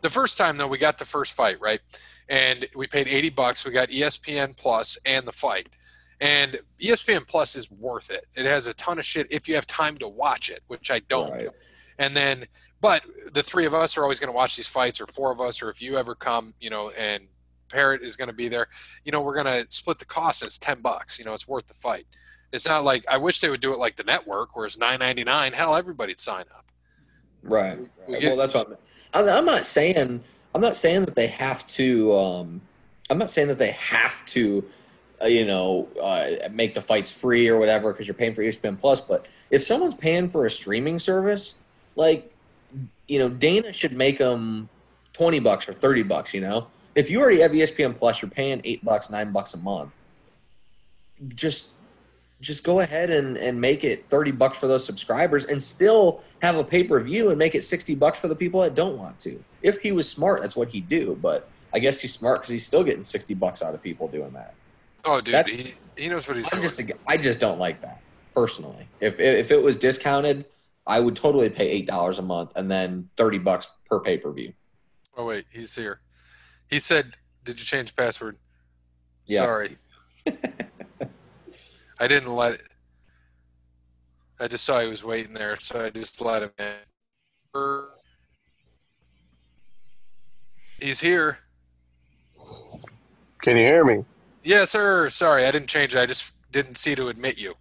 [0.00, 1.80] the first time though, we got the first fight right,
[2.28, 3.64] and we paid eighty bucks.
[3.64, 5.68] We got ESPN Plus and the fight,
[6.20, 8.26] and ESPN Plus is worth it.
[8.34, 11.00] It has a ton of shit if you have time to watch it, which I
[11.00, 11.30] don't.
[11.30, 11.48] Right.
[11.98, 12.46] And then,
[12.80, 15.40] but the three of us are always going to watch these fights, or four of
[15.40, 17.24] us, or if you ever come, you know, and
[17.68, 18.68] Parrot is going to be there,
[19.04, 20.42] you know, we're going to split the cost.
[20.42, 21.18] It's ten bucks.
[21.18, 22.06] You know, it's worth the fight.
[22.52, 25.00] It's not like I wish they would do it like the network, where it's nine
[25.00, 25.52] ninety nine.
[25.52, 26.66] Hell, everybody'd sign up.
[27.42, 27.78] Right.
[27.78, 28.20] We right.
[28.22, 28.80] get- well, that's what
[29.12, 29.28] I'm, I'm.
[29.28, 30.22] I'm not saying.
[30.54, 32.16] I'm not saying that they have to.
[32.16, 32.60] Um,
[33.10, 34.64] I'm not saying that they have to.
[35.20, 38.78] Uh, you know, uh, make the fights free or whatever because you're paying for ESPN
[38.78, 39.00] Plus.
[39.00, 41.60] But if someone's paying for a streaming service,
[41.96, 42.32] like,
[43.08, 44.68] you know, Dana should make them
[45.12, 46.32] twenty bucks or thirty bucks.
[46.32, 49.58] You know, if you already have ESPN Plus, you're paying eight bucks, nine bucks a
[49.58, 49.90] month.
[51.34, 51.70] Just
[52.40, 56.56] just go ahead and, and make it 30 bucks for those subscribers and still have
[56.56, 59.78] a pay-per-view and make it 60 bucks for the people that don't want to if
[59.78, 62.84] he was smart that's what he'd do but i guess he's smart because he's still
[62.84, 64.54] getting 60 bucks out of people doing that
[65.04, 66.68] Oh, dude, That- he, he knows what he's I'm doing.
[66.70, 68.00] just, i just don't like that
[68.34, 70.44] personally if, if it was discounted
[70.86, 74.52] i would totally pay $8 a month and then 30 bucks per pay-per-view
[75.16, 75.98] Oh wait, he's here.
[76.70, 78.36] He said, "Did you change password?"
[79.26, 79.38] Yeah.
[79.38, 79.76] Sorry,
[81.98, 82.62] I didn't let it.
[84.38, 87.82] I just saw he was waiting there, so I just let him in.
[90.80, 91.38] He's here.
[93.42, 94.04] Can you hear me?
[94.48, 95.10] Yes, sir.
[95.10, 95.98] Sorry, I didn't change it.
[95.98, 97.54] I just didn't see to admit you.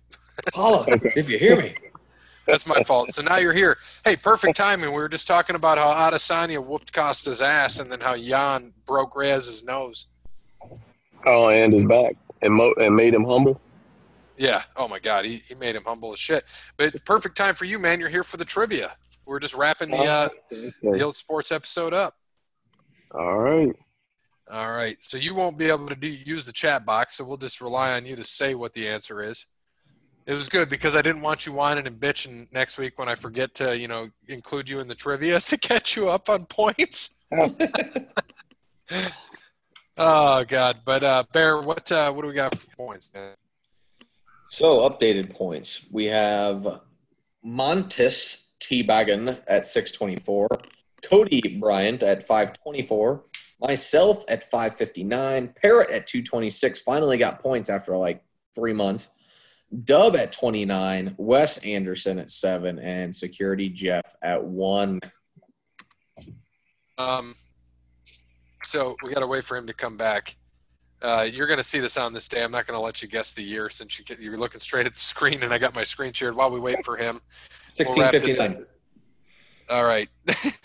[0.54, 1.76] Paula, if you hear me.
[2.46, 3.12] That's my fault.
[3.12, 3.78] So now you're here.
[4.06, 4.92] Hey, perfect timing.
[4.92, 9.18] We were just talking about how Adesanya whooped Costa's ass, and then how Jan broke
[9.18, 10.06] Reyes' nose.
[11.26, 13.60] Oh, and his back and mo- and made him humble.
[14.38, 14.64] Yeah.
[14.78, 16.46] Oh my God, he, he made him humble as shit.
[16.78, 18.00] But perfect time for you, man.
[18.00, 18.96] You're here for the trivia.
[19.26, 20.30] We're just wrapping the uh,
[20.82, 22.16] the old sports episode up.
[23.12, 23.76] All right.
[24.50, 25.02] All right.
[25.04, 27.94] So you won't be able to do, use the chat box, so we'll just rely
[27.94, 29.46] on you to say what the answer is.
[30.26, 33.16] It was good because I didn't want you whining and bitching next week when I
[33.16, 37.26] forget to, you know, include you in the trivia to catch you up on points.
[39.98, 40.80] oh God!
[40.86, 43.10] But uh, Bear, what uh, what do we got for points?
[43.14, 43.36] Man?
[44.50, 45.86] So updated points.
[45.92, 46.82] We have
[47.44, 50.48] Montes Teabaggin at 624,
[51.04, 53.24] Cody Bryant at 524,
[53.60, 56.80] myself at 559, Parrot at 226.
[56.82, 58.24] Finally got points after like
[58.54, 59.10] three months.
[59.84, 65.02] Dub at 29, Wes Anderson at seven, and Security Jeff at one.
[66.98, 67.36] Um,
[68.64, 70.38] so we got to wait for him to come back.
[71.02, 72.44] Uh, you're going to see this on this day.
[72.44, 74.86] I'm not going to let you guess the year since you get, you're looking straight
[74.86, 77.20] at the screen, and I got my screen shared while we wait for him.
[77.78, 78.66] We'll wrap this 1659.
[79.70, 80.10] All right.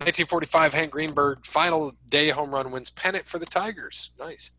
[0.00, 4.10] 1945, Hank Greenberg, final day home run wins pennant for the Tigers.
[4.18, 4.52] Nice.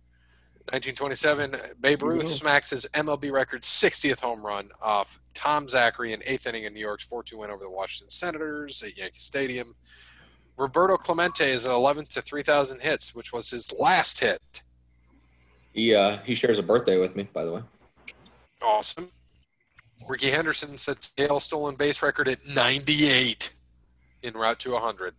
[0.72, 6.46] 1927, Babe Ruth smacks his MLB record 60th home run off Tom Zachary in eighth
[6.46, 9.74] inning in New York's 4-2 win over the Washington Senators at Yankee Stadium.
[10.58, 14.62] Roberto Clemente is 11th to 3,000 hits, which was his last hit.
[15.74, 17.62] He, uh, he shares a birthday with me, by the way.
[18.62, 19.10] Awesome.
[20.08, 23.52] Rickey Henderson sets AL stolen base record at 98
[24.24, 25.14] in route to 100.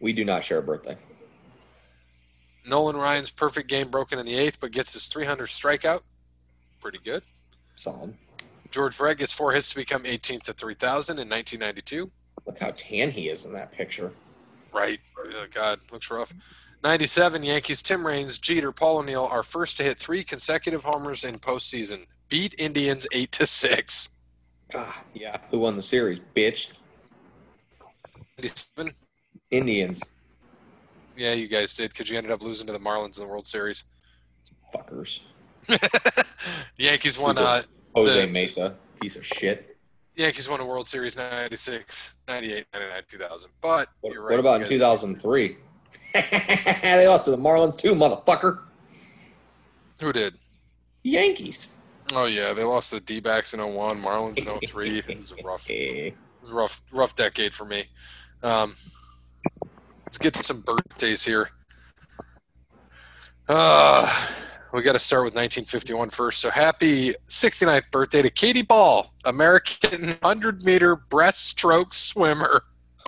[0.00, 0.96] We do not share a birthday.
[2.66, 6.02] Nolan Ryan's perfect game broken in the eighth, but gets his 300 strikeout.
[6.80, 7.22] Pretty good.
[7.76, 8.14] Solid.
[8.70, 12.10] George Brett gets four hits to become 18th to 3,000 in 1992.
[12.44, 14.12] Look how tan he is in that picture.
[14.72, 15.00] Right.
[15.18, 16.34] Oh, God, looks rough.
[16.82, 21.36] 97, Yankees Tim Raines, Jeter, Paul O'Neill are first to hit three consecutive homers in
[21.36, 22.06] postseason.
[22.28, 24.08] Beat Indians 8 to 6.
[24.74, 25.38] Ah, yeah.
[25.50, 26.20] Who won the series?
[26.34, 26.72] Bitch.
[28.46, 28.92] 97,
[29.50, 30.02] Indians.
[31.16, 33.46] yeah, you guys did because you ended up losing to the Marlins in the World
[33.46, 33.84] Series.
[34.74, 35.20] Fuckers.
[35.66, 36.24] the
[36.76, 37.38] Yankees won.
[37.38, 37.62] Uh,
[37.94, 38.76] Jose The- Mesa.
[39.00, 39.76] Piece of shit.
[40.16, 43.50] Yankees won a World Series 96, 98, 99, 2000.
[43.60, 44.30] But What, you're right.
[44.32, 45.56] what about in 2003?
[46.14, 48.60] they lost to the Marlins too, motherfucker.
[50.00, 50.34] Who did?
[51.04, 51.68] Yankees.
[52.14, 54.88] Oh yeah, they lost the D-backs in 01, Marlins in 03.
[55.06, 57.84] It was a rough, it was a rough, rough decade for me.
[58.42, 58.74] Um,
[60.04, 61.50] let's get to some birthdays here.
[63.48, 64.10] Uh,
[64.72, 66.40] we got to start with 1951 first.
[66.40, 72.62] So happy 69th birthday to Catie Ball, American 100 meter breaststroke swimmer.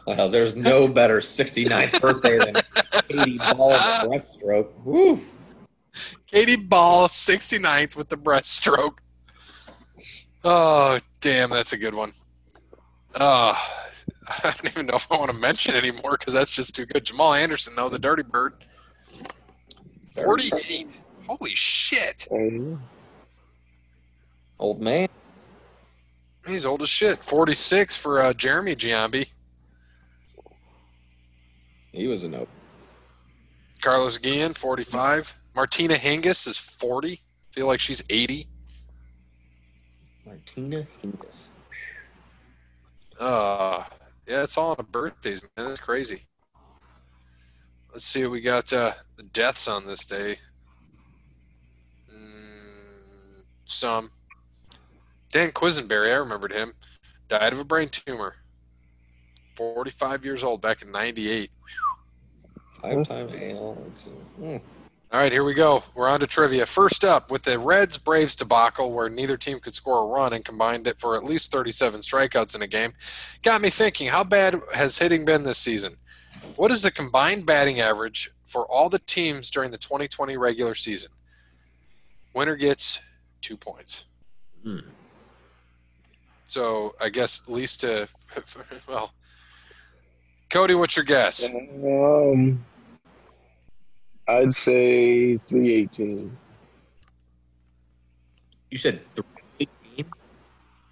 [0.06, 2.62] Well, there's no better 69th birthday than
[3.10, 4.70] 80 ball breaststroke.
[4.84, 5.20] Woo.
[6.26, 8.98] Catie Ball, 69th with the breaststroke.
[10.44, 12.12] Oh, damn, that's a good one.
[13.18, 13.60] Oh,
[14.44, 17.04] I don't even know if I want to mention anymore because that's just too good.
[17.04, 18.54] Jamal Anderson, though, the Dirty Bird,
[20.12, 20.88] 48.
[21.26, 22.28] Holy shit.
[24.58, 25.08] Old man.
[26.46, 27.18] He's old as shit.
[27.18, 29.28] 46 for uh, Jeremy Giambi.
[31.92, 32.46] He was a no.
[33.80, 35.38] Carlos Guillen, 45.
[35.54, 37.22] Martina Hingis is 40.
[37.50, 38.48] feel like she's 80.
[40.26, 41.48] Martina Hingis.
[43.18, 43.84] Uh,
[44.28, 45.68] yeah, it's all on birthdays, man.
[45.68, 46.26] That's crazy.
[47.90, 48.72] Let's see we got.
[48.72, 50.38] Uh, the deaths on this day.
[52.12, 54.10] Mm, some.
[55.32, 56.74] Dan Quisenberry, I remembered him.
[57.28, 58.36] Died of a brain tumor.
[59.56, 61.50] 45 years old back in 98.
[62.80, 63.76] Five time AL.
[65.10, 65.16] Let's see.
[65.16, 65.84] All right, here we go.
[65.94, 66.66] We're on to trivia.
[66.66, 70.44] First up, with the Reds Braves debacle, where neither team could score a run and
[70.44, 72.92] combined it for at least 37 strikeouts in a game,
[73.42, 75.96] got me thinking how bad has hitting been this season?
[76.56, 81.10] What is the combined batting average for all the teams during the 2020 regular season?
[82.34, 83.00] Winner gets
[83.40, 84.04] two points.
[84.62, 84.80] Hmm.
[86.44, 88.08] So I guess least to,
[88.88, 89.12] well,
[90.50, 91.44] Cody, what's your guess?
[91.44, 92.64] Um,
[94.28, 96.36] I'd say three eighteen.
[98.70, 99.24] You said three
[99.60, 100.06] eighteen.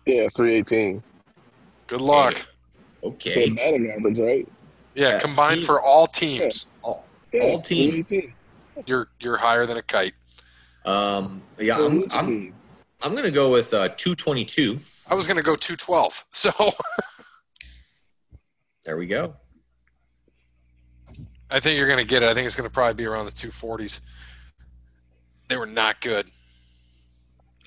[0.06, 1.02] Yeah, three eighteen.
[1.86, 2.36] Good luck.
[2.38, 3.50] So Okay.
[3.50, 4.48] batting average, right?
[4.94, 8.02] Yeah, Yeah, combined team- for all teams, All, Yeah, All team.
[8.04, 8.32] 318.
[8.86, 10.14] you're you're higher than a kite.
[10.86, 11.42] um.
[11.58, 11.76] Yeah.
[11.76, 12.04] So I'm.
[12.12, 12.54] I'm.
[13.02, 14.78] I'm gonna go with uh, two twenty two.
[15.08, 16.24] I was going to go 212.
[16.32, 16.50] So
[18.84, 19.36] There we go.
[21.50, 22.28] I think you're going to get it.
[22.28, 24.00] I think it's going to probably be around the 240s.
[25.48, 26.30] They were not good.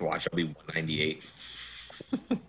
[0.02, 0.28] Watch.
[0.32, 1.24] I'll be one ninety eight.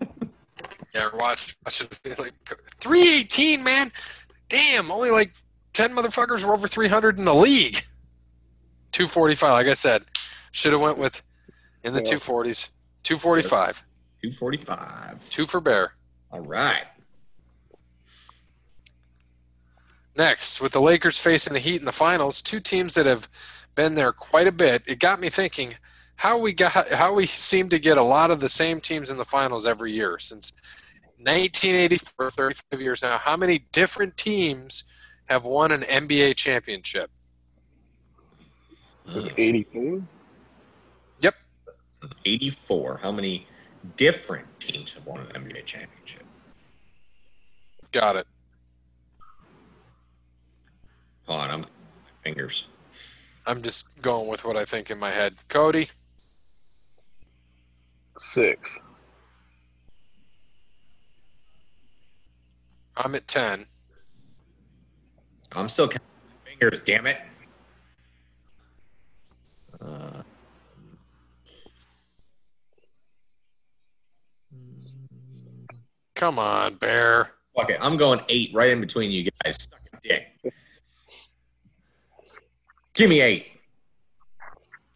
[0.94, 1.56] Yeah, watch.
[1.64, 2.32] I should be like
[2.78, 3.92] 318, man.
[4.48, 5.34] Damn, only like
[5.72, 7.84] 10 motherfuckers were over 300 in the league.
[8.92, 10.04] 245, like I said.
[10.52, 11.22] Should have went with
[11.84, 12.70] in the 240s.
[13.04, 13.84] 245.
[14.22, 15.30] Two forty five.
[15.30, 15.92] Two for Bear.
[16.30, 16.84] All right.
[20.20, 23.26] Next, with the Lakers facing the Heat in the finals, two teams that have
[23.74, 24.82] been there quite a bit.
[24.86, 25.76] It got me thinking
[26.16, 29.16] how we got how we seem to get a lot of the same teams in
[29.16, 30.52] the finals every year since
[31.16, 33.16] 1984, 35 years now.
[33.16, 34.84] How many different teams
[35.24, 37.10] have won an NBA championship?
[39.06, 40.02] Was it 84?
[42.26, 42.98] Eighty four.
[43.02, 43.46] How many
[43.96, 46.26] different teams have won an NBA championship?
[47.92, 48.26] Got it.
[51.30, 51.50] Hold on.
[51.50, 51.64] I'm
[52.24, 52.66] fingers.
[53.46, 55.36] I'm just going with what I think in my head.
[55.48, 55.88] Cody,
[58.18, 58.78] Six.
[62.96, 63.64] I'm at 10.
[65.54, 66.00] I'm still counting
[66.44, 66.80] my fingers.
[66.80, 67.18] Damn it.
[69.80, 70.22] Uh,
[76.16, 77.30] Come on, Bear.
[77.56, 79.56] okay, I'm going eight right in between you guys.
[79.62, 80.26] Suck a dick.
[82.94, 83.46] Give me eight.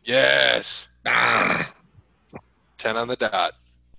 [0.04, 0.88] Yes.
[1.06, 1.72] Ah,
[2.78, 3.52] 10 on the dot.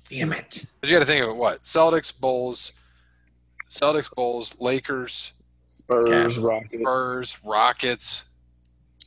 [0.09, 0.65] damn it.
[0.81, 1.63] But you got to think of it what?
[1.63, 2.73] Celtics, Bulls,
[3.69, 5.33] Celtics, Bulls, Lakers,
[5.71, 6.43] Spurs, Cavs.
[6.43, 6.81] Rockets.
[6.81, 8.25] Spurs, Rockets,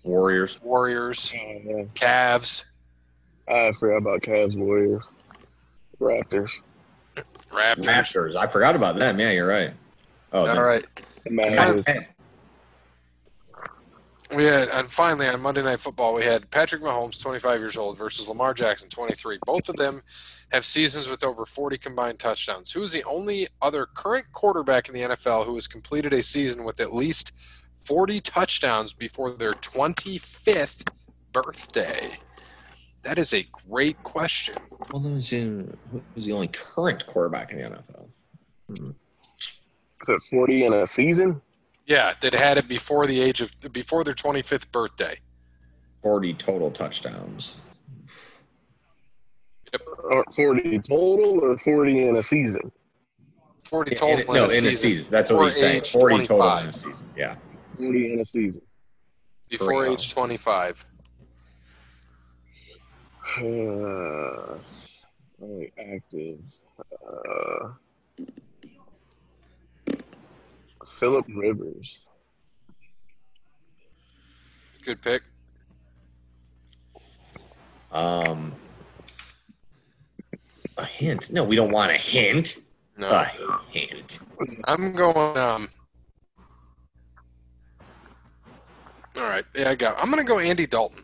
[0.05, 0.60] Warriors.
[0.62, 1.89] Warriors, Oh.
[1.94, 2.65] Cavs,
[3.48, 5.02] I forgot about Cavs, Warriors,
[6.01, 6.51] Raptors,
[7.51, 7.85] Raptors.
[7.85, 8.36] Raptors.
[8.36, 9.19] I forgot about them.
[9.20, 9.73] Yeah, you're right.
[10.32, 10.85] Oh, All right.
[11.24, 11.86] the Magic.
[14.34, 17.96] We had, and finally on Monday Night Football, we had Patrick Mahomes, 25 years old,
[17.96, 19.38] versus Lamar Jackson, 23.
[19.46, 20.02] Both of them
[20.50, 22.70] have seasons with over 40 combined touchdowns.
[22.72, 26.64] Who is the only other current quarterback in the NFL who has completed a season
[26.64, 27.32] with at least
[27.84, 30.90] 40 touchdowns before their 25th
[31.32, 32.18] birthday?
[33.02, 34.56] That is a great question.
[34.92, 35.64] Well, who's the
[36.16, 38.09] the only current quarterback in the NFL?
[38.68, 38.90] Hmm.
[40.02, 41.40] Is it 40 in a season?
[41.89, 45.19] Yeah, that had it before the age of before their 25th birthday.
[46.02, 47.60] 40 total touchdowns.
[50.05, 52.70] Or 40 total or 40 in a season?
[53.65, 54.19] 40 total.
[54.20, 55.06] in- no, in a season.
[55.10, 55.77] That's what Before he's saying.
[55.78, 57.06] age 40 total in a season.
[57.16, 57.36] Yeah.
[57.78, 58.62] 40 in a season.
[59.48, 59.93] Before Correct.
[60.02, 60.86] age 25.
[63.39, 64.59] Uh,
[65.43, 66.39] only active.
[67.06, 67.69] Uh,
[70.98, 72.05] Philip Rivers.
[74.85, 75.23] Good pick.
[77.93, 78.55] Um,
[80.77, 81.32] a hint.
[81.32, 82.59] No, we don't want a hint.
[82.97, 83.09] No.
[83.09, 83.24] A
[83.70, 84.20] hint.
[84.65, 85.36] I'm going.
[85.36, 85.69] Um,
[89.16, 89.44] all right.
[89.55, 89.98] Yeah, I got.
[89.98, 91.02] I'm going to go Andy Dalton.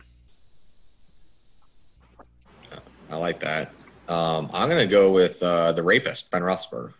[3.11, 3.73] I like that.
[4.09, 6.93] Um, I'm going to go with uh, the rapist, Ben Roethlisberger.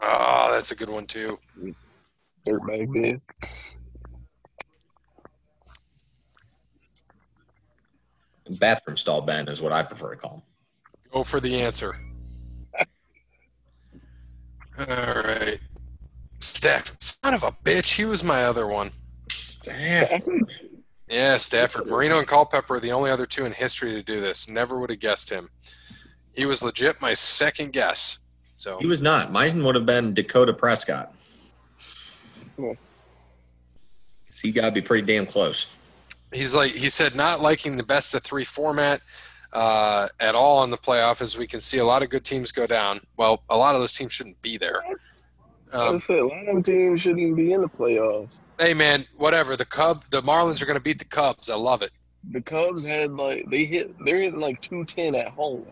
[0.00, 1.38] Oh, that's a good one too.
[2.48, 3.20] Dirtbag bid.
[8.58, 10.42] Bathroom stall Ben is what I prefer to call him.
[11.12, 11.96] Go for the answer.
[14.78, 15.58] All right.
[16.40, 16.96] Staff.
[17.00, 17.96] Son of a bitch.
[17.96, 18.92] He was my other one.
[19.30, 20.52] Stafford.
[21.08, 21.88] Yeah, Stafford.
[21.88, 24.48] Marino and Culpepper are the only other two in history to do this.
[24.48, 25.50] Never would have guessed him.
[26.32, 28.18] He was legit my second guess.
[28.56, 29.32] So He was not.
[29.32, 31.14] Mine would have been Dakota Prescott.
[32.58, 32.76] Cool.
[34.30, 35.72] So you got to be pretty damn close.
[36.32, 39.00] he's like he said not liking the best of three format
[39.52, 42.50] uh, at all in the playoff as we can see a lot of good teams
[42.52, 44.82] go down well a lot of those teams shouldn't be there
[45.72, 48.40] I um, said a lot of teams shouldn't be in the playoffs.
[48.58, 51.80] hey man whatever the cub the marlins are going to beat the cubs i love
[51.82, 51.92] it
[52.30, 55.64] The Cubs had like they hit they're hitting like two ten at home.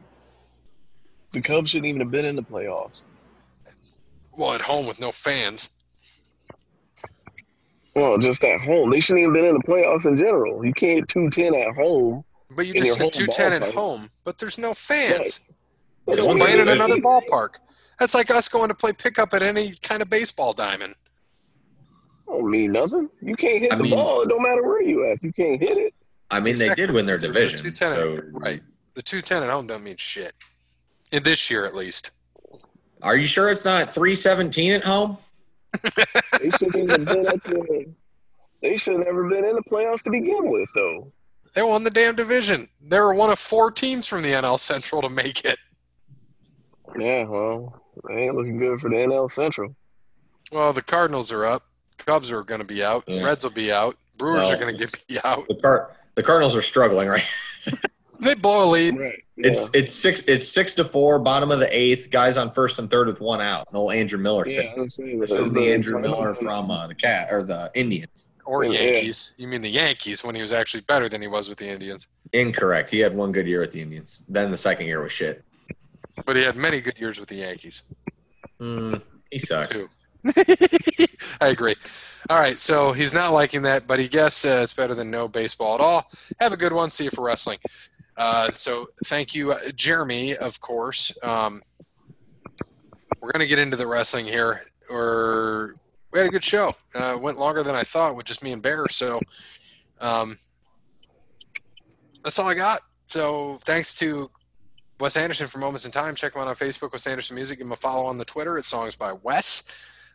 [1.33, 3.05] The Cubs shouldn't even have been in the playoffs.
[4.33, 5.71] well at home with no fans
[7.97, 8.91] Well, just at home.
[8.91, 10.65] They shouldn't even been in the playoffs in general.
[10.65, 12.25] You can't two ten at home.
[12.51, 13.73] But you just your said two ten at ballpark.
[13.73, 15.41] home, but there's no fans.
[16.07, 16.19] Right.
[16.19, 17.55] It's one playing in another ballpark.
[17.99, 20.95] That's like us going to play pickup at any kind of baseball diamond.
[22.29, 23.09] I Don't mean nothing.
[23.23, 24.21] You can't hit I the mean- ball.
[24.23, 25.23] It don't matter where you at.
[25.23, 25.95] You can't hit it.
[26.31, 27.73] I mean, they did win their So the division.
[27.73, 28.61] 210 So, right.
[28.95, 30.35] The two ten at home don't mean shit.
[31.13, 32.11] In this year, at least.
[33.03, 35.17] Are you sure it's not three seventeen at home?
[36.41, 37.87] They shouldn't even been at the.
[38.63, 41.13] They should have never been in the playoffs to begin with, though.
[41.55, 42.69] They won the damn division.
[42.81, 45.59] They were one of four teams from the NL Central to make it.
[46.99, 49.75] Yeah, well, they ain't looking good for the NL Central.
[50.53, 51.65] Well, the Cardinals are up.
[51.99, 53.05] Cubs are going to be out.
[53.07, 53.25] Yeah.
[53.25, 53.97] Reds will be out.
[54.17, 55.47] Brewers Well, are going to get be out.
[55.49, 57.25] The Car- the Cardinals are struggling, right?
[58.21, 58.99] They blow a lead.
[58.99, 59.23] Right.
[59.39, 62.91] It's it's six it's six to four, bottom of the eighth, guys on first and
[62.91, 63.71] third with one out.
[63.73, 64.49] No Andrew Miller.
[64.49, 64.73] yeah.
[64.77, 68.27] I'm saying This that is the Andrew Miller from uh, the cat or the Indians.
[68.47, 68.81] Or Yeah.
[68.81, 69.33] Yankees.
[69.37, 72.07] You mean the Yankees when he was actually better than he was with the Indians.
[72.33, 72.89] Incorrect.
[72.91, 74.23] He had one good year with the Indians.
[74.29, 75.45] Then the second year was shit.
[76.25, 77.83] But he had many good years with the Yankees.
[78.59, 79.77] Mm, he sucks.
[81.41, 81.77] I agree.
[82.31, 85.29] All right, so he's not liking that, but he guesses uh, it's better than no
[85.29, 86.11] baseball at all.
[86.41, 86.91] Have a good one.
[86.91, 87.59] See you for wrestling.
[88.17, 90.37] Uh, so thank you, uh, Jeremy.
[90.37, 91.63] Of course, um,
[93.21, 94.63] we're gonna get into the wrestling here.
[94.89, 95.75] Or
[96.13, 96.73] we had a good show.
[96.95, 98.89] Uh, went longer than I thought with just me and Bear.
[98.89, 99.21] So
[100.01, 100.39] um,
[102.23, 102.81] that's all I got.
[103.07, 104.31] So thanks to
[104.99, 106.15] Wes Anderson for Moments in Time.
[106.15, 107.59] Check him out on Facebook, Wes Anderson Music.
[107.59, 109.65] Give him a follow on the Twitter at Songs by Wes.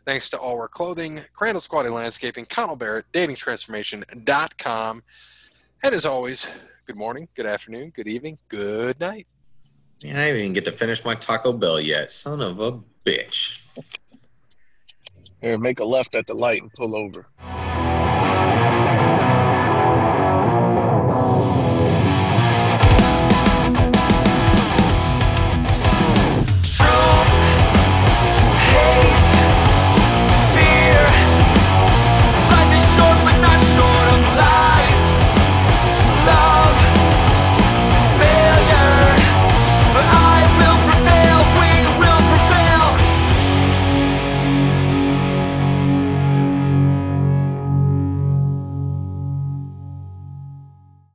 [0.04, 5.02] Thanks to All Wear Clothing, Crandall Quality Landscaping, Connell Barrett, DatingTransformation.com.
[5.84, 6.48] And as always,
[6.86, 9.26] good morning, good afternoon, good evening, good night.
[10.02, 12.10] Man, I didn't even get to finish my Taco Bell yet.
[12.10, 13.64] Son of a bitch.
[15.40, 17.26] Here, make a left at the light and pull over.